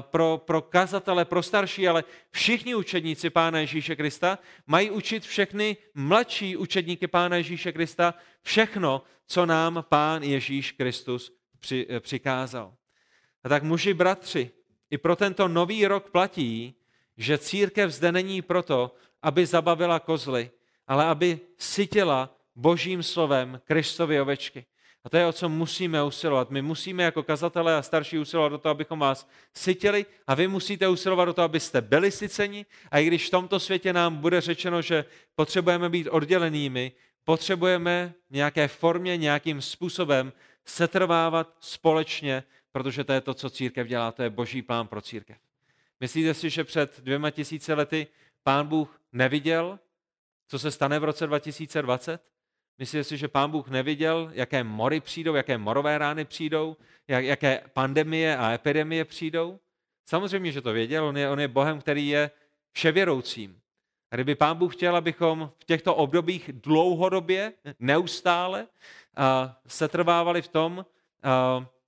pro, 0.00 0.42
pro 0.44 0.62
kazatele, 0.62 1.24
pro 1.24 1.42
starší, 1.42 1.88
ale 1.88 2.04
všichni 2.30 2.74
učedníci 2.74 3.30
Pána 3.30 3.58
Ježíše 3.58 3.96
Krista 3.96 4.38
mají 4.66 4.90
učit 4.90 5.24
všechny 5.24 5.76
mladší 5.94 6.56
učedníky 6.56 7.06
Pána 7.06 7.36
Ježíše 7.36 7.72
Krista 7.72 8.14
všechno, 8.42 9.02
co 9.26 9.46
nám 9.46 9.84
Pán 9.88 10.22
Ježíš 10.22 10.72
Kristus 10.72 11.32
při, 11.60 11.86
přikázal. 12.00 12.74
A 13.44 13.48
tak 13.48 13.62
muži, 13.62 13.94
bratři, 13.94 14.50
i 14.90 14.98
pro 14.98 15.16
tento 15.16 15.48
nový 15.48 15.86
rok 15.86 16.10
platí, 16.10 16.74
že 17.16 17.38
církev 17.38 17.90
zde 17.90 18.12
není 18.12 18.42
proto, 18.42 18.94
aby 19.22 19.46
zabavila 19.46 20.00
kozly, 20.00 20.50
ale 20.86 21.04
aby 21.04 21.40
sytila 21.58 22.36
božím 22.56 23.02
slovem 23.02 23.60
Kristovy 23.64 24.20
ovečky. 24.20 24.64
A 25.04 25.08
to 25.08 25.16
je, 25.16 25.26
o 25.26 25.32
co 25.32 25.48
musíme 25.48 26.02
usilovat. 26.02 26.50
My 26.50 26.62
musíme 26.62 27.02
jako 27.02 27.22
kazatelé 27.22 27.76
a 27.76 27.82
starší 27.82 28.18
usilovat 28.18 28.52
o 28.52 28.58
to, 28.58 28.68
abychom 28.68 28.98
vás 28.98 29.28
sytili 29.54 30.06
a 30.26 30.34
vy 30.34 30.48
musíte 30.48 30.88
usilovat 30.88 31.28
o 31.28 31.32
to, 31.32 31.42
abyste 31.42 31.80
byli 31.80 32.10
syceni. 32.10 32.66
A 32.90 32.98
i 32.98 33.06
když 33.06 33.26
v 33.26 33.30
tomto 33.30 33.60
světě 33.60 33.92
nám 33.92 34.16
bude 34.16 34.40
řečeno, 34.40 34.82
že 34.82 35.04
potřebujeme 35.34 35.88
být 35.88 36.08
oddělenými, 36.08 36.92
potřebujeme 37.24 38.14
v 38.30 38.34
nějaké 38.34 38.68
formě, 38.68 39.16
nějakým 39.16 39.62
způsobem 39.62 40.32
setrvávat 40.64 41.56
společně, 41.60 42.42
protože 42.72 43.04
to 43.04 43.12
je 43.12 43.20
to, 43.20 43.34
co 43.34 43.50
církev 43.50 43.86
dělá, 43.86 44.12
to 44.12 44.22
je 44.22 44.30
boží 44.30 44.62
plán 44.62 44.86
pro 44.86 45.00
církev. 45.00 45.36
Myslíte 46.00 46.34
si, 46.34 46.50
že 46.50 46.64
před 46.64 47.00
dvěma 47.00 47.30
tisíce 47.30 47.74
lety 47.74 48.06
pán 48.42 48.66
Bůh 48.66 49.00
neviděl, 49.12 49.78
co 50.48 50.58
se 50.58 50.70
stane 50.70 50.98
v 50.98 51.04
roce 51.04 51.26
2020? 51.26 52.22
Myslíte 52.78 53.04
si, 53.04 53.16
že 53.16 53.28
pán 53.28 53.50
Bůh 53.50 53.68
neviděl, 53.68 54.30
jaké 54.32 54.64
mory 54.64 55.00
přijdou, 55.00 55.34
jaké 55.34 55.58
morové 55.58 55.98
rány 55.98 56.24
přijdou, 56.24 56.76
jak, 57.08 57.24
jaké 57.24 57.62
pandemie 57.72 58.36
a 58.36 58.52
epidemie 58.52 59.04
přijdou? 59.04 59.58
Samozřejmě, 60.04 60.52
že 60.52 60.60
to 60.60 60.72
věděl, 60.72 61.04
on 61.04 61.16
je, 61.16 61.30
on 61.30 61.40
je 61.40 61.48
Bohem, 61.48 61.80
který 61.80 62.08
je 62.08 62.30
vševěroucím. 62.72 63.60
A 64.10 64.16
kdyby 64.16 64.34
pán 64.34 64.56
Bůh 64.56 64.76
chtěl, 64.76 64.96
abychom 64.96 65.52
v 65.58 65.64
těchto 65.64 65.94
obdobích 65.94 66.50
dlouhodobě, 66.52 67.52
neustále 67.78 68.66
se 69.66 69.88
trvávali 69.88 70.42
v 70.42 70.48
tom, 70.48 70.86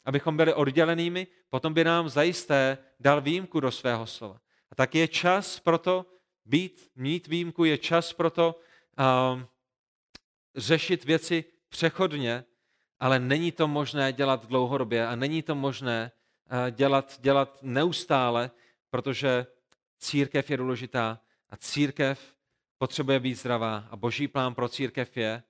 abychom 0.08 0.36
byli 0.36 0.54
oddělenými, 0.54 1.26
potom 1.50 1.74
by 1.74 1.84
nám 1.84 2.08
zajisté 2.08 2.78
dal 3.00 3.20
výjimku 3.20 3.60
do 3.60 3.70
svého 3.70 4.06
slova. 4.06 4.40
A 4.70 4.74
tak 4.74 4.94
je 4.94 5.08
čas 5.08 5.60
pro 5.60 5.78
to 5.78 6.06
být, 6.44 6.90
mít 6.96 7.26
výjimku, 7.26 7.64
je 7.64 7.78
čas 7.78 8.12
pro 8.12 8.30
to 8.30 8.60
uh, 8.98 9.42
řešit 10.56 11.04
věci 11.04 11.44
přechodně, 11.68 12.44
ale 13.00 13.18
není 13.18 13.52
to 13.52 13.68
možné 13.68 14.12
dělat 14.12 14.46
dlouhodobě 14.46 15.06
a 15.06 15.16
není 15.16 15.42
to 15.42 15.54
možné 15.54 16.12
uh, 16.52 16.70
dělat, 16.70 17.18
dělat 17.20 17.58
neustále, 17.62 18.50
protože 18.90 19.46
církev 19.98 20.50
je 20.50 20.56
důležitá 20.56 21.20
a 21.50 21.56
církev 21.56 22.34
potřebuje 22.78 23.20
být 23.20 23.34
zdravá 23.34 23.84
a 23.90 23.96
boží 23.96 24.28
plán 24.28 24.54
pro 24.54 24.68
církev 24.68 25.16
je 25.16 25.42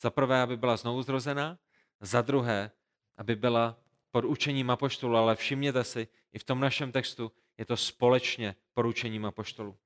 za 0.00 0.10
prvé, 0.10 0.42
aby 0.42 0.56
byla 0.56 0.76
znovu 0.76 1.02
zrozená, 1.02 1.58
za 2.00 2.22
druhé, 2.22 2.70
aby 3.16 3.36
byla 3.36 3.85
pod 4.16 4.24
učením 4.24 4.70
apoštolu, 4.70 5.16
ale 5.16 5.36
všimněte 5.36 5.84
si, 5.84 6.08
i 6.32 6.38
v 6.38 6.44
tom 6.44 6.60
našem 6.60 6.92
textu 6.92 7.32
je 7.58 7.64
to 7.64 7.76
společně 7.76 8.56
poručením 8.74 9.26
apoštolu. 9.26 9.76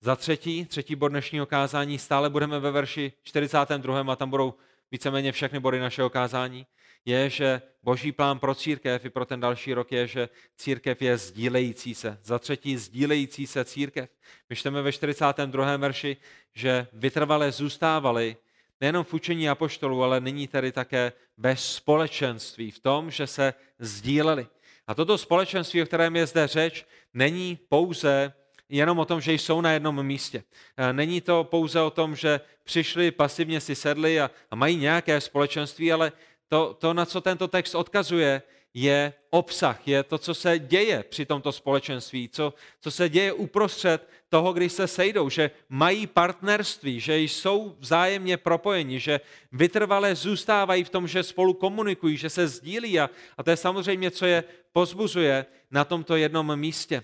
Za 0.00 0.16
třetí, 0.16 0.64
třetí 0.64 0.96
bod 0.96 1.08
dnešního 1.08 1.46
kázání, 1.46 1.98
stále 1.98 2.30
budeme 2.30 2.60
ve 2.60 2.70
verši 2.70 3.12
42. 3.22 4.00
a 4.12 4.16
tam 4.16 4.30
budou 4.30 4.54
víceméně 4.90 5.32
všechny 5.32 5.60
body 5.60 5.80
našeho 5.80 6.10
kázání, 6.10 6.66
je, 7.04 7.30
že 7.30 7.62
boží 7.82 8.12
plán 8.12 8.38
pro 8.38 8.54
církev 8.54 9.04
i 9.04 9.10
pro 9.10 9.24
ten 9.24 9.40
další 9.40 9.74
rok 9.74 9.92
je, 9.92 10.06
že 10.06 10.28
církev 10.56 11.02
je 11.02 11.18
sdílející 11.18 11.94
se. 11.94 12.18
Za 12.22 12.38
třetí, 12.38 12.76
sdílející 12.76 13.46
se 13.46 13.64
církev. 13.64 14.10
My 14.48 14.56
čteme 14.56 14.82
ve 14.82 14.92
42. 14.92 15.76
verši, 15.76 16.16
že 16.54 16.86
vytrvalé 16.92 17.52
zůstávali 17.52 18.36
nejenom 18.80 19.04
v 19.04 19.14
učení 19.14 19.48
apoštolů, 19.48 20.02
ale 20.02 20.20
nyní 20.20 20.48
tedy 20.48 20.72
také 20.72 21.12
bez 21.36 21.74
společenství 21.74 22.70
v 22.70 22.78
tom, 22.78 23.10
že 23.10 23.26
se 23.26 23.54
sdíleli. 23.78 24.46
A 24.86 24.94
toto 24.94 25.18
společenství, 25.18 25.82
o 25.82 25.86
kterém 25.86 26.16
je 26.16 26.26
zde 26.26 26.46
řeč, 26.46 26.86
není 27.14 27.58
pouze 27.68 28.32
jenom 28.68 28.98
o 28.98 29.04
tom, 29.04 29.20
že 29.20 29.32
jsou 29.32 29.60
na 29.60 29.72
jednom 29.72 30.02
místě. 30.02 30.42
E, 30.76 30.92
není 30.92 31.20
to 31.20 31.44
pouze 31.44 31.80
o 31.80 31.90
tom, 31.90 32.16
že 32.16 32.40
přišli, 32.64 33.10
pasivně 33.10 33.60
si 33.60 33.74
sedli 33.74 34.20
a, 34.20 34.30
a 34.50 34.56
mají 34.56 34.76
nějaké 34.76 35.20
společenství, 35.20 35.92
ale 35.92 36.12
to, 36.48 36.74
to, 36.74 36.94
na 36.94 37.06
co 37.06 37.20
tento 37.20 37.48
text 37.48 37.74
odkazuje, 37.74 38.42
je 38.74 39.12
obsah, 39.30 39.88
je 39.88 40.02
to, 40.02 40.18
co 40.18 40.34
se 40.34 40.58
děje 40.58 41.04
při 41.08 41.26
tomto 41.26 41.52
společenství, 41.52 42.28
co, 42.28 42.54
co 42.80 42.90
se 42.90 43.08
děje 43.08 43.32
uprostřed 43.32 44.08
toho, 44.28 44.52
když 44.52 44.72
se 44.72 44.86
sejdou, 44.86 45.28
že 45.28 45.50
mají 45.68 46.06
partnerství, 46.06 47.00
že 47.00 47.18
jsou 47.18 47.76
vzájemně 47.78 48.36
propojeni, 48.36 49.00
že 49.00 49.20
vytrvalé 49.52 50.14
zůstávají 50.14 50.84
v 50.84 50.90
tom, 50.90 51.08
že 51.08 51.22
spolu 51.22 51.54
komunikují, 51.54 52.16
že 52.16 52.30
se 52.30 52.48
sdílí 52.48 53.00
a, 53.00 53.10
a 53.38 53.42
to 53.42 53.50
je 53.50 53.56
samozřejmě, 53.56 54.10
co 54.10 54.26
je 54.26 54.44
pozbuzuje 54.72 55.46
na 55.70 55.84
tomto 55.84 56.16
jednom 56.16 56.56
místě. 56.56 57.02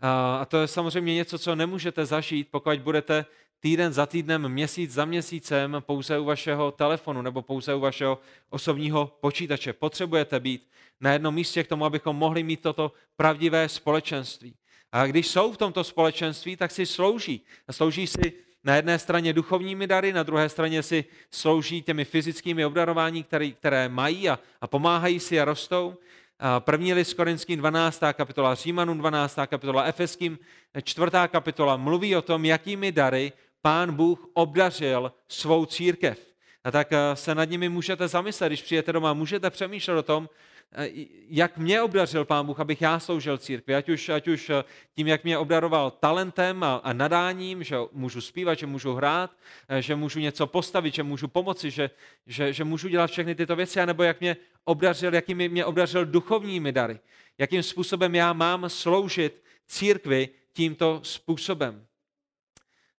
A, 0.00 0.44
to 0.44 0.56
je 0.60 0.68
samozřejmě 0.68 1.14
něco, 1.14 1.38
co 1.38 1.54
nemůžete 1.54 2.06
zažít, 2.06 2.48
pokud 2.50 2.80
budete 2.80 3.24
týden 3.60 3.92
za 3.92 4.06
týdnem, 4.06 4.48
měsíc 4.48 4.92
za 4.92 5.04
měsícem 5.04 5.76
pouze 5.80 6.18
u 6.18 6.24
vašeho 6.24 6.70
telefonu 6.70 7.22
nebo 7.22 7.42
pouze 7.42 7.74
u 7.74 7.80
vašeho 7.80 8.18
osobního 8.50 9.16
počítače. 9.20 9.72
Potřebujete 9.72 10.40
být 10.40 10.68
na 11.00 11.12
jednom 11.12 11.34
místě 11.34 11.64
k 11.64 11.68
tomu, 11.68 11.84
abychom 11.84 12.16
mohli 12.16 12.42
mít 12.42 12.60
toto 12.60 12.92
pravdivé 13.16 13.68
společenství. 13.68 14.54
A 14.92 15.06
když 15.06 15.28
jsou 15.28 15.52
v 15.52 15.56
tomto 15.56 15.84
společenství, 15.84 16.56
tak 16.56 16.70
si 16.70 16.86
slouží. 16.86 17.40
Slouží 17.70 18.06
si 18.06 18.32
na 18.64 18.76
jedné 18.76 18.98
straně 18.98 19.32
duchovními 19.32 19.86
dary, 19.86 20.12
na 20.12 20.22
druhé 20.22 20.48
straně 20.48 20.82
si 20.82 21.04
slouží 21.30 21.82
těmi 21.82 22.04
fyzickými 22.04 22.64
obdarování, 22.64 23.22
které, 23.22 23.50
které 23.50 23.88
mají 23.88 24.28
a, 24.28 24.38
a 24.60 24.66
pomáhají 24.66 25.20
si 25.20 25.40
a 25.40 25.44
rostou. 25.44 25.96
První 26.58 26.94
list 26.94 27.14
Korinským 27.14 27.58
12. 27.58 28.00
kapitola, 28.12 28.54
Římanům 28.54 28.98
12. 28.98 29.38
kapitola, 29.46 29.84
Efeským 29.84 30.38
4. 30.84 31.10
kapitola 31.28 31.76
mluví 31.76 32.16
o 32.16 32.22
tom, 32.22 32.44
jakými 32.44 32.92
dary 32.92 33.32
pán 33.62 33.94
Bůh 33.94 34.26
obdařil 34.34 35.12
svou 35.28 35.66
církev. 35.66 36.18
A 36.64 36.70
tak 36.70 36.92
eh, 36.92 37.16
se 37.16 37.34
nad 37.34 37.44
nimi 37.44 37.68
můžete 37.68 38.08
zamyslet, 38.08 38.48
když 38.48 38.62
přijete 38.62 38.92
doma, 38.92 39.12
můžete 39.12 39.50
přemýšlet 39.50 39.98
o 39.98 40.02
tom, 40.02 40.28
jak 41.28 41.58
mě 41.58 41.82
obdařil 41.82 42.24
Pán 42.24 42.46
Bůh, 42.46 42.60
abych 42.60 42.82
já 42.82 43.00
sloužil 43.00 43.38
církvi, 43.38 43.74
ať 43.74 43.88
už, 43.88 44.08
ať 44.08 44.28
už 44.28 44.50
eh, 44.50 44.64
tím, 44.94 45.06
jak 45.06 45.24
mě 45.24 45.38
obdaroval 45.38 45.90
talentem 45.90 46.62
a, 46.62 46.76
a 46.76 46.92
nadáním, 46.92 47.64
že 47.64 47.76
můžu 47.92 48.20
zpívat, 48.20 48.58
že 48.58 48.66
můžu 48.66 48.94
hrát, 48.94 49.30
že 49.80 49.94
můžu 49.94 50.20
něco 50.20 50.46
postavit, 50.46 50.94
že 50.94 51.02
můžu 51.02 51.28
pomoci, 51.28 51.70
že, 51.70 51.90
že, 52.26 52.52
že 52.52 52.64
můžu 52.64 52.88
dělat 52.88 53.10
všechny 53.10 53.34
tyto 53.34 53.56
věci, 53.56 53.80
anebo 53.80 54.02
jak 54.02 54.20
mě 54.20 54.36
obdařil, 54.64 55.14
jakými 55.14 55.48
mě 55.48 55.64
obdařil 55.64 56.06
duchovními 56.06 56.72
dary, 56.72 57.00
jakým 57.38 57.62
způsobem 57.62 58.14
já 58.14 58.32
mám 58.32 58.68
sloužit 58.68 59.42
církvi 59.66 60.28
tímto 60.52 61.00
způsobem. 61.02 61.86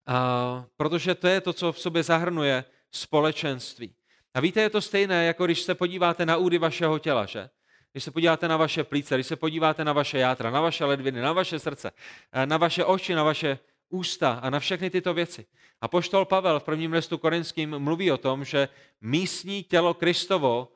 A, 0.06 0.66
protože 0.78 1.16
to 1.16 1.28
je 1.28 1.42
to, 1.42 1.54
co 1.54 1.72
v 1.72 1.80
sobě 1.80 2.04
zahrnuje 2.04 2.66
společenství. 2.92 3.94
A 4.34 4.40
víte, 4.40 4.62
je 4.62 4.70
to 4.70 4.82
stejné, 4.82 5.26
jako 5.26 5.46
když 5.46 5.62
se 5.62 5.76
podíváte 5.76 6.26
na 6.26 6.38
údy 6.38 6.58
vašeho 6.58 7.00
těla, 7.00 7.26
že? 7.26 7.50
Když 7.92 8.04
se 8.04 8.12
podíváte 8.12 8.48
na 8.48 8.58
vaše 8.58 8.84
plíce, 8.84 9.16
když 9.16 9.28
se 9.28 9.36
podíváte 9.36 9.86
na 9.86 9.94
vaše 9.94 10.20
játra, 10.20 10.50
na 10.50 10.62
vaše 10.62 10.86
ledviny, 10.86 11.22
na 11.22 11.34
vaše 11.34 11.60
srdce, 11.60 11.92
eh, 12.32 12.46
na 12.46 12.58
vaše 12.58 12.86
oči, 12.86 13.16
na 13.16 13.24
vaše 13.24 13.60
ústa 13.90 14.40
a 14.44 14.50
na 14.50 14.60
všechny 14.60 14.90
tyto 14.90 15.14
věci. 15.14 15.46
A 15.82 15.88
poštol 15.88 16.26
Pavel 16.26 16.60
v 16.60 16.64
prvním 16.64 16.94
listu 16.94 17.18
korinským 17.18 17.80
mluví 17.80 18.12
o 18.12 18.18
tom, 18.18 18.46
že 18.46 18.70
místní 19.02 19.64
tělo 19.64 19.94
Kristovo 19.94 20.72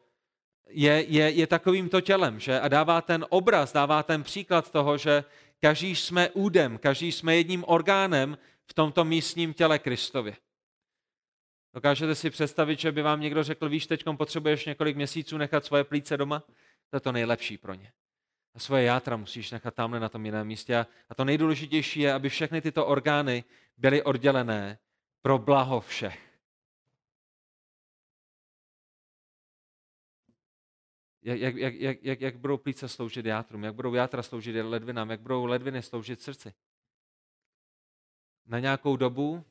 je, 0.69 1.06
je, 1.08 1.30
je 1.30 1.47
takovýmto 1.47 2.02
tělem, 2.02 2.39
že 2.39 2.60
a 2.60 2.67
dává 2.67 3.02
ten 3.02 3.26
obraz, 3.30 3.73
dává 3.73 4.04
ten 4.04 4.23
příklad 4.23 4.71
toho, 4.71 4.97
že 4.97 5.23
každý 5.62 5.95
jsme 5.95 6.30
údem, 6.30 6.78
každý 6.78 7.12
jsme 7.12 7.36
jedním 7.36 7.63
orgánem 7.67 8.38
v 8.65 8.73
tomto 8.73 9.06
místním 9.06 9.54
těle 9.54 9.80
Kristově. 9.80 10.36
Dokážete 11.73 12.15
si 12.15 12.30
představit, 12.30 12.80
že 12.80 12.91
by 12.91 13.02
vám 13.02 13.21
někdo 13.21 13.43
řekl, 13.43 13.69
víš, 13.69 13.88
teď 13.88 14.04
potřebuješ 14.17 14.65
několik 14.65 14.95
měsíců 14.95 15.38
nechat 15.38 15.65
svoje 15.65 15.84
plíce 15.84 16.17
doma? 16.17 16.43
To 16.93 16.97
je 16.97 17.01
to 17.01 17.12
nejlepší 17.12 17.58
pro 17.58 17.73
ně. 17.73 17.93
A 18.53 18.60
svoje 18.60 18.84
játra 18.84 19.17
musíš 19.17 19.51
nechat 19.51 19.75
tamhle 19.75 19.99
na 19.99 20.10
tom 20.10 20.25
jiném 20.25 20.47
místě. 20.47 20.86
A 21.10 21.15
to 21.15 21.25
nejdůležitější 21.25 21.99
je, 21.99 22.13
aby 22.13 22.29
všechny 22.29 22.62
tyto 22.62 22.86
orgány 22.86 23.43
byly 23.77 24.03
oddělené 24.03 24.79
pro 25.21 25.39
blaho 25.39 25.82
všech. 25.82 26.39
Jak, 31.21 31.39
jak, 31.39 31.56
jak, 31.56 32.03
jak, 32.03 32.21
jak 32.21 32.38
budou 32.38 32.58
plíce 32.58 32.89
sloužit 32.89 33.25
játrům, 33.25 33.63
jak 33.63 33.75
budou 33.75 33.93
játra 33.93 34.23
sloužit 34.23 34.56
ledvinám, 34.62 35.10
jak 35.10 35.21
budou 35.21 35.45
ledviny 35.45 35.82
sloužit 35.82 36.21
srdci. 36.21 36.53
Na 38.45 38.60
nějakou 38.60 38.97
dobu 38.97 39.45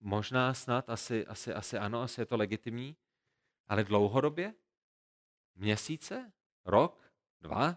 Možná 0.00 0.54
snad, 0.54 0.90
asi, 0.90 1.26
asi, 1.26 1.54
asi 1.54 1.78
ano, 1.78 2.02
asi 2.02 2.20
je 2.20 2.26
to 2.26 2.36
legitimní, 2.36 2.96
ale 3.68 3.84
dlouhodobě? 3.84 4.54
Měsíce? 5.56 6.32
Rok? 6.64 7.10
Dva? 7.40 7.76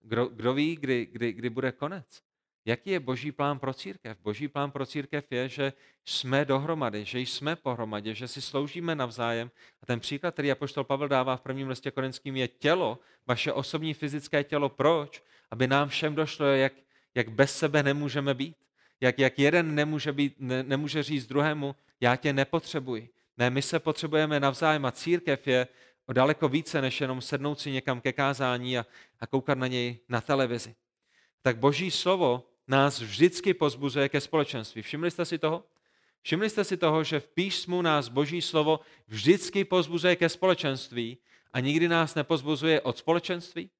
Kdo, 0.00 0.26
kdo 0.26 0.54
ví, 0.54 0.76
kdy, 0.76 1.06
kdy, 1.06 1.32
kdy 1.32 1.50
bude 1.50 1.72
konec? 1.72 2.22
Jaký 2.64 2.90
je 2.90 3.00
boží 3.00 3.32
plán 3.32 3.58
pro 3.58 3.74
církev? 3.74 4.18
Boží 4.22 4.48
plán 4.48 4.70
pro 4.70 4.86
církev 4.86 5.24
je, 5.30 5.48
že 5.48 5.72
jsme 6.04 6.44
dohromady, 6.44 7.04
že 7.04 7.20
jsme 7.20 7.56
pohromadě, 7.56 8.14
že 8.14 8.28
si 8.28 8.42
sloužíme 8.42 8.94
navzájem. 8.94 9.50
A 9.82 9.86
ten 9.86 10.00
příklad, 10.00 10.34
který 10.34 10.50
apoštol 10.50 10.84
Pavel 10.84 11.08
dává 11.08 11.36
v 11.36 11.40
prvním 11.40 11.68
listě 11.68 11.90
korinským, 11.90 12.36
je 12.36 12.48
tělo, 12.48 12.98
vaše 13.26 13.52
osobní 13.52 13.94
fyzické 13.94 14.44
tělo. 14.44 14.68
Proč? 14.68 15.22
Aby 15.50 15.66
nám 15.66 15.88
všem 15.88 16.14
došlo, 16.14 16.46
jak, 16.46 16.72
jak 17.14 17.28
bez 17.28 17.58
sebe 17.58 17.82
nemůžeme 17.82 18.34
být 18.34 18.56
jak, 19.00 19.18
jak 19.18 19.38
jeden 19.38 19.74
nemůže, 19.74 20.12
být, 20.12 20.34
ne, 20.38 20.62
nemůže 20.62 21.02
říct 21.02 21.26
druhému, 21.26 21.76
já 22.00 22.16
tě 22.16 22.32
nepotřebuji. 22.32 23.10
Ne, 23.36 23.50
my 23.50 23.62
se 23.62 23.78
potřebujeme 23.78 24.40
navzájem 24.40 24.86
a 24.86 24.92
církev 24.92 25.46
je 25.46 25.68
o 26.08 26.12
daleko 26.12 26.48
více, 26.48 26.80
než 26.82 27.00
jenom 27.00 27.20
sednout 27.20 27.60
si 27.60 27.70
někam 27.70 28.00
ke 28.00 28.12
kázání 28.12 28.78
a, 28.78 28.86
a 29.20 29.26
koukat 29.26 29.58
na 29.58 29.66
něj 29.66 29.98
na 30.08 30.20
televizi. 30.20 30.74
Tak 31.42 31.58
boží 31.58 31.90
slovo 31.90 32.44
nás 32.68 33.00
vždycky 33.00 33.54
pozbuzuje 33.54 34.08
ke 34.08 34.20
společenství. 34.20 34.82
Všimli 34.82 35.10
jste 35.10 35.24
si 35.24 35.38
toho? 35.38 35.64
Všimli 36.22 36.50
jste 36.50 36.64
si 36.64 36.76
toho, 36.76 37.04
že 37.04 37.20
v 37.20 37.28
písmu 37.28 37.82
nás 37.82 38.08
boží 38.08 38.42
slovo 38.42 38.80
vždycky 39.06 39.64
pozbuzuje 39.64 40.16
ke 40.16 40.28
společenství 40.28 41.18
a 41.52 41.60
nikdy 41.60 41.88
nás 41.88 42.14
nepozbuzuje 42.14 42.80
od 42.80 42.98
společenství? 42.98 43.70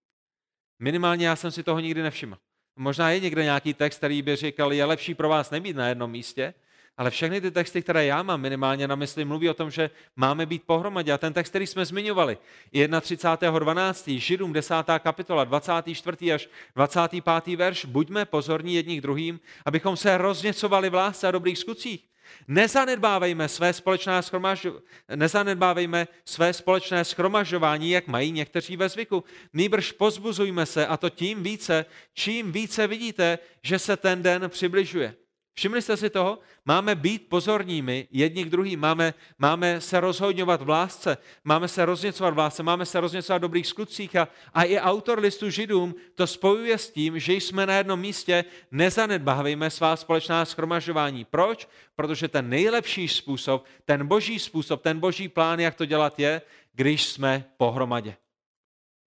Minimálně 0.79 1.27
já 1.27 1.37
jsem 1.37 1.51
si 1.51 1.63
toho 1.63 1.81
nikdy 1.81 2.03
nevšiml. 2.03 2.39
Možná 2.77 3.11
je 3.11 3.21
někde 3.21 3.45
nějaký 3.45 3.75
text, 3.75 3.97
který 3.97 4.23
by 4.23 4.37
říkal, 4.37 4.73
je 4.73 4.85
lepší 4.85 5.15
pro 5.15 5.29
vás 5.29 5.51
nebýt 5.51 5.77
na 5.77 5.89
jednom 5.89 6.11
místě, 6.11 6.55
ale 6.99 7.11
všechny 7.11 7.41
ty 7.41 7.51
texty, 7.51 7.83
které 7.83 8.05
já 8.05 8.23
mám 8.23 8.41
minimálně 8.41 8.89
na 8.89 8.95
mysli, 8.95 9.25
mluví 9.25 9.49
o 9.49 9.55
tom, 9.55 9.71
že 9.71 9.91
máme 10.17 10.47
být 10.47 10.63
pohromadě. 10.67 11.13
A 11.13 11.19
ten 11.19 11.33
text, 11.33 11.51
který 11.51 11.67
jsme 11.67 11.85
zmiňovali, 11.85 12.39
31.12. 12.73 14.19
Židům 14.19 14.53
10. 14.53 14.75
kapitola, 14.99 15.45
24. 15.45 16.33
až 16.33 16.49
25. 16.77 17.57
verš, 17.57 17.85
buďme 17.85 18.25
pozorní 18.25 18.75
jedním 18.75 18.99
k 18.99 19.03
druhým, 19.03 19.41
abychom 19.65 19.97
se 19.97 20.19
rozněcovali 20.19 20.91
v 20.91 20.95
lásce 20.95 21.29
a 21.29 21.31
dobrých 21.31 21.59
skutcích. 21.59 22.05
Nezanedbávejme 22.49 23.49
své, 23.49 23.73
společné 23.73 24.21
schromažo- 24.21 24.81
nezanedbávejme 25.15 26.09
své 26.25 26.53
společné 26.53 27.05
schromažování, 27.05 27.91
jak 27.91 28.07
mají 28.07 28.33
někteří 28.33 28.77
ve 28.77 28.89
zvyku. 28.89 29.25
Nýbrž 29.53 29.93
pozbuzujme 29.93 30.67
se 30.67 30.87
a 30.87 30.97
to 30.97 31.11
tím 31.11 31.43
více, 31.43 31.85
čím 32.15 32.53
více 32.53 32.87
vidíte, 32.87 33.39
že 33.63 33.79
se 33.79 33.97
ten 33.97 34.23
den 34.23 34.45
přibližuje. 34.49 35.15
Všimli 35.59 35.83
jste 35.83 35.97
si 35.97 36.11
toho? 36.11 36.39
Máme 36.65 36.95
být 36.95 37.29
pozorními 37.29 38.09
jedni 38.11 38.45
k 38.45 38.49
druhým, 38.49 38.81
máme, 38.81 39.15
máme 39.39 39.81
se 39.81 40.01
rozhodňovat 40.01 40.63
v 40.63 40.69
lásce, 40.69 41.19
máme 41.45 41.69
se 41.69 41.85
rozněcovat 41.85 42.35
v 42.35 42.39
lásce, 42.39 42.63
máme 42.63 42.87
se 42.87 43.01
rozněcovat 43.01 43.41
v 43.41 43.43
dobrých 43.43 43.67
skutcích 43.67 44.17
a, 44.17 44.29
a 44.55 44.63
i 44.63 44.79
autor 44.79 45.19
listu 45.19 45.51
židům 45.51 45.95
to 46.15 46.27
spojuje 46.27 46.79
s 46.79 46.91
tím, 46.91 47.19
že 47.19 47.33
jsme 47.33 47.67
na 47.67 47.75
jednom 47.75 48.01
místě, 48.01 48.45
nezanedbávejme 48.71 49.71
svá 49.71 49.97
společná 49.97 50.45
schromažování. 50.45 51.25
Proč? 51.25 51.69
Protože 51.97 52.29
ten 52.29 52.49
nejlepší 52.49 53.09
způsob, 53.09 53.67
ten 53.85 54.07
boží 54.07 54.39
způsob, 54.39 54.83
ten 54.83 55.01
boží 55.01 55.29
plán, 55.29 55.61
jak 55.61 55.75
to 55.75 55.85
dělat 55.85 56.19
je, 56.19 56.43
když 56.73 57.07
jsme 57.07 57.45
pohromadě. 57.57 58.17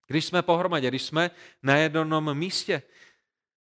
Když 0.07 0.25
jsme 0.25 0.43
pohromadě, 0.43 0.89
když 0.89 1.03
jsme 1.03 1.31
na 1.63 1.77
jednom 1.77 2.39
místě. 2.39 2.83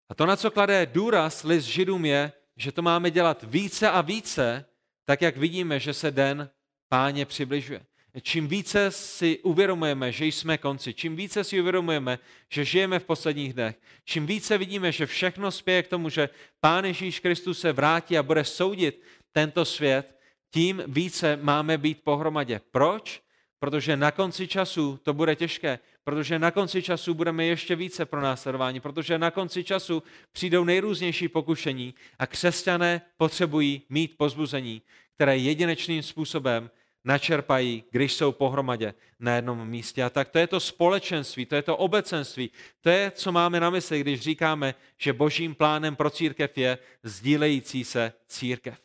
A 0.08 0.14
to, 0.14 0.26
na 0.26 0.36
co 0.36 0.50
klade 0.50 0.86
důraz 0.86 1.44
list 1.44 1.64
židům 1.64 2.04
je, 2.04 2.32
že 2.58 2.72
to 2.72 2.82
máme 2.82 3.10
dělat 3.10 3.44
více 3.48 3.90
a 3.90 4.00
více, 4.00 4.64
tak 5.04 5.22
jak 5.22 5.36
vidíme, 5.36 5.80
že 5.80 5.94
se 5.94 6.10
den 6.10 6.50
páně 6.88 7.26
přibližuje. 7.26 7.86
Čím 8.22 8.48
více 8.48 8.90
si 8.90 9.38
uvědomujeme, 9.38 10.12
že 10.12 10.26
jsme 10.26 10.58
konci, 10.58 10.94
čím 10.94 11.16
více 11.16 11.44
si 11.44 11.60
uvědomujeme, 11.60 12.18
že 12.52 12.64
žijeme 12.64 12.98
v 12.98 13.04
posledních 13.04 13.52
dnech, 13.52 13.76
čím 14.04 14.26
více 14.26 14.58
vidíme, 14.58 14.92
že 14.92 15.06
všechno 15.06 15.50
spěje 15.50 15.82
k 15.82 15.88
tomu, 15.88 16.08
že 16.08 16.28
Pán 16.60 16.84
Ježíš 16.84 17.20
Kristus 17.20 17.60
se 17.60 17.72
vrátí 17.72 18.18
a 18.18 18.22
bude 18.22 18.44
soudit 18.44 19.02
tento 19.32 19.64
svět, 19.64 20.18
tím 20.50 20.82
více 20.86 21.38
máme 21.42 21.78
být 21.78 22.02
pohromadě. 22.04 22.60
Proč? 22.70 23.22
Protože 23.60 23.96
na 23.96 24.10
konci 24.10 24.48
času 24.48 25.00
to 25.02 25.14
bude 25.14 25.36
těžké, 25.36 25.78
protože 26.04 26.38
na 26.38 26.50
konci 26.50 26.82
času 26.82 27.14
budeme 27.14 27.44
ještě 27.44 27.76
více 27.76 28.06
pro 28.06 28.20
následování, 28.20 28.80
protože 28.80 29.18
na 29.18 29.30
konci 29.30 29.64
času 29.64 30.02
přijdou 30.32 30.64
nejrůznější 30.64 31.28
pokušení 31.28 31.94
a 32.18 32.26
křesťané 32.26 33.00
potřebují 33.16 33.82
mít 33.88 34.16
pozbuzení, 34.16 34.82
které 35.14 35.36
jedinečným 35.36 36.02
způsobem 36.02 36.70
načerpají, 37.04 37.84
když 37.90 38.12
jsou 38.12 38.32
pohromadě 38.32 38.94
na 39.20 39.36
jednom 39.36 39.68
místě. 39.68 40.04
A 40.04 40.10
tak 40.10 40.28
to 40.28 40.38
je 40.38 40.46
to 40.46 40.60
společenství, 40.60 41.46
to 41.46 41.54
je 41.54 41.62
to 41.62 41.76
obecenství, 41.76 42.50
to 42.80 42.90
je, 42.90 43.10
co 43.10 43.32
máme 43.32 43.60
na 43.60 43.70
mysli, 43.70 44.00
když 44.00 44.20
říkáme, 44.20 44.74
že 44.96 45.12
božím 45.12 45.54
plánem 45.54 45.96
pro 45.96 46.10
církev 46.10 46.58
je 46.58 46.78
sdílející 47.02 47.84
se 47.84 48.12
církev. 48.28 48.80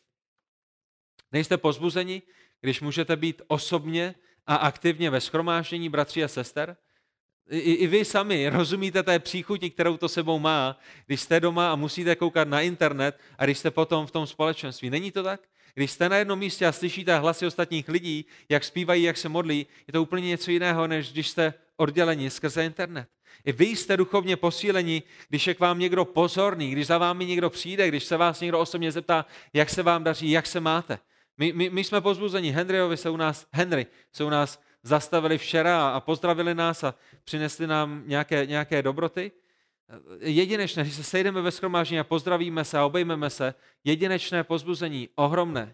Nejste 1.31 1.57
pozbuzeni, 1.57 2.21
když 2.61 2.81
můžete 2.81 3.15
být 3.15 3.41
osobně 3.47 4.15
a 4.47 4.55
aktivně 4.55 5.09
ve 5.09 5.21
schromáždění 5.21 5.89
bratří 5.89 6.23
a 6.23 6.27
sester? 6.27 6.77
I, 7.49 7.57
I 7.59 7.87
vy 7.87 8.05
sami 8.05 8.49
rozumíte 8.49 9.03
té 9.03 9.19
příchuti, 9.19 9.69
kterou 9.69 9.97
to 9.97 10.09
sebou 10.09 10.39
má, 10.39 10.79
když 11.05 11.21
jste 11.21 11.39
doma 11.39 11.71
a 11.71 11.75
musíte 11.75 12.15
koukat 12.15 12.47
na 12.47 12.61
internet 12.61 13.19
a 13.37 13.45
když 13.45 13.57
jste 13.57 13.71
potom 13.71 14.07
v 14.07 14.11
tom 14.11 14.27
společenství. 14.27 14.89
Není 14.89 15.11
to 15.11 15.23
tak? 15.23 15.41
Když 15.73 15.91
jste 15.91 16.09
na 16.09 16.17
jednom 16.17 16.39
místě 16.39 16.65
a 16.67 16.71
slyšíte 16.71 17.19
hlasy 17.19 17.45
ostatních 17.45 17.89
lidí, 17.89 18.25
jak 18.49 18.63
zpívají, 18.63 19.03
jak 19.03 19.17
se 19.17 19.29
modlí, 19.29 19.67
je 19.87 19.93
to 19.93 20.01
úplně 20.01 20.27
něco 20.27 20.51
jiného, 20.51 20.87
než 20.87 21.11
když 21.11 21.29
jste 21.29 21.53
odděleni 21.77 22.29
skrze 22.29 22.65
internet. 22.65 23.07
I 23.45 23.51
vy 23.51 23.65
jste 23.65 23.97
duchovně 23.97 24.35
posíleni, 24.35 25.03
když 25.29 25.47
je 25.47 25.53
k 25.53 25.59
vám 25.59 25.79
někdo 25.79 26.05
pozorný, 26.05 26.71
když 26.71 26.87
za 26.87 26.97
vámi 26.97 27.25
někdo 27.25 27.49
přijde, 27.49 27.87
když 27.87 28.03
se 28.03 28.17
vás 28.17 28.39
někdo 28.39 28.59
osobně 28.59 28.91
zeptá, 28.91 29.25
jak 29.53 29.69
se 29.69 29.83
vám 29.83 30.03
daří, 30.03 30.31
jak 30.31 30.47
se 30.47 30.59
máte. 30.59 30.99
My, 31.37 31.53
my, 31.53 31.69
my 31.69 31.83
jsme 31.83 32.01
pozbuzeni. 32.01 32.51
Henryovi 32.51 32.97
se 32.97 33.09
u 33.09 33.17
nás, 33.17 33.47
Henry 33.51 33.87
se 34.11 34.23
u 34.23 34.29
nás 34.29 34.61
zastavili 34.83 35.37
včera 35.37 35.89
a 35.89 35.99
pozdravili 35.99 36.55
nás 36.55 36.83
a 36.83 36.95
přinesli 37.23 37.67
nám 37.67 38.03
nějaké, 38.05 38.45
nějaké 38.45 38.81
dobroty. 38.81 39.31
Jedinečné, 40.19 40.83
když 40.83 40.95
se 40.95 41.03
sejdeme 41.03 41.41
ve 41.41 41.51
schromáždění 41.51 41.99
a 41.99 42.03
pozdravíme 42.03 42.65
se 42.65 42.77
a 42.77 42.85
obejmeme 42.85 43.29
se, 43.29 43.53
jedinečné 43.83 44.43
pozbuzení, 44.43 45.09
ohromné. 45.15 45.73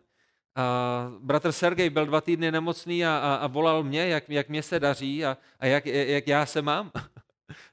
A 0.55 1.11
bratr 1.19 1.51
Sergej 1.51 1.89
byl 1.89 2.05
dva 2.05 2.21
týdny 2.21 2.51
nemocný 2.51 3.05
a, 3.05 3.17
a, 3.17 3.35
a 3.35 3.47
volal 3.47 3.83
mě, 3.83 4.07
jak, 4.07 4.29
jak 4.29 4.49
mě 4.49 4.63
se 4.63 4.79
daří 4.79 5.25
a, 5.25 5.37
a 5.59 5.65
jak, 5.65 5.85
jak 5.85 6.27
já 6.27 6.45
se 6.45 6.61
mám. 6.61 6.91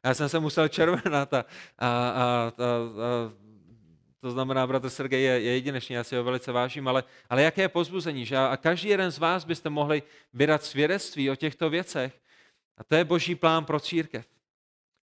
Já 0.04 0.14
jsem 0.14 0.28
se 0.28 0.38
musel 0.38 0.68
červenat 0.68 1.34
a, 1.34 1.38
a, 1.78 1.88
a, 1.88 1.88
a, 2.18 2.50
a 2.50 2.52
to 4.26 4.30
znamená, 4.30 4.66
bratr 4.66 4.90
Sergej 4.90 5.22
je, 5.22 5.40
je 5.40 5.52
jedinečný, 5.52 5.94
já 5.94 6.04
si 6.04 6.16
ho 6.16 6.24
velice 6.24 6.52
vážím, 6.52 6.88
ale, 6.88 7.04
ale 7.30 7.42
jaké 7.42 7.62
je 7.62 7.68
pozbuzení, 7.68 8.26
že? 8.26 8.36
A 8.36 8.56
každý 8.56 8.88
jeden 8.88 9.10
z 9.10 9.18
vás 9.18 9.44
byste 9.44 9.70
mohli 9.70 10.02
vydat 10.32 10.64
svědectví 10.64 11.30
o 11.30 11.36
těchto 11.36 11.70
věcech. 11.70 12.20
A 12.78 12.84
to 12.84 12.94
je 12.94 13.04
boží 13.04 13.34
plán 13.34 13.64
pro 13.64 13.80
církev. 13.80 14.26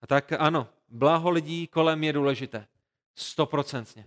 A 0.02 0.08
tak 0.08 0.32
ano, 0.40 0.68
blaho 0.90 1.30
lidí 1.30 1.68
kolem 1.68 2.04
je 2.04 2.14
důležité. 2.14 2.68
Stoprocentně. 3.16 4.06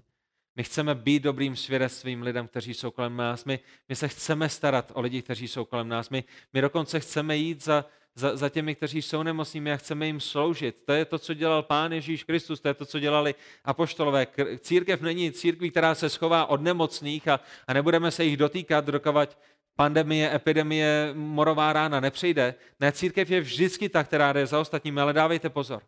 My 0.57 0.65
chceme 0.65 0.95
být 0.95 1.23
dobrým 1.23 1.57
svědectvím 1.57 2.23
lidem, 2.23 2.49
kteří 2.49 2.75
jsou 2.75 2.91
kolem 2.91 3.17
nás. 3.17 3.45
My, 3.45 3.61
my 3.89 3.97
se 3.97 4.09
chceme 4.09 4.49
starat 4.49 4.93
o 4.95 5.01
lidi, 5.01 5.23
kteří 5.23 5.49
jsou 5.49 5.65
kolem 5.65 5.89
nás. 5.89 6.11
My, 6.11 6.25
my 6.53 6.61
dokonce 6.61 7.01
chceme 7.01 7.37
jít 7.37 7.65
za, 7.65 7.85
za, 8.15 8.37
za 8.37 8.49
těmi, 8.49 8.75
kteří 8.75 9.03
jsou 9.03 9.23
nemocnými 9.23 9.73
a 9.73 9.77
chceme 9.77 10.07
jim 10.07 10.21
sloužit. 10.21 10.77
To 10.85 10.93
je 10.93 11.05
to, 11.05 11.19
co 11.19 11.35
dělal 11.35 11.63
Pán 11.63 11.93
Ježíš 11.93 12.25
Kristus, 12.25 12.61
to 12.61 12.69
je 12.69 12.75
to, 12.75 12.87
co 12.87 12.99
dělali 12.99 13.35
apoštolové. 13.65 14.27
Církev 14.59 15.01
není 15.01 15.33
církví, 15.33 15.71
která 15.71 15.95
se 15.95 16.09
schová 16.09 16.47
od 16.47 16.61
nemocných 16.61 17.29
a, 17.29 17.41
a 17.67 17.73
nebudeme 17.73 18.11
se 18.11 18.25
jich 18.25 18.37
dotýkat, 18.37 18.85
dokovat 18.85 19.39
pandemie, 19.77 20.35
epidemie, 20.35 21.11
morová 21.15 21.73
rána 21.73 22.01
nepřijde. 22.01 22.55
Ne, 22.81 22.93
církev 22.93 23.31
je 23.31 23.41
vždycky 23.41 23.89
ta, 23.89 24.05
která 24.05 24.33
jde 24.33 24.47
za 24.47 24.61
ostatními, 24.61 25.01
ale 25.01 25.13
dávejte 25.13 25.51
pozor. 25.51 25.83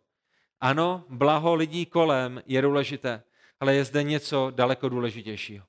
Ano, 0.61 1.05
blaho 1.09 1.55
lidí 1.55 1.85
kolem 1.85 2.43
je 2.45 2.61
důležité, 2.61 3.23
ale 3.59 3.75
je 3.75 3.85
zde 3.85 4.03
něco 4.03 4.51
daleko 4.55 4.89
důležitějšího. 4.89 5.65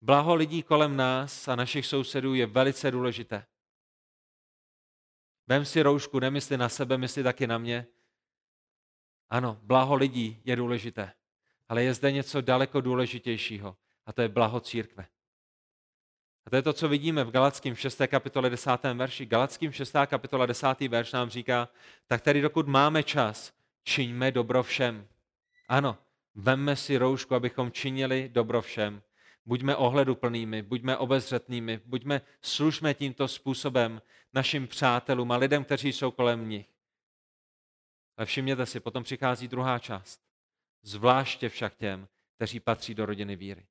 Blaho 0.00 0.34
lidí 0.34 0.62
kolem 0.62 0.96
nás 0.96 1.48
a 1.48 1.56
našich 1.56 1.86
sousedů 1.86 2.34
je 2.34 2.46
velice 2.46 2.90
důležité. 2.90 3.44
Vem 5.48 5.64
si 5.64 5.82
roušku, 5.82 6.20
nemysli 6.20 6.56
na 6.56 6.68
sebe, 6.68 6.98
mysli 6.98 7.22
taky 7.22 7.46
na 7.46 7.58
mě. 7.58 7.86
Ano, 9.30 9.58
blaho 9.62 9.94
lidí 9.94 10.40
je 10.44 10.56
důležité, 10.56 11.12
ale 11.68 11.82
je 11.82 11.94
zde 11.94 12.12
něco 12.12 12.40
daleko 12.40 12.80
důležitějšího 12.80 13.76
a 14.06 14.12
to 14.12 14.22
je 14.22 14.28
blaho 14.28 14.60
církve. 14.60 15.06
A 16.46 16.50
to 16.50 16.56
je 16.56 16.62
to, 16.62 16.72
co 16.72 16.88
vidíme 16.88 17.24
v 17.24 17.30
Galackým 17.30 17.74
6. 17.74 18.00
kapitole 18.06 18.50
10. 18.50 18.70
verši. 18.94 19.26
Galackým 19.26 19.72
6. 19.72 19.92
kapitola 20.06 20.46
10. 20.46 20.80
verš 20.80 21.12
nám 21.12 21.30
říká, 21.30 21.68
tak 22.06 22.20
tedy 22.20 22.40
dokud 22.40 22.68
máme 22.68 23.02
čas, 23.02 23.52
čiňme 23.84 24.32
dobro 24.32 24.62
všem. 24.62 25.08
Ano, 25.68 25.98
vemme 26.34 26.76
si 26.76 26.96
roušku, 26.98 27.34
abychom 27.34 27.72
činili 27.72 28.28
dobro 28.28 28.62
všem. 28.62 29.02
Buďme 29.46 29.76
ohleduplnými, 29.76 30.62
buďme 30.62 30.96
obezřetnými, 30.96 31.80
buďme, 31.84 32.20
služme 32.42 32.94
tímto 32.94 33.28
způsobem 33.28 34.00
našim 34.32 34.68
přátelům 34.68 35.32
a 35.32 35.36
lidem, 35.36 35.64
kteří 35.64 35.92
jsou 35.92 36.10
kolem 36.10 36.48
nich. 36.48 36.68
Ale 38.16 38.26
všimněte 38.26 38.66
si, 38.66 38.80
potom 38.80 39.02
přichází 39.04 39.48
druhá 39.48 39.78
část. 39.78 40.20
Zvláště 40.82 41.48
však 41.48 41.76
těm, 41.76 42.08
kteří 42.36 42.60
patří 42.60 42.94
do 42.94 43.06
rodiny 43.06 43.36
víry. 43.36 43.66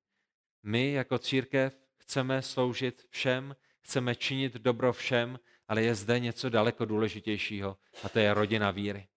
My 0.63 0.91
jako 0.91 1.19
církev 1.19 1.79
chceme 1.97 2.41
sloužit 2.41 3.05
všem, 3.09 3.55
chceme 3.81 4.15
činit 4.15 4.53
dobro 4.53 4.93
všem, 4.93 5.39
ale 5.67 5.81
je 5.81 5.95
zde 5.95 6.19
něco 6.19 6.49
daleko 6.49 6.85
důležitějšího 6.85 7.77
a 8.03 8.09
to 8.09 8.19
je 8.19 8.33
rodina 8.33 8.71
víry. 8.71 9.07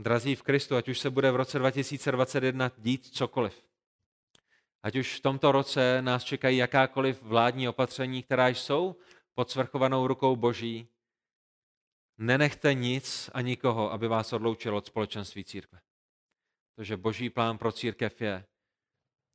Drazí 0.00 0.34
v 0.34 0.42
Kristu, 0.42 0.76
ať 0.76 0.88
už 0.88 0.98
se 0.98 1.10
bude 1.10 1.30
v 1.30 1.36
roce 1.36 1.58
2021 1.58 2.70
dít 2.78 3.06
cokoliv, 3.06 3.64
Ať 4.82 4.96
už 4.96 5.16
v 5.18 5.20
tomto 5.20 5.52
roce 5.52 6.02
nás 6.02 6.24
čekají 6.24 6.58
jakákoliv 6.58 7.22
vládní 7.22 7.68
opatření, 7.68 8.22
která 8.22 8.48
jsou 8.48 8.96
pod 9.34 9.50
svrchovanou 9.50 10.06
rukou 10.06 10.36
Boží, 10.36 10.88
nenechte 12.18 12.74
nic 12.74 13.30
a 13.34 13.40
nikoho, 13.40 13.92
aby 13.92 14.08
vás 14.08 14.32
odloučil 14.32 14.76
od 14.76 14.86
společenství 14.86 15.44
církve. 15.44 15.80
Protože 16.74 16.96
boží 16.96 17.30
plán 17.30 17.58
pro 17.58 17.72
církev 17.72 18.20
je, 18.20 18.44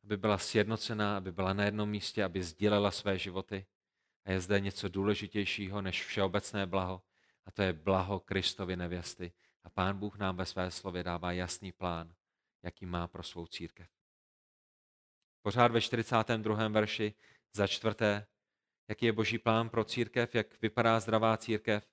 aby 0.04 0.18
byla 0.18 0.38
sjednocená, 0.38 1.18
aby 1.18 1.32
byla 1.32 1.54
na 1.54 1.64
jednom 1.64 1.90
místě, 1.90 2.24
aby 2.24 2.44
sdílela 2.44 2.92
své 2.92 3.18
životy. 3.18 3.66
A 4.26 4.32
je 4.32 4.40
zde 4.42 4.60
něco 4.60 4.90
důležitějšího 4.90 5.82
než 5.82 6.06
všeobecné 6.06 6.66
blaho, 6.66 7.02
a 7.46 7.52
to 7.52 7.62
je 7.62 7.74
blaho 7.74 8.20
Kristovy 8.20 8.76
nevěsty. 8.76 9.32
A 9.64 9.70
Pán 9.70 9.98
Bůh 9.98 10.18
nám 10.18 10.36
ve 10.36 10.46
své 10.46 10.72
slově 10.72 11.04
dává 11.04 11.32
jasný 11.32 11.72
plán, 11.72 12.14
jaký 12.64 12.86
má 12.86 13.08
pro 13.08 13.24
svou 13.24 13.48
církev. 13.48 13.97
Pořád 15.42 15.72
ve 15.72 15.82
42. 15.82 16.68
verši 16.68 17.14
za 17.54 17.68
čtvrté, 17.68 18.26
jaký 18.90 19.06
je 19.06 19.12
boží 19.12 19.38
plán 19.38 19.70
pro 19.70 19.84
církev, 19.84 20.36
jak 20.36 20.62
vypadá 20.62 21.00
zdravá 21.00 21.38
církev, 21.38 21.88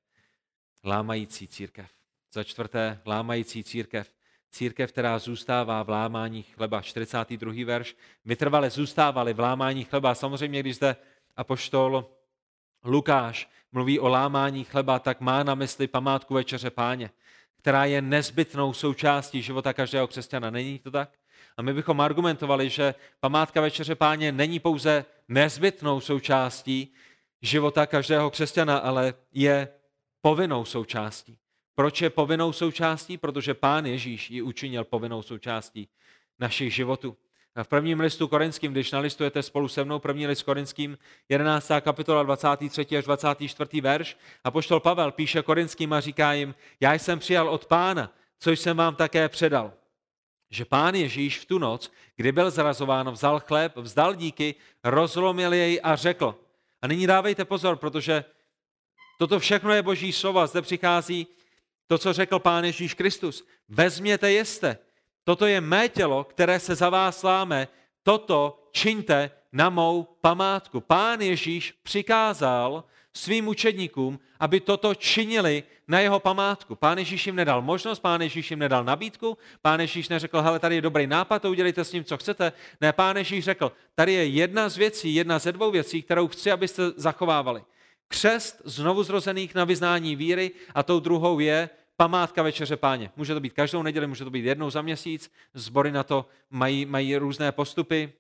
lámající 0.85 1.49
církev. 1.49 1.91
Za 2.33 2.45
čtvrté, 2.45 3.01
lámající 3.07 3.65
církev. 3.65 4.15
Církev, 4.51 4.93
která 4.93 5.19
zůstává 5.19 5.83
v 5.83 5.89
lámání 5.89 6.43
chleba. 6.43 6.83
42. 6.83 7.53
verš. 7.65 7.97
Vytrvale 8.25 8.71
zůstávali 8.71 9.35
v 9.35 9.41
lámání 9.41 9.85
chleba. 9.85 10.15
Samozřejmě, 10.15 10.61
když 10.61 10.77
zde 10.77 10.97
apoštol 11.37 12.11
Lukáš 12.85 13.51
mluví 13.73 14.01
o 14.01 14.09
lámání 14.09 14.65
chleba, 14.65 14.99
tak 14.99 15.21
má 15.21 15.43
na 15.43 15.55
mysli 15.55 15.89
památku 15.89 16.35
večeře 16.35 16.71
páně, 16.71 17.11
která 17.57 17.85
je 17.85 18.03
nezbytnou 18.03 18.73
součástí 18.73 19.43
života 19.43 19.73
každého 19.73 20.07
křesťana. 20.07 20.51
Není 20.51 20.79
to 20.79 20.91
tak? 20.91 21.11
A 21.57 21.63
my 21.63 21.75
bychom 21.75 22.01
argumentovali, 22.01 22.71
že 22.71 22.95
památka 23.21 23.61
večeře 23.61 23.95
páně 23.95 24.33
není 24.33 24.59
pouze 24.59 25.05
nezbytnou 25.29 26.01
součástí 26.01 26.93
života 27.43 27.87
každého 27.87 28.31
křesťana, 28.31 28.79
ale 28.79 29.15
je 29.33 29.69
povinnou 30.21 30.65
součástí. 30.65 31.39
Proč 31.75 32.03
je 32.03 32.11
povinnou 32.11 32.53
součástí? 32.53 33.19
Protože 33.19 33.55
Pán 33.55 33.87
Ježíš 33.87 34.31
ji 34.31 34.43
učinil 34.43 34.85
povinnou 34.85 35.23
součástí 35.23 35.89
našich 36.39 36.75
životů. 36.75 37.17
A 37.57 37.65
v 37.65 37.69
prvním 37.69 38.01
listu 38.01 38.29
korinským, 38.29 38.73
když 38.73 38.91
nalistujete 38.91 39.43
spolu 39.43 39.69
se 39.69 39.85
mnou 39.85 39.99
první 39.99 40.27
list 40.27 40.43
korinským, 40.43 40.99
11. 41.29 41.71
kapitola 41.81 42.23
23. 42.23 42.99
až 42.99 43.05
24. 43.05 43.81
verš, 43.81 44.17
a 44.45 44.51
poštol 44.51 44.81
Pavel 44.81 45.13
píše 45.13 45.43
korinským 45.43 45.93
a 45.93 46.01
říká 46.01 46.33
jim, 46.33 46.55
já 46.81 46.95
jsem 46.95 47.19
přijal 47.19 47.49
od 47.49 47.67
pána, 47.67 48.13
co 48.39 48.51
jsem 48.51 48.77
vám 48.77 48.95
také 48.95 49.29
předal. 49.29 49.73
Že 50.51 50.65
pán 50.65 50.95
Ježíš 50.95 51.39
v 51.39 51.45
tu 51.45 51.59
noc, 51.59 51.93
kdy 52.17 52.33
byl 52.33 52.51
zrazován, 52.51 53.11
vzal 53.11 53.41
chléb, 53.41 53.77
vzdal 53.77 54.15
díky, 54.15 54.55
rozlomil 54.85 55.53
jej 55.53 55.81
a 55.83 55.97
řekl. 55.97 56.39
A 56.83 56.87
nyní 56.87 57.07
dávejte 57.07 57.45
pozor, 57.45 57.77
protože 57.77 58.25
Toto 59.19 59.39
všechno 59.39 59.73
je 59.73 59.83
boží 59.83 60.13
slova. 60.13 60.47
Zde 60.47 60.63
přichází 60.63 61.27
to, 61.87 61.99
co 61.99 62.13
řekl 62.13 62.39
Pán 62.39 62.65
Ježíš 62.65 62.95
Kristus. 62.95 63.47
Vezměte, 63.69 64.33
jeste. 64.33 64.79
Toto 65.25 65.47
je 65.47 65.61
mé 65.61 65.89
tělo, 65.89 66.25
které 66.25 66.61
se 66.61 66.75
za 66.75 66.91
vás 66.91 67.23
láme. 67.23 67.69
Toto 68.03 68.69
čiňte 68.73 69.31
na 69.53 69.71
mou 69.71 70.03
památku. 70.21 70.81
Pán 70.81 71.21
Ježíš 71.21 71.73
přikázal 71.83 72.85
svým 73.17 73.49
učedníkům, 73.49 74.19
aby 74.41 74.61
toto 74.61 74.95
činili 74.95 75.63
na 75.89 76.01
jeho 76.01 76.21
památku. 76.21 76.75
Pán 76.75 76.99
Ježíš 76.99 77.27
jim 77.27 77.37
nedal 77.37 77.63
možnost, 77.63 77.99
pán 77.99 78.23
Ježíš 78.23 78.51
jim 78.51 78.59
nedal 78.59 78.85
nabídku, 78.85 79.39
pán 79.63 79.81
Ježíš 79.81 80.09
neřekl, 80.09 80.41
hele, 80.41 80.59
tady 80.59 80.75
je 80.75 80.83
dobrý 80.83 81.07
nápad, 81.07 81.43
to 81.43 81.51
udělejte 81.51 81.85
s 81.85 81.93
ním, 81.93 82.05
co 82.05 82.17
chcete. 82.17 82.53
Ne, 82.81 82.93
pán 82.93 83.17
Ježíš 83.17 83.45
řekl, 83.45 83.73
tady 83.95 84.13
je 84.13 84.27
jedna 84.27 84.69
z 84.69 84.77
věcí, 84.77 85.15
jedna 85.15 85.39
ze 85.39 85.53
dvou 85.53 85.71
věcí, 85.71 86.03
kterou 86.03 86.29
chci, 86.29 86.51
abyste 86.51 86.83
zachovávali 86.97 87.63
křest 88.09 88.63
znovu 88.65 89.03
zrozených 89.03 89.55
na 89.55 89.65
vyznání 89.65 90.17
víry 90.17 90.51
a 90.75 90.83
tou 90.83 91.01
druhou 91.01 91.39
je 91.39 91.71
památka 91.97 92.43
večeře 92.43 92.77
páně. 92.77 93.11
Může 93.17 93.35
to 93.35 93.41
být 93.41 93.53
každou 93.53 93.83
neděli, 93.83 94.07
může 94.07 94.25
to 94.25 94.31
být 94.31 94.45
jednou 94.45 94.71
za 94.71 94.83
měsíc, 94.83 95.31
sbory 95.55 95.93
na 95.93 96.03
to 96.03 96.27
mají, 96.51 96.87
mají 96.87 97.17
různé 97.17 97.53
postupy, 97.53 98.13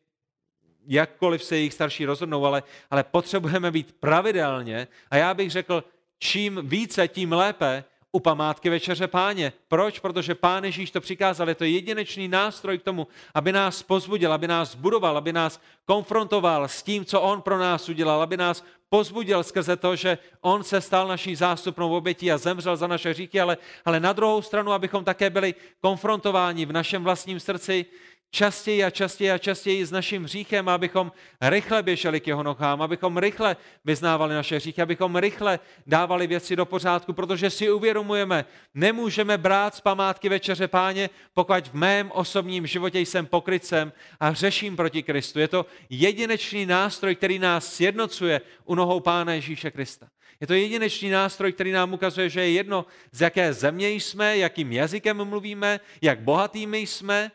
jakkoliv 0.86 1.44
se 1.44 1.56
jejich 1.56 1.74
starší 1.74 2.04
rozhodnou, 2.04 2.46
ale, 2.46 2.62
ale 2.90 3.04
potřebujeme 3.04 3.70
být 3.70 3.96
pravidelně 4.00 4.88
a 5.10 5.16
já 5.16 5.34
bych 5.34 5.50
řekl, 5.50 5.84
čím 6.18 6.60
více, 6.64 7.08
tím 7.08 7.32
lépe 7.32 7.84
u 8.14 8.20
památky 8.20 8.70
Večeře 8.70 9.06
Páně. 9.06 9.52
Proč? 9.68 9.98
Protože 9.98 10.34
Pán 10.34 10.64
Ježíš 10.64 10.90
to 10.90 11.00
přikázal. 11.00 11.48
Je 11.48 11.54
to 11.54 11.64
jedinečný 11.64 12.28
nástroj 12.28 12.78
k 12.78 12.82
tomu, 12.82 13.06
aby 13.34 13.52
nás 13.52 13.82
pozbudil, 13.82 14.32
aby 14.32 14.48
nás 14.48 14.74
budoval, 14.74 15.16
aby 15.16 15.32
nás 15.32 15.60
konfrontoval 15.84 16.68
s 16.68 16.82
tím, 16.82 17.04
co 17.04 17.20
On 17.20 17.42
pro 17.42 17.58
nás 17.58 17.88
udělal, 17.88 18.22
aby 18.22 18.36
nás 18.36 18.64
pozbudil 18.88 19.42
skrze 19.42 19.76
to, 19.76 19.96
že 19.96 20.18
On 20.40 20.62
se 20.62 20.80
stal 20.80 21.08
naší 21.08 21.36
zástupnou 21.36 21.96
obětí 21.96 22.32
a 22.32 22.38
zemřel 22.38 22.76
za 22.76 22.86
naše 22.86 23.14
říky, 23.14 23.40
ale, 23.40 23.56
ale 23.84 24.00
na 24.00 24.12
druhou 24.12 24.42
stranu, 24.42 24.72
abychom 24.72 25.04
také 25.04 25.30
byli 25.30 25.54
konfrontováni 25.80 26.66
v 26.66 26.72
našem 26.72 27.04
vlastním 27.04 27.40
srdci 27.40 27.86
častěji 28.34 28.84
a 28.84 28.90
častěji 28.90 29.30
a 29.30 29.38
častěji 29.38 29.86
s 29.86 29.90
naším 29.90 30.24
hříchem, 30.24 30.68
abychom 30.68 31.12
rychle 31.40 31.82
běželi 31.82 32.20
k 32.20 32.26
jeho 32.26 32.42
nohám, 32.42 32.82
abychom 32.82 33.18
rychle 33.18 33.56
vyznávali 33.84 34.34
naše 34.34 34.56
hříchy, 34.56 34.82
abychom 34.82 35.16
rychle 35.16 35.58
dávali 35.86 36.26
věci 36.26 36.56
do 36.56 36.66
pořádku, 36.66 37.12
protože 37.12 37.50
si 37.50 37.70
uvědomujeme, 37.70 38.44
nemůžeme 38.74 39.38
brát 39.38 39.74
z 39.74 39.80
památky 39.80 40.28
večeře 40.28 40.68
páně, 40.68 41.10
pokud 41.34 41.68
v 41.68 41.74
mém 41.74 42.10
osobním 42.10 42.66
životě 42.66 43.00
jsem 43.00 43.26
pokrytcem 43.26 43.92
a 44.20 44.32
řeším 44.32 44.76
proti 44.76 45.02
Kristu. 45.02 45.38
Je 45.38 45.48
to 45.48 45.66
jedinečný 45.90 46.66
nástroj, 46.66 47.14
který 47.14 47.38
nás 47.38 47.74
sjednocuje 47.74 48.40
u 48.64 48.74
nohou 48.74 49.00
Pána 49.00 49.34
Ježíše 49.34 49.70
Krista. 49.70 50.06
Je 50.40 50.46
to 50.46 50.54
jedinečný 50.54 51.10
nástroj, 51.10 51.52
který 51.52 51.72
nám 51.72 51.92
ukazuje, 51.92 52.28
že 52.28 52.40
je 52.40 52.50
jedno, 52.50 52.86
z 53.12 53.20
jaké 53.20 53.52
země 53.52 53.90
jsme, 53.90 54.38
jakým 54.38 54.72
jazykem 54.72 55.24
mluvíme, 55.24 55.80
jak 56.02 56.20
bohatými 56.20 56.78
jsme, 56.78 57.30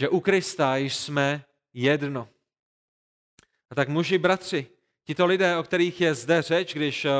že 0.00 0.08
u 0.08 0.20
Krista 0.20 0.76
jsme 0.76 1.44
jedno. 1.74 2.28
A 3.70 3.74
tak 3.74 3.88
muži, 3.88 4.18
bratři, 4.18 4.66
tito 5.04 5.26
lidé, 5.26 5.56
o 5.56 5.62
kterých 5.62 6.00
je 6.00 6.14
zde 6.14 6.42
řeč, 6.42 6.74
když 6.74 7.04
uh, 7.04 7.10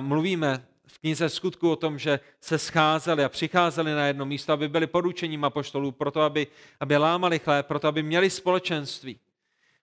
mluvíme 0.00 0.66
v 0.86 0.98
knize 0.98 1.28
skutku 1.28 1.70
o 1.70 1.76
tom, 1.76 1.98
že 1.98 2.20
se 2.40 2.58
scházeli 2.58 3.24
a 3.24 3.28
přicházeli 3.28 3.92
na 3.92 4.06
jedno 4.06 4.26
místo, 4.26 4.52
aby 4.52 4.68
byli 4.68 4.86
poručením 4.86 5.44
apoštolů, 5.44 5.92
proto 5.92 6.20
aby, 6.20 6.46
aby 6.80 6.96
lámali 6.96 7.38
chléb, 7.38 7.66
proto 7.66 7.88
aby 7.88 8.02
měli 8.02 8.30
společenství. 8.30 9.18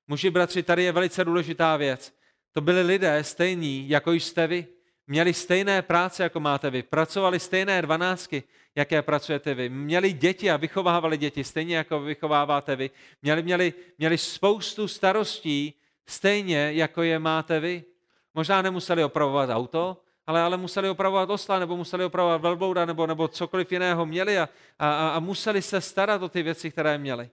Muži, 0.08 0.30
bratři, 0.30 0.64
tady 0.64 0.84
je 0.84 0.92
velice 0.92 1.26
důležitá 1.26 1.78
věc. 1.78 2.14
To 2.52 2.62
byli 2.62 2.82
lidé 2.82 3.24
stejní, 3.24 3.90
jako 3.90 4.12
jste 4.12 4.48
vy. 4.48 4.68
Měli 5.08 5.34
stejné 5.34 5.82
práce, 5.82 6.24
jako 6.24 6.40
máte 6.40 6.70
vy. 6.70 6.84
Pracovali 6.84 7.40
stejné 7.40 7.82
dvanáctky, 7.82 8.44
jaké 8.78 9.02
pracujete 9.02 9.54
vy. 9.54 9.70
Měli 9.70 10.14
děti 10.14 10.52
a 10.52 10.58
vychovávali 10.58 11.18
děti, 11.18 11.44
stejně 11.44 11.78
jako 11.78 12.00
vychováváte 12.00 12.76
vy. 12.76 12.90
Měli, 13.22 13.44
měli, 13.44 13.74
měli 13.98 14.18
spoustu 14.18 14.88
starostí, 14.88 15.74
stejně 16.06 16.72
jako 16.74 17.04
je 17.04 17.20
máte 17.20 17.60
vy. 17.60 17.84
Možná 18.34 18.62
nemuseli 18.62 19.04
opravovat 19.04 19.50
auto, 19.50 20.02
ale, 20.28 20.42
ale 20.42 20.58
museli 20.58 20.90
opravovat 20.90 21.30
osla, 21.30 21.60
nebo 21.60 21.78
museli 21.78 22.06
opravovat 22.06 22.42
velblouda, 22.42 22.86
nebo, 22.86 23.08
nebo 23.08 23.28
cokoliv 23.28 23.72
jiného 23.72 24.06
měli 24.06 24.38
a, 24.38 24.50
a, 24.80 25.10
a 25.10 25.20
museli 25.20 25.62
se 25.62 25.82
starat 25.82 26.22
o 26.22 26.30
ty 26.30 26.44
věci, 26.44 26.72
které 26.72 26.98
měli. 26.98 27.30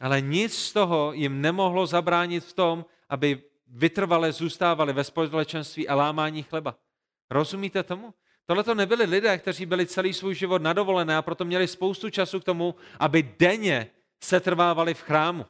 Ale 0.00 0.20
nic 0.20 0.58
z 0.58 0.72
toho 0.72 1.12
jim 1.12 1.40
nemohlo 1.40 1.86
zabránit 1.86 2.44
v 2.44 2.52
tom, 2.52 2.84
aby 3.08 3.42
vytrvale 3.66 4.32
zůstávali 4.32 4.92
ve 4.92 5.04
společenství 5.04 5.88
a 5.88 5.94
lámání 5.94 6.42
chleba. 6.42 6.74
Rozumíte 7.30 7.82
tomu? 7.82 8.14
Tohle 8.50 8.64
to 8.64 8.74
nebyli 8.74 9.04
lidé, 9.04 9.38
kteří 9.38 9.66
byli 9.66 9.86
celý 9.86 10.12
svůj 10.12 10.34
život 10.34 10.62
nadovolené 10.62 11.16
a 11.16 11.22
proto 11.22 11.44
měli 11.44 11.68
spoustu 11.68 12.10
času 12.10 12.40
k 12.40 12.44
tomu, 12.44 12.74
aby 12.98 13.34
denně 13.38 13.90
se 14.20 14.40
trvávali 14.40 14.94
v 14.94 15.02
chrámu. 15.02 15.46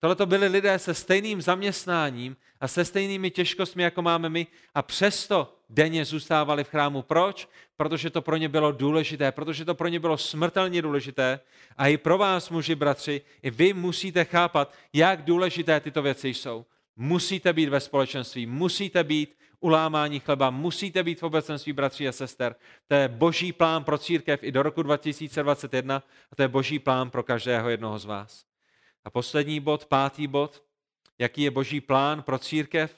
Tohle 0.00 0.16
to 0.16 0.26
byli 0.26 0.48
lidé 0.48 0.78
se 0.78 0.94
stejným 0.94 1.42
zaměstnáním 1.42 2.36
a 2.60 2.68
se 2.68 2.84
stejnými 2.84 3.30
těžkostmi, 3.30 3.82
jako 3.82 4.02
máme 4.02 4.28
my, 4.28 4.46
a 4.74 4.82
přesto 4.82 5.56
denně 5.68 6.04
zůstávali 6.04 6.64
v 6.64 6.68
chrámu. 6.68 7.02
Proč? 7.02 7.48
Protože 7.76 8.10
to 8.10 8.22
pro 8.22 8.36
ně 8.36 8.48
bylo 8.48 8.72
důležité, 8.72 9.32
protože 9.32 9.64
to 9.64 9.74
pro 9.74 9.88
ně 9.88 10.00
bylo 10.00 10.18
smrtelně 10.18 10.82
důležité. 10.82 11.40
A 11.76 11.88
i 11.88 11.96
pro 11.96 12.18
vás, 12.18 12.50
muži, 12.50 12.74
bratři, 12.74 13.20
i 13.42 13.50
vy 13.50 13.72
musíte 13.72 14.24
chápat, 14.24 14.74
jak 14.92 15.22
důležité 15.22 15.80
tyto 15.80 16.02
věci 16.02 16.28
jsou. 16.28 16.64
Musíte 16.96 17.52
být 17.52 17.68
ve 17.68 17.80
společenství, 17.80 18.46
musíte 18.46 19.04
být 19.04 19.36
ulámání 19.64 20.20
chleba, 20.20 20.50
musíte 20.50 21.02
být 21.02 21.20
v 21.20 21.22
obecenství 21.22 21.72
bratří 21.72 22.08
a 22.08 22.12
sester. 22.12 22.54
To 22.88 22.94
je 22.94 23.08
boží 23.08 23.52
plán 23.52 23.84
pro 23.84 23.98
církev 23.98 24.42
i 24.42 24.52
do 24.52 24.62
roku 24.62 24.82
2021 24.82 26.02
a 26.32 26.36
to 26.36 26.42
je 26.42 26.48
boží 26.48 26.78
plán 26.78 27.10
pro 27.10 27.22
každého 27.22 27.68
jednoho 27.68 27.98
z 27.98 28.04
vás. 28.04 28.44
A 29.04 29.10
poslední 29.10 29.60
bod, 29.60 29.86
pátý 29.86 30.26
bod, 30.26 30.62
jaký 31.18 31.42
je 31.42 31.50
boží 31.50 31.80
plán 31.80 32.22
pro 32.22 32.38
církev? 32.38 32.94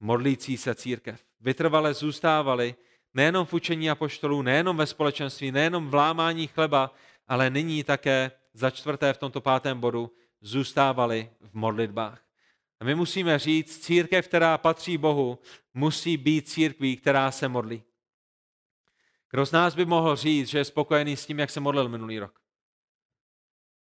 Modlící 0.00 0.56
se 0.56 0.74
církev. 0.74 1.20
Vytrvale 1.40 1.94
zůstávali 1.94 2.74
nejenom 3.14 3.46
v 3.46 3.52
učení 3.52 3.90
apoštolů, 3.90 4.42
nejenom 4.42 4.76
ve 4.76 4.86
společenství, 4.86 5.52
nejenom 5.52 5.90
v 5.90 5.94
lámání 5.94 6.46
chleba, 6.46 6.94
ale 7.28 7.50
nyní 7.50 7.84
také 7.84 8.30
za 8.54 8.70
čtvrté 8.70 9.12
v 9.12 9.18
tomto 9.18 9.40
pátém 9.40 9.80
bodu, 9.80 10.10
zůstávali 10.40 11.30
v 11.40 11.54
modlitbách. 11.54 12.29
A 12.80 12.84
my 12.84 12.94
musíme 12.94 13.38
říct, 13.38 13.78
církev, 13.78 14.28
která 14.28 14.58
patří 14.58 14.98
Bohu, 14.98 15.38
musí 15.74 16.16
být 16.16 16.48
církví, 16.48 16.96
která 16.96 17.30
se 17.30 17.48
modlí. 17.48 17.82
Kdo 19.30 19.46
z 19.46 19.52
nás 19.52 19.74
by 19.74 19.84
mohl 19.84 20.16
říct, 20.16 20.48
že 20.48 20.58
je 20.58 20.64
spokojený 20.64 21.16
s 21.16 21.26
tím, 21.26 21.38
jak 21.38 21.50
se 21.50 21.60
modlil 21.60 21.88
minulý 21.88 22.18
rok? 22.18 22.40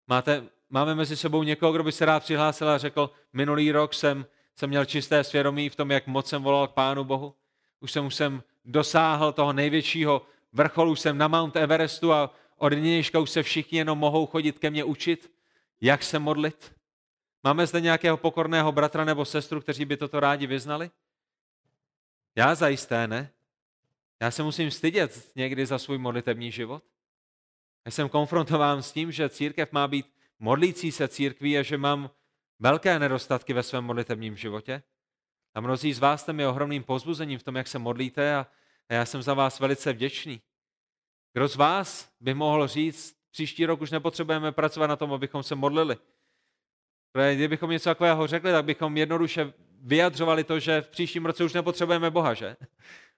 Máte, 0.08 0.44
máme 0.70 0.96
mezi 0.96 1.18
sebou 1.18 1.44
někoho, 1.44 1.72
kdo 1.72 1.84
by 1.84 1.92
se 1.92 2.06
rád 2.06 2.24
přihlásil 2.24 2.70
a 2.70 2.78
řekl, 2.78 3.12
minulý 3.34 3.72
rok 3.72 3.94
jsem, 3.94 4.26
jsem 4.56 4.70
měl 4.70 4.86
čisté 4.86 5.24
svědomí 5.24 5.70
v 5.70 5.76
tom, 5.76 5.92
jak 5.92 6.08
moc 6.08 6.30
jsem 6.30 6.44
volal 6.44 6.68
k 6.68 6.74
Pánu 6.74 7.04
Bohu. 7.04 7.36
Už 7.80 7.92
jsem, 7.92 8.06
už 8.06 8.16
jsem 8.16 8.44
dosáhl 8.66 9.34
toho 9.34 9.54
největšího 9.54 10.22
vrcholu, 10.54 10.96
jsem 10.96 11.18
na 11.18 11.28
Mount 11.28 11.56
Everestu 11.56 12.14
a 12.14 12.34
od 12.58 12.74
nynějška 12.74 13.20
už 13.20 13.30
se 13.30 13.44
všichni 13.44 13.78
jenom 13.78 14.00
mohou 14.00 14.26
chodit 14.26 14.60
ke 14.60 14.70
mně 14.70 14.84
učit, 14.84 15.32
jak 15.82 16.04
se 16.04 16.20
modlit. 16.20 16.78
Máme 17.44 17.68
zde 17.68 17.82
nějakého 17.82 18.18
pokorného 18.18 18.72
bratra 18.72 19.06
nebo 19.06 19.26
sestru, 19.26 19.62
kteří 19.62 19.86
by 19.86 19.98
toto 19.98 20.20
rádi 20.20 20.48
vyznali? 20.48 20.92
Já 22.36 22.56
zajisté 22.56 23.08
ne. 23.08 23.32
Já 24.22 24.32
se 24.32 24.44
musím 24.44 24.72
stydět 24.72 25.32
někdy 25.36 25.66
za 25.66 25.80
svůj 25.80 25.98
modlitební 25.98 26.52
život. 26.52 26.84
Já 27.86 27.92
jsem 27.92 28.10
konfrontován 28.10 28.84
s 28.84 28.92
tím, 28.92 29.12
že 29.12 29.30
církev 29.30 29.72
má 29.72 29.88
být 29.88 30.14
modlící 30.40 30.92
se 30.92 31.08
církví 31.08 31.58
a 31.58 31.64
že 31.64 31.78
mám 31.78 32.10
velké 32.60 33.00
nedostatky 33.00 33.54
ve 33.54 33.64
svém 33.64 33.84
modlitebním 33.84 34.36
životě. 34.36 34.84
A 35.56 35.62
mnozí 35.62 35.94
z 35.94 36.00
vás 36.00 36.22
jste 36.22 36.34
mi 36.34 36.46
ohromným 36.46 36.84
pozbuzením 36.84 37.40
v 37.40 37.44
tom, 37.44 37.56
jak 37.56 37.68
se 37.68 37.80
modlíte 37.80 38.36
a, 38.36 38.48
a 38.90 38.94
já 38.94 39.06
jsem 39.06 39.22
za 39.22 39.34
vás 39.34 39.60
velice 39.60 39.94
vděčný. 39.94 40.42
Kdo 41.34 41.48
z 41.48 41.56
vás 41.56 42.12
by 42.20 42.34
mohl 42.34 42.68
říct, 42.68 43.18
příští 43.32 43.66
rok 43.66 43.82
už 43.82 43.92
nepotřebujeme 43.92 44.52
pracovat 44.52 44.88
na 44.88 44.96
tom, 44.96 45.14
abychom 45.14 45.44
se 45.44 45.56
modlili. 45.56 45.98
Kdybychom 47.34 47.70
něco 47.70 47.89
takového 47.89 48.28
řekli, 48.28 48.51
tak 48.51 48.66
bychom 48.66 48.97
jednoduše 48.97 49.53
vyjadřovali 49.82 50.43
to, 50.43 50.60
že 50.60 50.82
v 50.82 50.89
příštím 50.89 51.26
roce 51.26 51.43
už 51.43 51.53
nepotřebujeme 51.53 52.10
Boha, 52.10 52.34
že? 52.34 52.55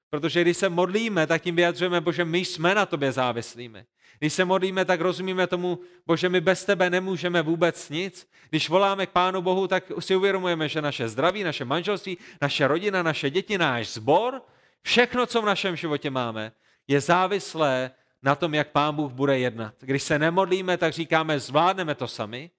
Protože 0.09 0.41
když 0.41 0.57
se 0.57 0.69
modlíme, 0.69 1.27
tak 1.27 1.41
tím 1.41 1.55
vyjadřujeme, 1.55 2.01
Bože, 2.01 2.25
my 2.25 2.39
jsme 2.39 2.75
na 2.75 2.85
tobě 2.85 3.11
závislými. 3.11 3.85
Když 4.19 4.33
se 4.33 4.45
modlíme, 4.45 4.85
tak 4.85 5.01
rozumíme 5.01 5.47
tomu, 5.47 5.79
Bože, 6.05 6.29
my 6.29 6.41
bez 6.41 6.65
tebe 6.65 6.89
nemůžeme 6.89 7.41
vůbec 7.41 7.89
nic. 7.89 8.27
Když 8.49 8.69
voláme 8.69 9.05
k 9.05 9.09
Pánu 9.09 9.41
Bohu, 9.41 9.67
tak 9.67 9.91
si 9.99 10.15
uvědomujeme, 10.15 10.69
že 10.69 10.81
naše 10.81 11.09
zdraví, 11.09 11.43
naše 11.43 11.65
manželství, 11.65 12.17
naše 12.41 12.67
rodina, 12.67 13.03
naše 13.03 13.29
děti, 13.29 13.57
náš 13.57 13.87
sbor, 13.87 14.41
všechno, 14.81 15.25
co 15.25 15.41
v 15.41 15.45
našem 15.45 15.75
životě 15.75 16.09
máme, 16.09 16.51
je 16.87 17.01
závislé 17.01 17.91
na 18.23 18.35
tom, 18.35 18.53
jak 18.53 18.71
Pán 18.71 18.95
Bůh 18.95 19.11
bude 19.11 19.39
jednat. 19.39 19.73
Když 19.79 20.03
se 20.03 20.19
nemodlíme, 20.19 20.77
tak 20.77 20.93
říkáme, 20.93 21.39
zvládneme 21.39 21.95
to 21.95 22.07
sami. 22.07 22.51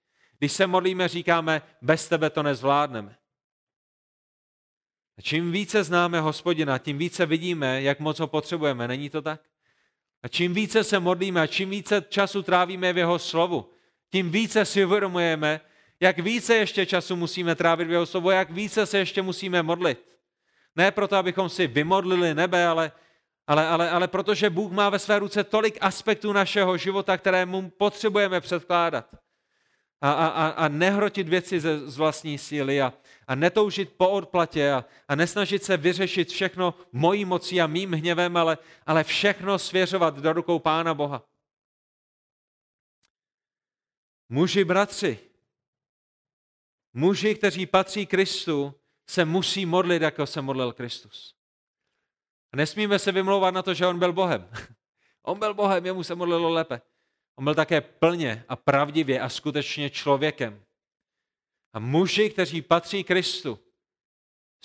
Když 0.43 0.53
se 0.53 0.67
modlíme, 0.67 1.09
říkáme, 1.09 1.63
bez 1.83 2.09
tebe 2.09 2.31
to 2.31 2.43
nezvládneme. 2.43 3.17
A 5.19 5.23
čím 5.23 5.53
více 5.53 5.85
známe 5.85 6.21
hospodina, 6.21 6.79
tím 6.79 6.99
více 6.99 7.27
vidíme, 7.27 7.83
jak 7.83 8.01
moc 8.01 8.19
ho 8.19 8.27
potřebujeme. 8.27 8.89
Není 8.89 9.11
to 9.11 9.23
tak? 9.23 9.41
A 10.23 10.29
čím 10.29 10.55
více 10.55 10.85
se 10.85 11.01
modlíme 11.01 11.41
a 11.41 11.47
čím 11.47 11.71
více 11.71 12.05
času 12.09 12.43
trávíme 12.43 12.93
v 12.93 12.99
jeho 12.99 13.19
slovu, 13.19 13.71
tím 14.11 14.31
více 14.31 14.65
si 14.65 14.85
uvědomujeme, 14.85 15.61
jak 16.01 16.19
více 16.19 16.57
ještě 16.57 16.87
času 16.87 17.17
musíme 17.17 17.55
trávit 17.55 17.89
v 17.89 17.93
jeho 17.93 18.07
slovu, 18.07 18.31
jak 18.31 18.51
více 18.51 18.87
se 18.87 18.99
ještě 18.99 19.23
musíme 19.23 19.63
modlit. 19.63 20.19
Ne 20.77 20.91
proto, 20.91 21.17
abychom 21.17 21.49
si 21.49 21.67
vymodlili 21.67 22.35
nebe, 22.35 22.67
ale, 22.67 22.93
ale, 23.47 23.69
ale, 23.69 23.91
ale 23.91 24.09
protože 24.09 24.51
Bůh 24.51 24.73
má 24.73 24.91
ve 24.91 24.99
své 24.99 25.19
ruce 25.19 25.45
tolik 25.45 25.79
aspektů 25.81 26.33
našeho 26.33 26.77
života, 26.77 27.19
které 27.19 27.47
mu 27.47 27.71
potřebujeme 27.71 28.41
předkládat 28.41 29.23
a, 30.03 30.13
a, 30.13 30.49
a 30.49 30.69
nehrotit 30.69 31.29
věci 31.29 31.61
ze, 31.61 31.91
z 31.91 31.97
vlastní 31.97 32.39
síly 32.39 32.83
a, 32.83 32.93
a 33.27 33.35
netoužit 33.35 33.93
po 33.93 34.11
odplatě 34.11 34.73
a, 34.73 34.85
a 35.09 35.15
nesnažit 35.15 35.65
se 35.65 35.77
vyřešit 35.77 36.29
všechno 36.29 36.75
mojí 36.93 37.25
mocí 37.25 37.61
a 37.61 37.67
mým 37.67 37.93
hněvem, 37.93 38.37
ale, 38.37 38.59
ale 38.87 39.05
všechno 39.05 39.59
svěřovat 39.59 40.19
do 40.19 40.33
rukou 40.33 40.59
Pána 40.59 40.95
Boha. 40.95 41.23
Muži, 44.29 44.65
bratři, 44.65 45.19
muži, 46.93 47.35
kteří 47.35 47.67
patří 47.67 48.07
Kristu, 48.07 48.75
se 49.07 49.25
musí 49.25 49.67
modlit, 49.67 50.03
jako 50.03 50.27
se 50.27 50.43
modlil 50.43 50.73
Kristus. 50.73 51.35
A 52.53 52.57
nesmíme 52.57 52.99
se 52.99 53.13
vymlouvat 53.13 53.55
na 53.55 53.63
to, 53.63 53.75
že 53.75 53.87
on 53.87 53.99
byl 53.99 54.13
Bohem. 54.13 54.51
On 55.23 55.39
byl 55.39 55.55
Bohem, 55.55 55.87
jemu 55.87 56.03
se 56.03 56.15
modlilo 56.15 56.49
lépe. 56.51 56.81
On 57.37 57.45
byl 57.45 57.55
také 57.55 57.81
plně 57.81 58.45
a 58.49 58.57
pravdivě 58.57 59.21
a 59.21 59.29
skutečně 59.29 59.91
člověkem. 59.91 60.65
A 61.73 61.79
muži, 61.79 62.31
kteří 62.31 62.63
patří 62.63 63.05
Kristu, 63.05 63.59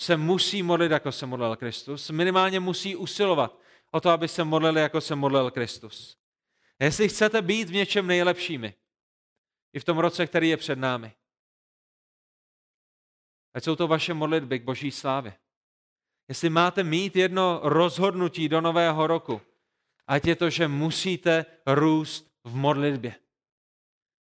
se 0.00 0.16
musí 0.16 0.62
modlit, 0.62 0.92
jako 0.92 1.12
se 1.12 1.26
modlil 1.26 1.56
Kristus. 1.56 2.10
Minimálně 2.10 2.60
musí 2.60 2.96
usilovat 2.96 3.58
o 3.90 4.00
to, 4.00 4.10
aby 4.10 4.28
se 4.28 4.44
modlili, 4.44 4.80
jako 4.80 5.00
se 5.00 5.14
modlil 5.14 5.50
Kristus. 5.50 6.18
A 6.80 6.84
jestli 6.84 7.08
chcete 7.08 7.42
být 7.42 7.68
v 7.68 7.72
něčem 7.72 8.06
nejlepšími, 8.06 8.74
i 9.72 9.80
v 9.80 9.84
tom 9.84 9.98
roce, 9.98 10.26
který 10.26 10.48
je 10.48 10.56
před 10.56 10.78
námi, 10.78 11.12
ať 13.54 13.64
jsou 13.64 13.76
to 13.76 13.88
vaše 13.88 14.14
modlitby 14.14 14.58
k 14.58 14.64
boží 14.64 14.90
slávě. 14.90 15.34
Jestli 16.28 16.50
máte 16.50 16.84
mít 16.84 17.16
jedno 17.16 17.60
rozhodnutí 17.62 18.48
do 18.48 18.60
nového 18.60 19.06
roku, 19.06 19.40
ať 20.06 20.26
je 20.26 20.36
to, 20.36 20.50
že 20.50 20.68
musíte 20.68 21.46
růst 21.66 22.27
v 22.48 22.54
modlitbě. 22.54 23.14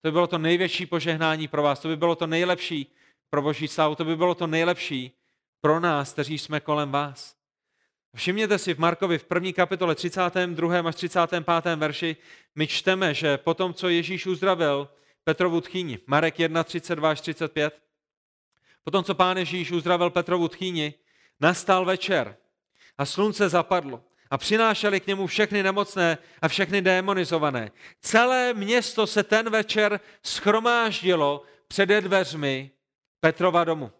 To 0.01 0.07
by 0.07 0.11
bylo 0.11 0.27
to 0.27 0.37
největší 0.37 0.85
požehnání 0.85 1.47
pro 1.47 1.63
vás, 1.63 1.79
to 1.79 1.87
by 1.87 1.95
bylo 1.95 2.15
to 2.15 2.27
nejlepší 2.27 2.93
pro 3.29 3.41
Boží 3.41 3.67
slávu, 3.67 3.95
to 3.95 4.05
by 4.05 4.15
bylo 4.15 4.35
to 4.35 4.47
nejlepší 4.47 5.11
pro 5.61 5.79
nás, 5.79 6.13
kteří 6.13 6.37
jsme 6.37 6.59
kolem 6.59 6.91
vás. 6.91 7.35
Všimněte 8.15 8.57
si 8.57 8.73
v 8.73 8.79
Markovi 8.79 9.17
v 9.17 9.23
první 9.23 9.53
kapitole 9.53 9.95
32. 9.95 10.79
až 10.79 10.95
35. 10.95 11.75
verši 11.75 12.17
my 12.55 12.67
čteme, 12.67 13.13
že 13.13 13.37
po 13.37 13.53
tom, 13.53 13.73
co 13.73 13.89
Ježíš 13.89 14.25
uzdravil 14.25 14.89
Petrovu 15.23 15.61
tchýni, 15.61 15.99
Marek 16.07 16.39
1, 16.39 16.63
32 16.63 17.11
až 17.11 17.21
35, 17.21 17.81
potom, 18.83 19.03
co 19.03 19.15
pán 19.15 19.37
Ježíš 19.37 19.71
uzdravil 19.71 20.09
Petrovu 20.09 20.47
tchýni, 20.47 20.93
nastal 21.39 21.85
večer 21.85 22.37
a 22.97 23.05
slunce 23.05 23.49
zapadlo 23.49 24.03
a 24.31 24.37
přinášeli 24.37 24.99
k 24.99 25.07
němu 25.07 25.27
všechny 25.27 25.63
nemocné 25.63 26.17
a 26.41 26.47
všechny 26.47 26.81
démonizované. 26.81 27.71
Celé 28.01 28.53
město 28.53 29.07
se 29.07 29.23
ten 29.23 29.49
večer 29.49 29.99
schromáždilo 30.23 31.43
před 31.67 31.85
dveřmi 31.85 32.71
Petrova 33.19 33.63
domu. 33.63 33.91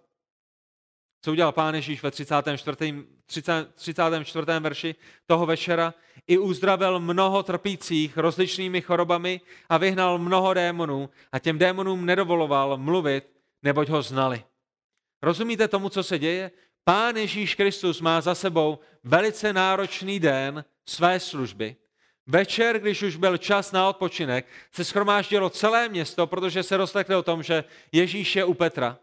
Co 1.21 1.31
udělal 1.31 1.51
pán 1.51 1.75
Ježíš 1.75 2.03
ve 2.03 2.11
34. 2.11 2.77
30, 3.25 3.75
34. 3.75 4.45
verši 4.59 4.95
toho 5.25 5.45
večera? 5.45 5.93
I 6.27 6.37
uzdravil 6.37 6.99
mnoho 6.99 7.43
trpících 7.43 8.17
rozličnými 8.17 8.81
chorobami 8.81 9.41
a 9.69 9.77
vyhnal 9.77 10.17
mnoho 10.17 10.53
démonů 10.53 11.09
a 11.31 11.39
těm 11.39 11.57
démonům 11.57 12.05
nedovoloval 12.05 12.77
mluvit, 12.77 13.31
neboť 13.63 13.89
ho 13.89 14.01
znali. 14.01 14.43
Rozumíte 15.21 15.67
tomu, 15.67 15.89
co 15.89 16.03
se 16.03 16.19
děje? 16.19 16.51
Pán 16.83 17.17
Ježíš 17.17 17.55
Kristus 17.55 18.01
má 18.01 18.21
za 18.21 18.35
sebou 18.35 18.79
velice 19.03 19.53
náročný 19.53 20.19
den 20.19 20.65
své 20.85 21.19
služby. 21.19 21.75
Večer, 22.27 22.79
když 22.79 23.01
už 23.01 23.15
byl 23.15 23.37
čas 23.37 23.71
na 23.71 23.89
odpočinek, 23.89 24.45
se 24.71 24.85
schromáždilo 24.85 25.49
celé 25.49 25.89
město, 25.89 26.27
protože 26.27 26.63
se 26.63 26.77
roztekli 26.77 27.15
o 27.15 27.23
tom, 27.23 27.43
že 27.43 27.63
Ježíš 27.91 28.35
je 28.35 28.45
u 28.45 28.53
Petra. 28.53 28.97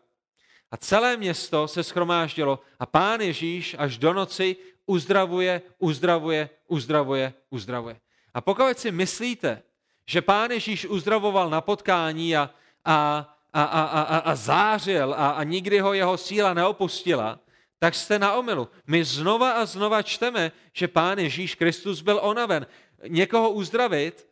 A 0.70 0.76
celé 0.76 1.16
město 1.16 1.68
se 1.68 1.84
schromáždilo 1.84 2.60
a 2.78 2.86
pán 2.86 3.20
Ježíš 3.20 3.76
až 3.78 3.98
do 3.98 4.12
noci 4.12 4.56
uzdravuje, 4.86 5.62
uzdravuje, 5.78 6.50
uzdravuje, 6.68 7.32
uzdravuje. 7.50 7.96
A 8.34 8.40
pokud 8.40 8.78
si 8.78 8.92
myslíte, 8.92 9.62
že 10.06 10.22
pán 10.22 10.50
Ježíš 10.50 10.86
uzdravoval 10.86 11.50
na 11.50 11.60
potkání 11.60 12.36
a, 12.36 12.50
a, 12.84 13.28
a, 13.52 13.62
a, 13.62 13.82
a, 13.82 14.18
a 14.18 14.34
zářil 14.34 15.14
a, 15.14 15.30
a 15.30 15.42
nikdy 15.42 15.80
ho 15.80 15.92
jeho 15.92 16.16
síla 16.18 16.54
neopustila, 16.54 17.40
tak 17.78 17.94
jste 17.94 18.18
na 18.18 18.34
omylu. 18.34 18.68
My 18.86 19.04
znova 19.04 19.52
a 19.52 19.66
znova 19.66 20.02
čteme, 20.02 20.52
že 20.72 20.88
Pán 20.88 21.18
Ježíš 21.18 21.54
Kristus 21.54 22.00
byl 22.00 22.20
onaven. 22.22 22.66
Někoho 23.08 23.50
uzdravit 23.50 24.28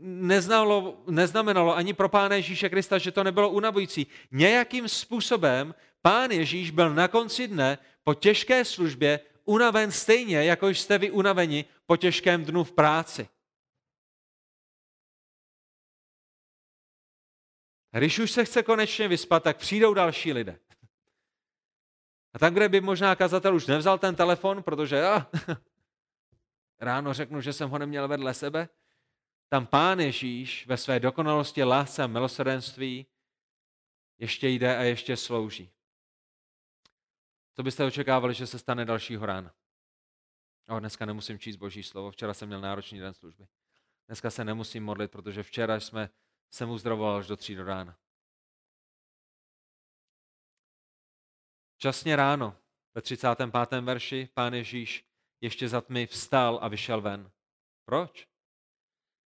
neznalo, 0.00 1.02
neznamenalo 1.06 1.76
ani 1.76 1.92
pro 1.94 2.08
Pána 2.08 2.36
Ježíše 2.36 2.68
Krista, 2.68 2.98
že 2.98 3.12
to 3.12 3.24
nebylo 3.24 3.50
unavující. 3.50 4.06
Nějakým 4.30 4.88
způsobem 4.88 5.74
Pán 6.02 6.30
Ježíš 6.30 6.70
byl 6.70 6.94
na 6.94 7.08
konci 7.08 7.48
dne 7.48 7.78
po 8.04 8.14
těžké 8.14 8.64
službě 8.64 9.20
unaven 9.44 9.90
stejně, 9.90 10.44
jako 10.44 10.68
jste 10.68 10.98
vy 10.98 11.10
unaveni 11.10 11.64
po 11.86 11.96
těžkém 11.96 12.44
dnu 12.44 12.64
v 12.64 12.72
práci. 12.72 13.28
Když 17.92 18.18
už 18.18 18.30
se 18.30 18.44
chce 18.44 18.62
konečně 18.62 19.08
vyspat, 19.08 19.42
tak 19.42 19.56
přijdou 19.56 19.94
další 19.94 20.32
lidé. 20.32 20.58
A 22.34 22.38
tam, 22.38 22.54
kde 22.54 22.68
by 22.68 22.80
možná 22.80 23.16
kazatel 23.16 23.54
už 23.54 23.66
nevzal 23.66 23.98
ten 23.98 24.14
telefon, 24.14 24.62
protože 24.62 24.96
já 24.96 25.26
ráno 26.80 27.14
řeknu, 27.14 27.40
že 27.40 27.52
jsem 27.52 27.70
ho 27.70 27.78
neměl 27.78 28.08
vedle 28.08 28.34
sebe, 28.34 28.68
tam 29.48 29.66
Pán 29.66 30.00
Ježíš 30.00 30.66
ve 30.66 30.76
své 30.76 31.00
dokonalosti, 31.00 31.64
lásce 31.64 32.02
a 32.02 32.06
milosrdenství 32.06 33.06
ještě 34.18 34.48
jde 34.48 34.76
a 34.76 34.82
ještě 34.82 35.16
slouží. 35.16 35.70
Co 37.56 37.62
byste 37.62 37.84
očekávali, 37.84 38.34
že 38.34 38.46
se 38.46 38.58
stane 38.58 38.84
dalšího 38.84 39.26
rána? 39.26 39.54
O, 40.68 40.80
dneska 40.80 41.06
nemusím 41.06 41.38
číst 41.38 41.56
boží 41.56 41.82
slovo, 41.82 42.10
včera 42.10 42.34
jsem 42.34 42.48
měl 42.48 42.60
náročný 42.60 43.00
den 43.00 43.14
služby. 43.14 43.46
Dneska 44.06 44.30
se 44.30 44.44
nemusím 44.44 44.84
modlit, 44.84 45.10
protože 45.10 45.42
včera 45.42 45.80
jsme 45.80 46.10
jsem 46.50 46.70
uzdravoval 46.70 47.16
až 47.16 47.26
do 47.26 47.36
tří 47.36 47.54
do 47.54 47.64
rána. 47.64 47.96
Časně 51.84 52.16
ráno, 52.16 52.56
ve 52.94 53.02
35. 53.02 53.80
verši, 53.80 54.28
pán 54.34 54.54
Ježíš 54.54 55.06
ještě 55.40 55.68
za 55.68 55.80
tmy 55.80 56.06
vstal 56.06 56.58
a 56.62 56.68
vyšel 56.68 57.00
ven. 57.00 57.30
Proč? 57.84 58.28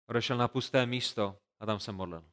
Odešel 0.06 0.36
na 0.36 0.48
pusté 0.48 0.86
místo 0.86 1.40
a 1.58 1.66
tam 1.66 1.80
se 1.80 1.92
modlil. 1.92 2.30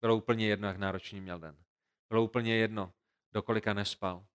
Bylo 0.00 0.16
úplně 0.16 0.46
jedno, 0.46 0.68
jak 0.68 0.76
náročný 0.76 1.20
měl 1.20 1.38
den. 1.38 1.64
Bylo 2.08 2.24
úplně 2.24 2.54
jedno, 2.54 2.92
do 3.32 3.42
kolika 3.42 3.74
nespal. 3.74 4.26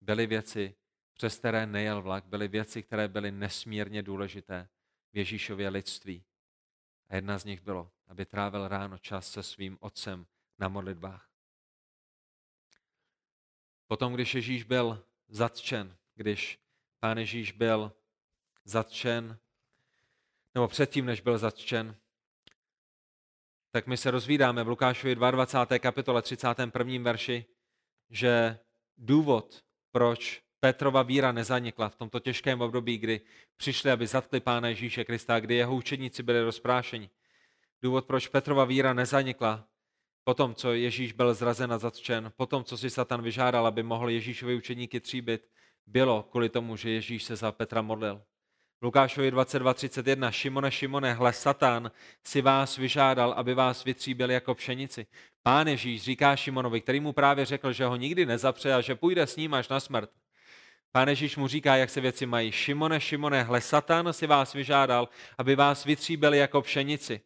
Byly 0.00 0.26
věci, 0.26 0.74
přes 1.12 1.38
které 1.38 1.66
nejel 1.66 2.02
vlak, 2.02 2.24
byly 2.24 2.48
věci, 2.48 2.82
které 2.82 3.08
byly 3.08 3.32
nesmírně 3.32 4.02
důležité 4.02 4.68
v 5.12 5.18
Ježíšově 5.18 5.68
lidství. 5.68 6.24
A 7.08 7.14
jedna 7.14 7.38
z 7.38 7.44
nich 7.44 7.60
bylo, 7.60 7.92
aby 8.06 8.26
trávil 8.26 8.68
ráno 8.68 8.98
čas 8.98 9.30
se 9.30 9.42
svým 9.42 9.78
otcem 9.80 10.26
na 10.58 10.68
modlitbách. 10.68 11.35
Potom, 13.86 14.14
když 14.14 14.34
Ježíš 14.34 14.62
byl 14.62 15.04
zatčen, 15.28 15.96
když 16.14 16.58
pán 17.00 17.18
Ježíš 17.18 17.52
byl 17.52 17.92
zatčen, 18.64 19.38
nebo 20.54 20.68
předtím, 20.68 21.06
než 21.06 21.20
byl 21.20 21.38
zatčen, 21.38 21.96
tak 23.70 23.86
my 23.86 23.96
se 23.96 24.10
rozvídáme 24.10 24.64
v 24.64 24.68
Lukášovi 24.68 25.14
22. 25.14 25.78
kapitole 25.78 26.22
31. 26.22 27.02
verši, 27.02 27.44
že 28.10 28.58
důvod, 28.96 29.64
proč 29.92 30.42
Petrova 30.60 31.02
víra 31.02 31.32
nezanikla 31.32 31.88
v 31.88 31.96
tomto 31.96 32.20
těžkém 32.20 32.60
období, 32.60 32.98
kdy 32.98 33.20
přišli, 33.56 33.90
aby 33.90 34.06
zatkli 34.06 34.40
Pána 34.40 34.68
Ježíše 34.68 35.04
Krista, 35.04 35.40
kdy 35.40 35.54
jeho 35.54 35.74
učeníci 35.74 36.22
byli 36.22 36.42
rozprášeni. 36.42 37.10
Důvod, 37.82 38.06
proč 38.06 38.28
Petrova 38.28 38.64
víra 38.64 38.92
nezanikla, 38.92 39.68
potom, 40.28 40.54
co 40.54 40.72
Ježíš 40.72 41.12
byl 41.12 41.34
zrazen 41.34 41.72
a 41.72 41.78
zatčen, 41.78 42.32
potom, 42.36 42.64
co 42.64 42.78
si 42.78 42.90
Satan 42.90 43.22
vyžádal, 43.22 43.66
aby 43.66 43.82
mohl 43.82 44.10
Ježíšovi 44.10 44.54
učeníky 44.54 45.00
tříbit, 45.00 45.48
bylo 45.86 46.22
kvůli 46.22 46.48
tomu, 46.48 46.76
že 46.76 46.90
Ježíš 46.90 47.24
se 47.24 47.36
za 47.36 47.52
Petra 47.52 47.82
modlil. 47.82 48.22
V 48.80 48.84
Lukášovi 48.84 49.32
22.31 49.32 50.30
Šimone, 50.30 50.70
Šimone, 50.70 51.12
hle 51.12 51.32
Satan 51.32 51.90
si 52.24 52.42
vás 52.42 52.76
vyžádal, 52.76 53.32
aby 53.32 53.54
vás 53.54 53.84
vytříbil 53.84 54.30
jako 54.30 54.54
pšenici. 54.54 55.06
Pán 55.42 55.68
Ježíš 55.68 56.02
říká 56.02 56.36
Šimonovi, 56.36 56.80
který 56.80 57.00
mu 57.00 57.12
právě 57.12 57.44
řekl, 57.44 57.72
že 57.72 57.84
ho 57.84 57.96
nikdy 57.96 58.26
nezapře 58.26 58.74
a 58.74 58.80
že 58.80 58.94
půjde 58.94 59.26
s 59.26 59.36
ním 59.36 59.54
až 59.54 59.68
na 59.68 59.80
smrt. 59.80 60.10
Pán 60.92 61.08
Ježíš 61.08 61.36
mu 61.36 61.48
říká, 61.48 61.76
jak 61.76 61.90
se 61.90 62.00
věci 62.00 62.26
mají. 62.26 62.52
Šimone, 62.52 63.00
Šimone, 63.00 63.42
hle 63.42 63.60
Satan 63.60 64.12
si 64.12 64.26
vás 64.26 64.52
vyžádal, 64.52 65.08
aby 65.38 65.56
vás 65.56 65.84
vytříbil 65.84 66.34
jako 66.34 66.62
pšenici. 66.62 67.20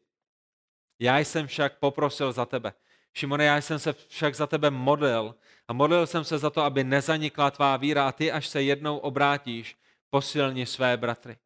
Já 0.99 1.19
jsem 1.19 1.47
však 1.47 1.79
poprosil 1.79 2.33
za 2.33 2.47
tebe. 2.47 2.73
Šimone, 3.15 3.45
já 3.45 3.57
jsem 3.57 3.79
se 3.79 3.95
však 4.09 4.35
za 4.35 4.47
tebe 4.47 4.71
modlil 4.71 5.35
a 5.69 5.73
modlil 5.73 6.07
jsem 6.07 6.25
se 6.25 6.39
za 6.39 6.51
to, 6.51 6.63
aby 6.63 6.85
nezanikla 6.85 7.51
tvá 7.51 7.77
víra 7.77 8.09
a 8.09 8.13
ty, 8.13 8.33
až 8.33 8.47
se 8.47 8.63
jednou 8.63 8.97
obrátíš, 8.99 9.77
posilni 10.11 10.67
své 10.67 10.97
bratry. 10.97 11.37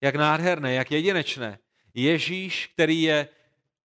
Jak 0.00 0.14
nádherné, 0.14 0.74
jak 0.74 0.90
jedinečné. 0.90 1.58
Ježíš, 1.94 2.66
který 2.66 3.02
je 3.02 3.28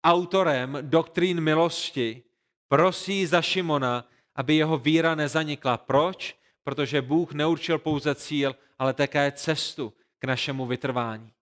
autorem 0.05 0.79
doktrín 0.81 1.41
milosti, 1.41 2.23
prosí 2.69 3.27
za 3.27 3.43
Šimona, 3.43 4.05
aby 4.35 4.57
jeho 4.57 4.79
víra 4.79 5.15
nezanikla. 5.15 5.77
Proč? 5.77 6.39
Protože 6.65 7.03
Bůh 7.03 7.33
neurčil 7.33 7.79
pouze 7.79 8.15
cíl, 8.15 8.57
ale 8.79 8.95
také 8.95 9.33
cestu 9.33 9.93
k 10.19 10.25
našemu 10.25 10.67
vytrvání. 10.67 11.33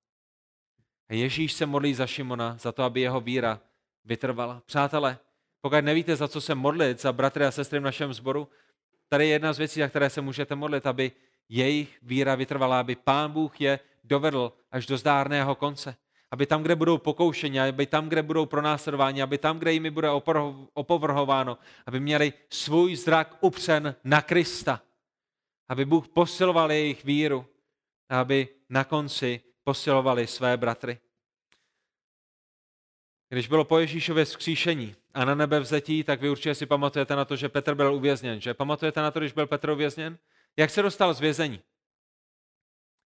A 1.09 1.15
Ježíš 1.15 1.53
se 1.53 1.67
modlí 1.67 1.95
za 1.95 2.07
Šimona, 2.07 2.57
za 2.61 2.73
to, 2.73 2.83
aby 2.83 3.01
jeho 3.01 3.21
víra 3.21 3.61
vytrvala. 4.05 4.63
Přátelé, 4.67 5.19
pokud 5.61 5.85
nevíte, 5.85 6.17
za 6.17 6.29
co 6.29 6.41
se 6.41 6.55
modlit, 6.55 7.01
za 7.01 7.13
bratry 7.13 7.45
a 7.45 7.51
sestry 7.51 7.79
v 7.79 7.83
našem 7.83 8.15
sboru, 8.15 8.49
tady 9.09 9.25
je 9.25 9.31
jedna 9.31 9.53
z 9.53 9.59
věcí, 9.59 9.81
za 9.81 9.89
které 9.89 10.11
se 10.11 10.21
můžete 10.21 10.55
modlit, 10.55 10.87
aby 10.87 11.13
jejich 11.49 11.99
víra 12.03 12.35
vytrvala, 12.35 12.81
aby 12.81 12.97
Pán 12.97 13.33
Bůh 13.33 13.61
je 13.61 13.81
dovedl 14.05 14.53
až 14.71 14.87
do 14.87 14.99
zdárného 14.99 15.55
konce. 15.55 15.97
Aby 16.31 16.47
tam, 16.47 16.63
kde 16.63 16.77
budou 16.77 16.99
pokoušení, 16.99 17.61
aby 17.61 17.87
tam, 17.87 18.09
kde 18.09 18.23
budou 18.23 18.47
pronásledováni, 18.47 19.23
aby 19.23 19.39
tam, 19.39 19.59
kde 19.59 19.73
jimi 19.73 19.91
bude 19.91 20.09
opovrhováno, 20.75 21.59
aby 21.87 22.01
měli 22.01 22.33
svůj 22.51 22.97
zrak 22.97 23.37
upřen 23.41 23.95
na 24.05 24.23
Krista. 24.23 24.83
Aby 25.69 25.85
Bůh 25.85 26.09
posiloval 26.09 26.73
jejich 26.73 27.05
víru, 27.05 27.47
aby 28.09 28.49
na 28.69 28.85
konci 28.85 29.41
posilovali 29.65 30.27
své 30.27 30.57
bratry. 30.57 30.99
Když 33.29 33.49
bylo 33.49 33.65
po 33.65 33.79
Ježíšově 33.79 34.25
vzkříšení 34.25 34.95
a 35.17 35.25
na 35.25 35.35
nebe 35.35 35.61
vzetí, 35.61 36.05
tak 36.05 36.21
vy 36.21 36.31
určitě 36.31 36.55
si 36.55 36.67
pamatujete 36.67 37.17
na 37.17 37.25
to, 37.25 37.37
že 37.37 37.49
Petr 37.49 37.75
byl 37.75 37.95
uvězněn. 37.95 38.41
Že? 38.41 38.55
Pamatujete 38.55 39.01
na 39.01 39.11
to, 39.11 39.21
když 39.21 39.33
byl 39.33 39.47
Petr 39.47 39.71
uvězněn? 39.71 40.19
Jak 40.57 40.71
se 40.71 40.83
dostal 40.83 41.15
z 41.15 41.21
vězení? 41.21 41.61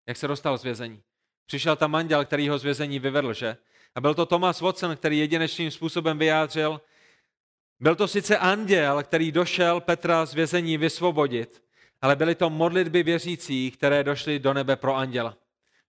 Jak 0.07 0.17
se 0.17 0.29
dostal 0.29 0.59
z 0.59 0.63
vězení? 0.63 1.03
Přišel 1.47 1.77
tam 1.77 1.95
anděl, 1.95 2.25
který 2.25 2.49
ho 2.49 2.59
z 2.59 2.65
vězení 2.65 2.99
vyvedl, 2.99 3.33
že? 3.33 3.57
A 3.95 4.01
byl 4.01 4.15
to 4.15 4.27
Thomas 4.27 4.61
Watson, 4.61 4.97
který 4.97 5.19
jedinečným 5.19 5.71
způsobem 5.71 6.19
vyjádřil, 6.19 6.81
byl 7.81 7.97
to 7.97 8.09
sice 8.09 8.39
anděl, 8.39 9.03
který 9.03 9.33
došel 9.33 9.81
Petra 9.81 10.27
z 10.27 10.35
vězení 10.35 10.77
vysvobodit, 10.77 11.63
ale 12.01 12.17
byly 12.17 12.35
to 12.35 12.51
modlitby 12.51 13.03
věřících, 13.03 13.77
které 13.77 14.05
došly 14.05 14.39
do 14.39 14.55
nebe 14.55 14.77
pro 14.77 14.97
anděla. 14.97 15.37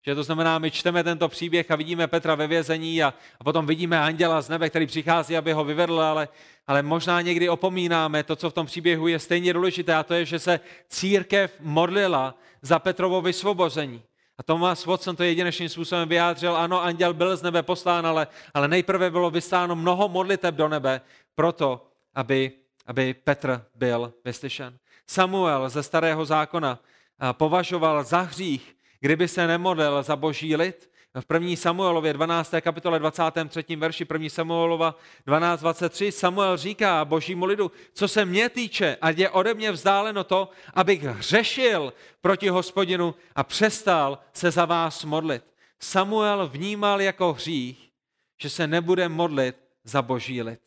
Že 0.05 0.15
to 0.15 0.23
znamená, 0.23 0.59
my 0.59 0.71
čteme 0.71 1.03
tento 1.03 1.27
příběh 1.27 1.71
a 1.71 1.75
vidíme 1.75 2.07
Petra 2.07 2.35
ve 2.35 2.47
vězení 2.47 3.03
a, 3.03 3.13
a 3.39 3.43
potom 3.43 3.65
vidíme 3.65 3.99
anděla 3.99 4.41
z 4.41 4.49
nebe, 4.49 4.69
který 4.69 4.85
přichází, 4.85 5.37
aby 5.37 5.53
ho 5.53 5.63
vyvedl, 5.63 6.01
ale, 6.01 6.27
ale 6.67 6.83
možná 6.83 7.21
někdy 7.21 7.49
opomínáme 7.49 8.23
to, 8.23 8.35
co 8.35 8.49
v 8.49 8.53
tom 8.53 8.65
příběhu 8.65 9.07
je 9.07 9.19
stejně 9.19 9.53
důležité, 9.53 9.95
a 9.95 10.03
to 10.03 10.13
je, 10.13 10.25
že 10.25 10.39
se 10.39 10.59
církev 10.89 11.55
modlila 11.59 12.35
za 12.61 12.79
Petrovo 12.79 13.21
vysvobození. 13.21 14.03
A 14.37 14.43
Thomas 14.43 14.85
Watson 14.85 15.15
to 15.15 15.23
jedinečným 15.23 15.69
způsobem 15.69 16.09
vyjádřil, 16.09 16.57
ano, 16.57 16.83
anděl 16.83 17.13
byl 17.13 17.37
z 17.37 17.41
nebe 17.41 17.63
poslán, 17.63 18.07
ale, 18.07 18.27
ale 18.53 18.67
nejprve 18.67 19.11
bylo 19.11 19.31
vysláno 19.31 19.75
mnoho 19.75 20.09
modliteb 20.09 20.55
do 20.55 20.67
nebe, 20.67 21.01
proto, 21.35 21.87
aby, 22.15 22.51
aby 22.85 23.13
Petr 23.13 23.65
byl 23.75 24.13
vyslyšen. 24.25 24.77
Samuel 25.07 25.69
ze 25.69 25.83
starého 25.83 26.25
zákona 26.25 26.79
považoval 27.31 28.03
za 28.03 28.21
hřích, 28.21 28.75
kdyby 29.03 29.27
se 29.27 29.47
nemodlil 29.47 30.03
za 30.03 30.15
boží 30.15 30.55
lid, 30.55 30.89
v 31.19 31.33
1. 31.33 31.55
Samuelově 31.55 32.13
12. 32.13 32.53
kapitole 32.61 32.99
23. 32.99 33.75
verši 33.75 34.07
1. 34.13 34.29
Samuelova 34.29 34.95
12.23 35.27 36.11
Samuel 36.11 36.57
říká 36.57 37.05
božímu 37.05 37.45
lidu, 37.45 37.71
co 37.93 38.07
se 38.07 38.25
mě 38.25 38.49
týče, 38.49 38.97
ať 39.01 39.17
je 39.17 39.29
ode 39.29 39.53
mě 39.53 39.71
vzdáleno 39.71 40.23
to, 40.23 40.49
abych 40.73 41.03
hřešil 41.03 41.93
proti 42.21 42.49
hospodinu 42.49 43.15
a 43.35 43.43
přestal 43.43 44.19
se 44.33 44.51
za 44.51 44.65
vás 44.65 45.03
modlit. 45.03 45.43
Samuel 45.79 46.47
vnímal 46.47 47.01
jako 47.01 47.33
hřích, 47.33 47.89
že 48.41 48.49
se 48.49 48.67
nebude 48.67 49.09
modlit 49.09 49.55
za 49.83 50.01
boží 50.01 50.41
lid. 50.41 50.61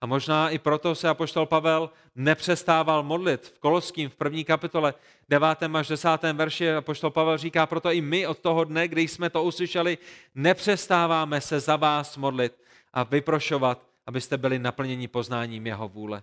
A 0.00 0.06
možná 0.06 0.50
i 0.50 0.58
proto 0.58 0.94
se 0.94 1.08
apoštol 1.08 1.46
Pavel 1.46 1.90
nepřestával 2.14 3.02
modlit. 3.02 3.46
V 3.46 3.58
Koloským 3.58 4.08
v 4.08 4.14
první 4.14 4.44
kapitole 4.44 4.94
9. 5.28 5.48
až 5.74 5.88
10. 5.88 6.08
verši 6.32 6.72
apoštol 6.72 7.10
Pavel 7.10 7.38
říká, 7.38 7.66
proto 7.66 7.92
i 7.92 8.00
my 8.00 8.26
od 8.26 8.38
toho 8.38 8.64
dne, 8.64 8.88
kdy 8.88 9.08
jsme 9.08 9.30
to 9.30 9.42
uslyšeli, 9.42 9.98
nepřestáváme 10.34 11.40
se 11.40 11.60
za 11.60 11.76
vás 11.76 12.16
modlit 12.16 12.62
a 12.92 13.02
vyprošovat, 13.02 13.82
abyste 14.06 14.36
byli 14.36 14.58
naplněni 14.58 15.08
poznáním 15.08 15.66
jeho 15.66 15.88
vůle. 15.88 16.22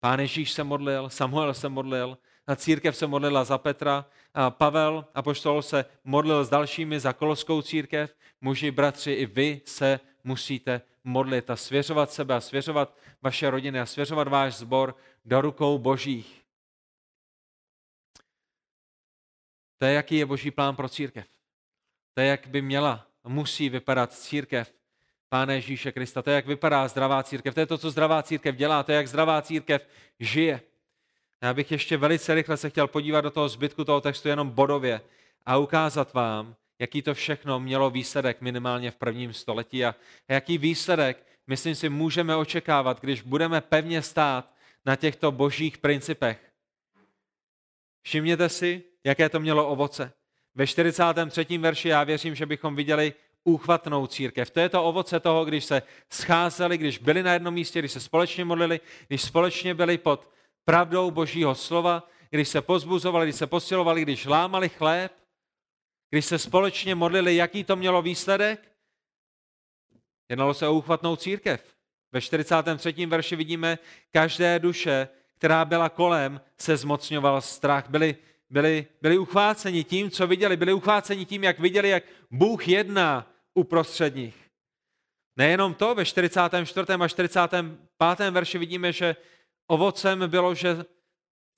Pán 0.00 0.20
Ježíš 0.20 0.52
se 0.52 0.64
modlil, 0.64 1.10
Samuel 1.10 1.54
se 1.54 1.68
modlil, 1.68 2.18
a 2.46 2.56
církev 2.56 2.96
se 2.96 3.06
modlila 3.06 3.44
za 3.44 3.58
Petra, 3.58 4.06
a 4.34 4.50
Pavel, 4.50 5.04
apoštol, 5.14 5.62
se 5.62 5.84
modlil 6.04 6.44
s 6.44 6.48
dalšími 6.48 7.00
za 7.00 7.12
koloskou 7.12 7.62
církev. 7.62 8.14
Muži, 8.40 8.70
bratři, 8.70 9.12
i 9.12 9.26
vy 9.26 9.60
se 9.64 10.00
musíte 10.24 10.80
modlit 11.04 11.50
a 11.50 11.56
svěřovat 11.56 12.12
sebe 12.12 12.34
a 12.34 12.40
svěřovat 12.40 12.96
vaše 13.22 13.50
rodiny 13.50 13.80
a 13.80 13.86
svěřovat 13.86 14.28
váš 14.28 14.54
sbor 14.54 14.96
do 15.24 15.40
rukou 15.40 15.78
božích. 15.78 16.44
To 19.78 19.84
je, 19.84 19.94
jaký 19.94 20.16
je 20.16 20.26
boží 20.26 20.50
plán 20.50 20.76
pro 20.76 20.88
církev. 20.88 21.26
To 22.14 22.20
je, 22.20 22.26
jak 22.26 22.46
by 22.46 22.62
měla, 22.62 23.06
musí 23.24 23.68
vypadat 23.68 24.12
církev 24.12 24.74
Pána 25.28 25.52
Ježíše 25.52 25.92
Krista. 25.92 26.22
To 26.22 26.30
je, 26.30 26.36
jak 26.36 26.46
vypadá 26.46 26.88
zdravá 26.88 27.22
církev. 27.22 27.54
To 27.54 27.60
je 27.60 27.66
to, 27.66 27.78
co 27.78 27.90
zdravá 27.90 28.22
církev 28.22 28.56
dělá. 28.56 28.82
To 28.82 28.92
je, 28.92 28.96
jak 28.96 29.08
zdravá 29.08 29.42
církev 29.42 29.88
žije. 30.20 30.60
Já 31.42 31.54
bych 31.54 31.72
ještě 31.72 31.96
velice 31.96 32.34
rychle 32.34 32.56
se 32.56 32.70
chtěl 32.70 32.88
podívat 32.88 33.20
do 33.20 33.30
toho 33.30 33.48
zbytku 33.48 33.84
toho 33.84 34.00
textu 34.00 34.28
jenom 34.28 34.50
bodově 34.50 35.00
a 35.46 35.56
ukázat 35.56 36.12
vám, 36.12 36.56
jaký 36.78 37.02
to 37.02 37.14
všechno 37.14 37.60
mělo 37.60 37.90
výsledek 37.90 38.40
minimálně 38.40 38.90
v 38.90 38.96
prvním 38.96 39.32
století 39.32 39.84
a 39.84 39.94
jaký 40.28 40.58
výsledek, 40.58 41.26
myslím 41.46 41.74
si, 41.74 41.88
můžeme 41.88 42.36
očekávat, 42.36 43.00
když 43.00 43.22
budeme 43.22 43.60
pevně 43.60 44.02
stát 44.02 44.54
na 44.86 44.96
těchto 44.96 45.32
božích 45.32 45.78
principech. 45.78 46.52
Všimněte 48.02 48.48
si, 48.48 48.82
jaké 49.04 49.28
to 49.28 49.40
mělo 49.40 49.68
ovoce. 49.68 50.12
Ve 50.54 50.66
43. 50.66 51.58
verši 51.58 51.88
já 51.88 52.04
věřím, 52.04 52.34
že 52.34 52.46
bychom 52.46 52.76
viděli 52.76 53.12
úchvatnou 53.44 54.06
církev. 54.06 54.50
To 54.50 54.60
je 54.60 54.68
to 54.68 54.84
ovoce 54.84 55.20
toho, 55.20 55.44
když 55.44 55.64
se 55.64 55.82
scházeli, 56.10 56.78
když 56.78 56.98
byli 56.98 57.22
na 57.22 57.32
jednom 57.32 57.54
místě, 57.54 57.78
když 57.78 57.92
se 57.92 58.00
společně 58.00 58.44
modlili, 58.44 58.80
když 59.08 59.22
společně 59.22 59.74
byli 59.74 59.98
pod 59.98 60.30
pravdou 60.64 61.10
Božího 61.10 61.54
slova, 61.54 62.08
když 62.30 62.48
se 62.48 62.62
pozbuzovali, 62.62 63.26
když 63.26 63.36
se 63.36 63.46
posilovali, 63.46 64.02
když 64.02 64.26
lámali 64.26 64.68
chléb, 64.68 65.12
když 66.14 66.24
se 66.24 66.38
společně 66.38 66.94
modlili, 66.94 67.36
jaký 67.36 67.64
to 67.64 67.76
mělo 67.76 68.02
výsledek? 68.02 68.72
Jednalo 70.28 70.54
se 70.54 70.68
o 70.68 70.74
úchvatnou 70.74 71.16
církev. 71.16 71.76
Ve 72.12 72.20
43. 72.20 73.06
verši 73.06 73.36
vidíme, 73.36 73.78
každé 74.10 74.58
duše, 74.58 75.08
která 75.34 75.64
byla 75.64 75.88
kolem, 75.88 76.40
se 76.58 76.76
zmocňoval 76.76 77.40
strach. 77.40 77.88
Byli, 77.88 78.16
byli, 78.50 78.86
byli 79.02 79.18
uchváceni 79.18 79.84
tím, 79.84 80.10
co 80.10 80.26
viděli. 80.26 80.56
Byli 80.56 80.72
uchváceni 80.72 81.26
tím, 81.26 81.44
jak 81.44 81.58
viděli, 81.58 81.88
jak 81.88 82.04
Bůh 82.30 82.68
jedná 82.68 83.30
uprostřed 83.54 84.14
nich. 84.14 84.50
Nejenom 85.36 85.74
to, 85.74 85.94
ve 85.94 86.04
44. 86.04 86.86
a 86.92 87.08
45. 87.08 88.30
verši 88.30 88.58
vidíme, 88.58 88.92
že 88.92 89.16
ovocem 89.66 90.30
bylo, 90.30 90.54
že 90.54 90.84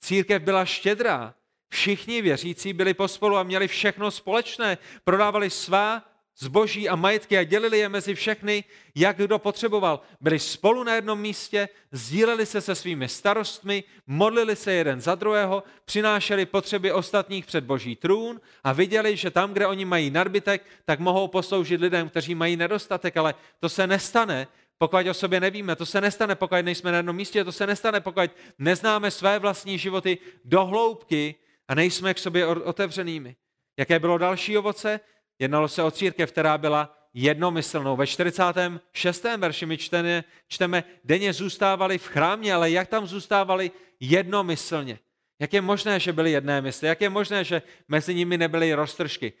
církev 0.01 0.41
byla 0.41 0.65
štědrá. 0.65 1.33
Všichni 1.69 2.21
věřící 2.21 2.73
byli 2.73 2.93
pospolu 2.93 3.37
a 3.37 3.43
měli 3.43 3.67
všechno 3.67 4.11
společné. 4.11 4.77
Prodávali 5.03 5.49
svá 5.49 6.03
zboží 6.37 6.89
a 6.89 6.95
majetky 6.95 7.37
a 7.37 7.43
dělili 7.43 7.79
je 7.79 7.89
mezi 7.89 8.15
všechny, 8.15 8.63
jak 8.95 9.17
kdo 9.17 9.39
potřeboval. 9.39 10.01
Byli 10.21 10.39
spolu 10.39 10.83
na 10.83 10.95
jednom 10.95 11.19
místě, 11.19 11.69
sdíleli 11.91 12.45
se 12.45 12.61
se 12.61 12.75
svými 12.75 13.07
starostmi, 13.07 13.83
modlili 14.07 14.55
se 14.55 14.73
jeden 14.73 15.01
za 15.01 15.15
druhého, 15.15 15.63
přinášeli 15.85 16.45
potřeby 16.45 16.91
ostatních 16.91 17.45
před 17.45 17.63
boží 17.63 17.95
trůn 17.95 18.41
a 18.63 18.73
viděli, 18.73 19.17
že 19.17 19.31
tam, 19.31 19.53
kde 19.53 19.67
oni 19.67 19.85
mají 19.85 20.09
nadbytek, 20.09 20.65
tak 20.85 20.99
mohou 20.99 21.27
posloužit 21.27 21.81
lidem, 21.81 22.09
kteří 22.09 22.35
mají 22.35 22.55
nedostatek, 22.55 23.17
ale 23.17 23.35
to 23.59 23.69
se 23.69 23.87
nestane, 23.87 24.47
pokud 24.77 25.07
o 25.07 25.13
sobě 25.13 25.39
nevíme, 25.39 25.75
to 25.75 25.85
se 25.85 26.01
nestane, 26.01 26.35
pokud 26.35 26.61
nejsme 26.61 26.91
na 26.91 26.97
jednom 26.97 27.15
místě, 27.15 27.43
to 27.43 27.51
se 27.51 27.67
nestane, 27.67 28.01
pokud 28.01 28.31
neznáme 28.59 29.11
své 29.11 29.39
vlastní 29.39 29.77
životy 29.77 30.17
do 30.45 30.65
hloubky 30.65 31.35
a 31.67 31.75
nejsme 31.75 32.13
k 32.13 32.19
sobě 32.19 32.45
otevřenými. 32.45 33.35
Jaké 33.77 33.99
bylo 33.99 34.17
další 34.17 34.57
ovoce? 34.57 34.99
Jednalo 35.39 35.67
se 35.67 35.83
o 35.83 35.91
církev, 35.91 36.31
která 36.31 36.57
byla 36.57 36.97
jednomyslnou. 37.13 37.95
Ve 37.95 38.07
46. 38.07 39.23
verši 39.37 39.65
my 39.65 39.77
čteme, 39.77 40.23
čteme, 40.47 40.83
denně 41.03 41.33
zůstávali 41.33 41.97
v 41.97 42.07
chrámě, 42.07 42.53
ale 42.53 42.71
jak 42.71 42.87
tam 42.87 43.07
zůstávali 43.07 43.71
jednomyslně. 43.99 44.99
Jak 45.39 45.53
je 45.53 45.61
možné, 45.61 45.99
že 45.99 46.13
byli 46.13 46.31
jedné 46.31 46.61
mysli? 46.61 46.87
Jak 46.87 47.01
je 47.01 47.09
možné, 47.09 47.43
že 47.43 47.61
mezi 47.87 48.15
nimi 48.15 48.37
nebyly 48.37 48.73
roztržky? 48.73 49.33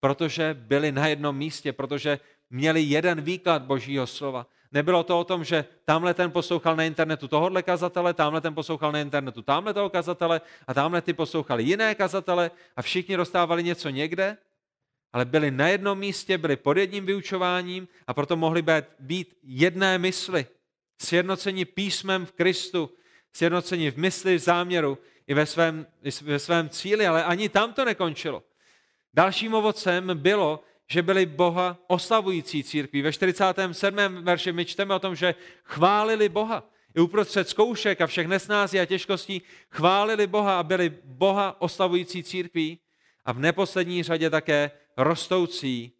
Protože 0.00 0.54
byli 0.54 0.92
na 0.92 1.06
jednom 1.06 1.36
místě, 1.36 1.72
protože 1.72 2.18
měli 2.50 2.82
jeden 2.82 3.20
výklad 3.20 3.62
Božího 3.62 4.06
slova. 4.06 4.46
Nebylo 4.72 5.02
to 5.02 5.20
o 5.20 5.24
tom, 5.24 5.44
že 5.44 5.64
tamhle 5.84 6.14
ten 6.14 6.30
poslouchal 6.30 6.76
na 6.76 6.84
internetu 6.84 7.28
tohohle 7.28 7.62
kazatele, 7.62 8.14
tamhle 8.14 8.40
ten 8.40 8.54
poslouchal 8.54 8.92
na 8.92 9.00
internetu 9.00 9.42
tamhle 9.42 9.74
toho 9.74 9.90
kazatele 9.90 10.40
a 10.66 10.74
tamhle 10.74 11.02
ty 11.02 11.12
poslouchali 11.12 11.64
jiné 11.64 11.94
kazatele 11.94 12.50
a 12.76 12.82
všichni 12.82 13.16
dostávali 13.16 13.64
něco 13.64 13.88
někde, 13.88 14.36
ale 15.12 15.24
byli 15.24 15.50
na 15.50 15.68
jednom 15.68 15.98
místě, 15.98 16.38
byli 16.38 16.56
pod 16.56 16.76
jedním 16.76 17.06
vyučováním 17.06 17.88
a 18.06 18.14
proto 18.14 18.36
mohli 18.36 18.64
být, 18.98 19.38
jedné 19.42 19.98
mysli, 19.98 20.46
sjednocení 20.98 21.64
písmem 21.64 22.26
v 22.26 22.32
Kristu, 22.32 22.90
sjednocení 23.32 23.90
v 23.90 23.96
mysli, 23.96 24.36
v 24.36 24.40
záměru 24.40 24.98
i 25.26 25.34
ve 25.34 25.46
svém, 25.46 25.86
ve 26.22 26.38
svém 26.38 26.68
cíli, 26.68 27.06
ale 27.06 27.24
ani 27.24 27.48
tam 27.48 27.72
to 27.72 27.84
nekončilo. 27.84 28.42
Dalším 29.14 29.54
ovocem 29.54 30.10
bylo, 30.14 30.64
že 30.92 31.02
byli 31.02 31.26
Boha 31.26 31.78
oslavující 31.86 32.64
církví. 32.64 33.02
Ve 33.02 33.12
47. 33.12 33.96
verši 34.22 34.52
my 34.52 34.64
čteme 34.64 34.94
o 34.94 34.98
tom, 34.98 35.16
že 35.16 35.34
chválili 35.64 36.28
Boha. 36.28 36.68
I 36.94 37.00
uprostřed 37.00 37.48
zkoušek 37.48 38.00
a 38.00 38.06
všech 38.06 38.26
nesnází 38.26 38.80
a 38.80 38.84
těžkostí 38.84 39.42
chválili 39.70 40.26
Boha 40.26 40.58
a 40.58 40.62
byli 40.62 40.92
Boha 41.04 41.60
oslavující 41.60 42.22
církví 42.22 42.78
a 43.24 43.32
v 43.32 43.38
neposlední 43.38 44.02
řadě 44.02 44.30
také 44.30 44.70
rostoucí, 44.96 45.92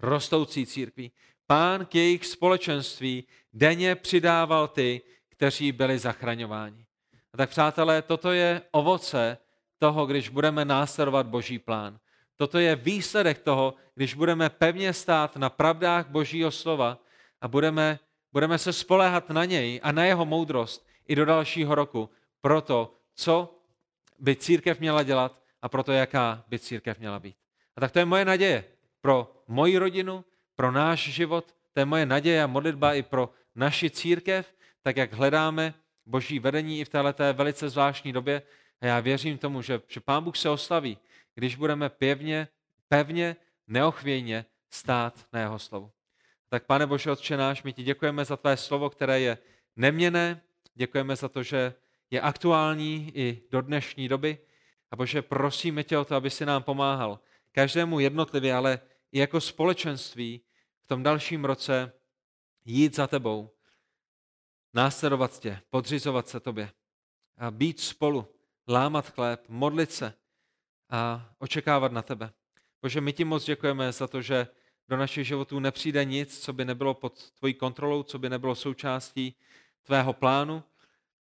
rostoucí 0.00 0.66
církví. 0.66 1.12
Pán 1.46 1.86
k 1.86 1.94
jejich 1.94 2.26
společenství 2.26 3.24
denně 3.52 3.94
přidával 3.94 4.68
ty, 4.68 5.00
kteří 5.28 5.72
byli 5.72 5.98
zachraňováni. 5.98 6.86
A 7.32 7.36
tak 7.36 7.50
přátelé, 7.50 8.02
toto 8.02 8.32
je 8.32 8.62
ovoce 8.70 9.38
toho, 9.78 10.06
když 10.06 10.28
budeme 10.28 10.64
následovat 10.64 11.26
Boží 11.26 11.58
plán. 11.58 11.98
Toto 12.42 12.58
je 12.58 12.76
výsledek 12.76 13.38
toho, 13.38 13.74
když 13.94 14.14
budeme 14.14 14.50
pevně 14.50 14.92
stát 14.92 15.36
na 15.36 15.50
pravdách 15.50 16.10
Božího 16.10 16.50
slova 16.50 16.98
a 17.40 17.48
budeme, 17.48 17.98
budeme 18.32 18.58
se 18.58 18.72
spoléhat 18.72 19.30
na 19.30 19.44
něj 19.44 19.80
a 19.82 19.92
na 19.92 20.04
jeho 20.04 20.26
moudrost 20.26 20.86
i 21.08 21.14
do 21.14 21.24
dalšího 21.24 21.74
roku 21.74 22.10
pro 22.40 22.60
to, 22.60 22.94
co 23.14 23.54
by 24.18 24.36
církev 24.36 24.80
měla 24.80 25.02
dělat 25.02 25.38
a 25.62 25.68
pro 25.68 25.82
to, 25.82 25.92
jaká 25.92 26.44
by 26.48 26.58
církev 26.58 26.98
měla 26.98 27.18
být. 27.18 27.36
A 27.76 27.80
tak 27.80 27.92
to 27.92 27.98
je 27.98 28.04
moje 28.04 28.24
naděje 28.24 28.64
pro 29.00 29.44
moji 29.48 29.78
rodinu, 29.78 30.24
pro 30.56 30.72
náš 30.72 31.00
život, 31.00 31.54
to 31.72 31.80
je 31.80 31.84
moje 31.84 32.06
naděje 32.06 32.42
a 32.42 32.46
modlitba 32.46 32.94
i 32.94 33.02
pro 33.02 33.30
naši 33.54 33.90
církev, 33.90 34.54
tak 34.82 34.96
jak 34.96 35.12
hledáme 35.12 35.74
boží 36.06 36.38
vedení 36.38 36.80
i 36.80 36.84
v 36.84 36.88
této 36.88 37.22
velice 37.32 37.68
zvláštní 37.68 38.12
době. 38.12 38.42
A 38.80 38.86
já 38.86 39.00
věřím 39.00 39.38
tomu, 39.38 39.62
že, 39.62 39.80
že 39.88 40.00
Pán 40.00 40.24
Bůh 40.24 40.36
se 40.36 40.50
oslaví, 40.50 40.98
když 41.34 41.56
budeme 41.56 41.88
pevně, 41.88 42.48
pevně, 42.88 43.36
neochvějně 43.66 44.46
stát 44.70 45.26
na 45.32 45.40
jeho 45.40 45.58
slovu. 45.58 45.92
Tak 46.48 46.66
pane 46.66 46.86
Bože 46.86 47.10
Otče 47.10 47.36
náš, 47.36 47.62
my 47.62 47.72
ti 47.72 47.82
děkujeme 47.82 48.24
za 48.24 48.36
tvé 48.36 48.56
slovo, 48.56 48.90
které 48.90 49.20
je 49.20 49.38
neměné, 49.76 50.42
děkujeme 50.74 51.16
za 51.16 51.28
to, 51.28 51.42
že 51.42 51.74
je 52.10 52.20
aktuální 52.20 53.12
i 53.14 53.42
do 53.50 53.60
dnešní 53.60 54.08
doby. 54.08 54.38
A 54.90 54.96
Bože, 54.96 55.22
prosíme 55.22 55.84
tě 55.84 55.98
o 55.98 56.04
to, 56.04 56.14
aby 56.14 56.30
si 56.30 56.46
nám 56.46 56.62
pomáhal 56.62 57.20
každému 57.52 58.00
jednotlivě, 58.00 58.54
ale 58.54 58.80
i 59.12 59.18
jako 59.18 59.40
společenství 59.40 60.40
v 60.80 60.86
tom 60.86 61.02
dalším 61.02 61.44
roce 61.44 61.92
jít 62.64 62.94
za 62.94 63.06
tebou, 63.06 63.50
následovat 64.74 65.40
tě, 65.40 65.60
podřizovat 65.70 66.28
se 66.28 66.40
tobě 66.40 66.72
a 67.36 67.50
být 67.50 67.80
spolu, 67.80 68.34
lámat 68.68 69.10
chléb, 69.10 69.44
modlit 69.48 69.92
se 69.92 70.14
a 70.92 71.28
očekávat 71.38 71.92
na 71.92 72.02
tebe. 72.02 72.32
Bože, 72.82 73.00
my 73.00 73.12
ti 73.12 73.24
moc 73.24 73.44
děkujeme 73.44 73.92
za 73.92 74.06
to, 74.06 74.22
že 74.22 74.46
do 74.88 74.96
našich 74.96 75.26
životů 75.26 75.60
nepřijde 75.60 76.04
nic, 76.04 76.40
co 76.40 76.52
by 76.52 76.64
nebylo 76.64 76.94
pod 76.94 77.30
tvojí 77.30 77.54
kontrolou, 77.54 78.02
co 78.02 78.18
by 78.18 78.28
nebylo 78.28 78.54
součástí 78.54 79.34
tvého 79.82 80.12
plánu. 80.12 80.62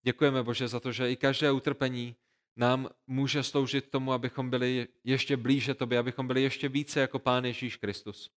Děkujeme, 0.02 0.42
Bože, 0.42 0.68
za 0.68 0.80
to, 0.80 0.92
že 0.92 1.10
i 1.10 1.16
každé 1.16 1.52
utrpení 1.52 2.16
nám 2.56 2.88
může 3.06 3.42
sloužit 3.42 3.90
tomu, 3.90 4.12
abychom 4.12 4.50
byli 4.50 4.88
ještě 5.04 5.36
blíže 5.36 5.74
tobě, 5.74 5.98
abychom 5.98 6.26
byli 6.26 6.42
ještě 6.42 6.68
více 6.68 7.00
jako 7.00 7.18
Pán 7.18 7.44
Ježíš 7.44 7.76
Kristus. 7.76 8.30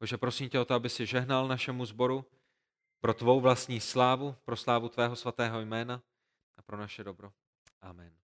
Bože, 0.00 0.18
prosím 0.18 0.48
tě 0.48 0.60
o 0.60 0.64
to, 0.64 0.74
aby 0.74 0.88
si 0.88 1.06
žehnal 1.06 1.48
našemu 1.48 1.86
sboru 1.86 2.24
pro 3.00 3.14
tvou 3.14 3.40
vlastní 3.40 3.80
slávu, 3.80 4.36
pro 4.44 4.56
slávu 4.56 4.88
tvého 4.88 5.16
svatého 5.16 5.60
jména 5.60 6.02
a 6.56 6.62
pro 6.62 6.76
naše 6.76 7.04
dobro. 7.04 7.32
Amen. 7.82 8.29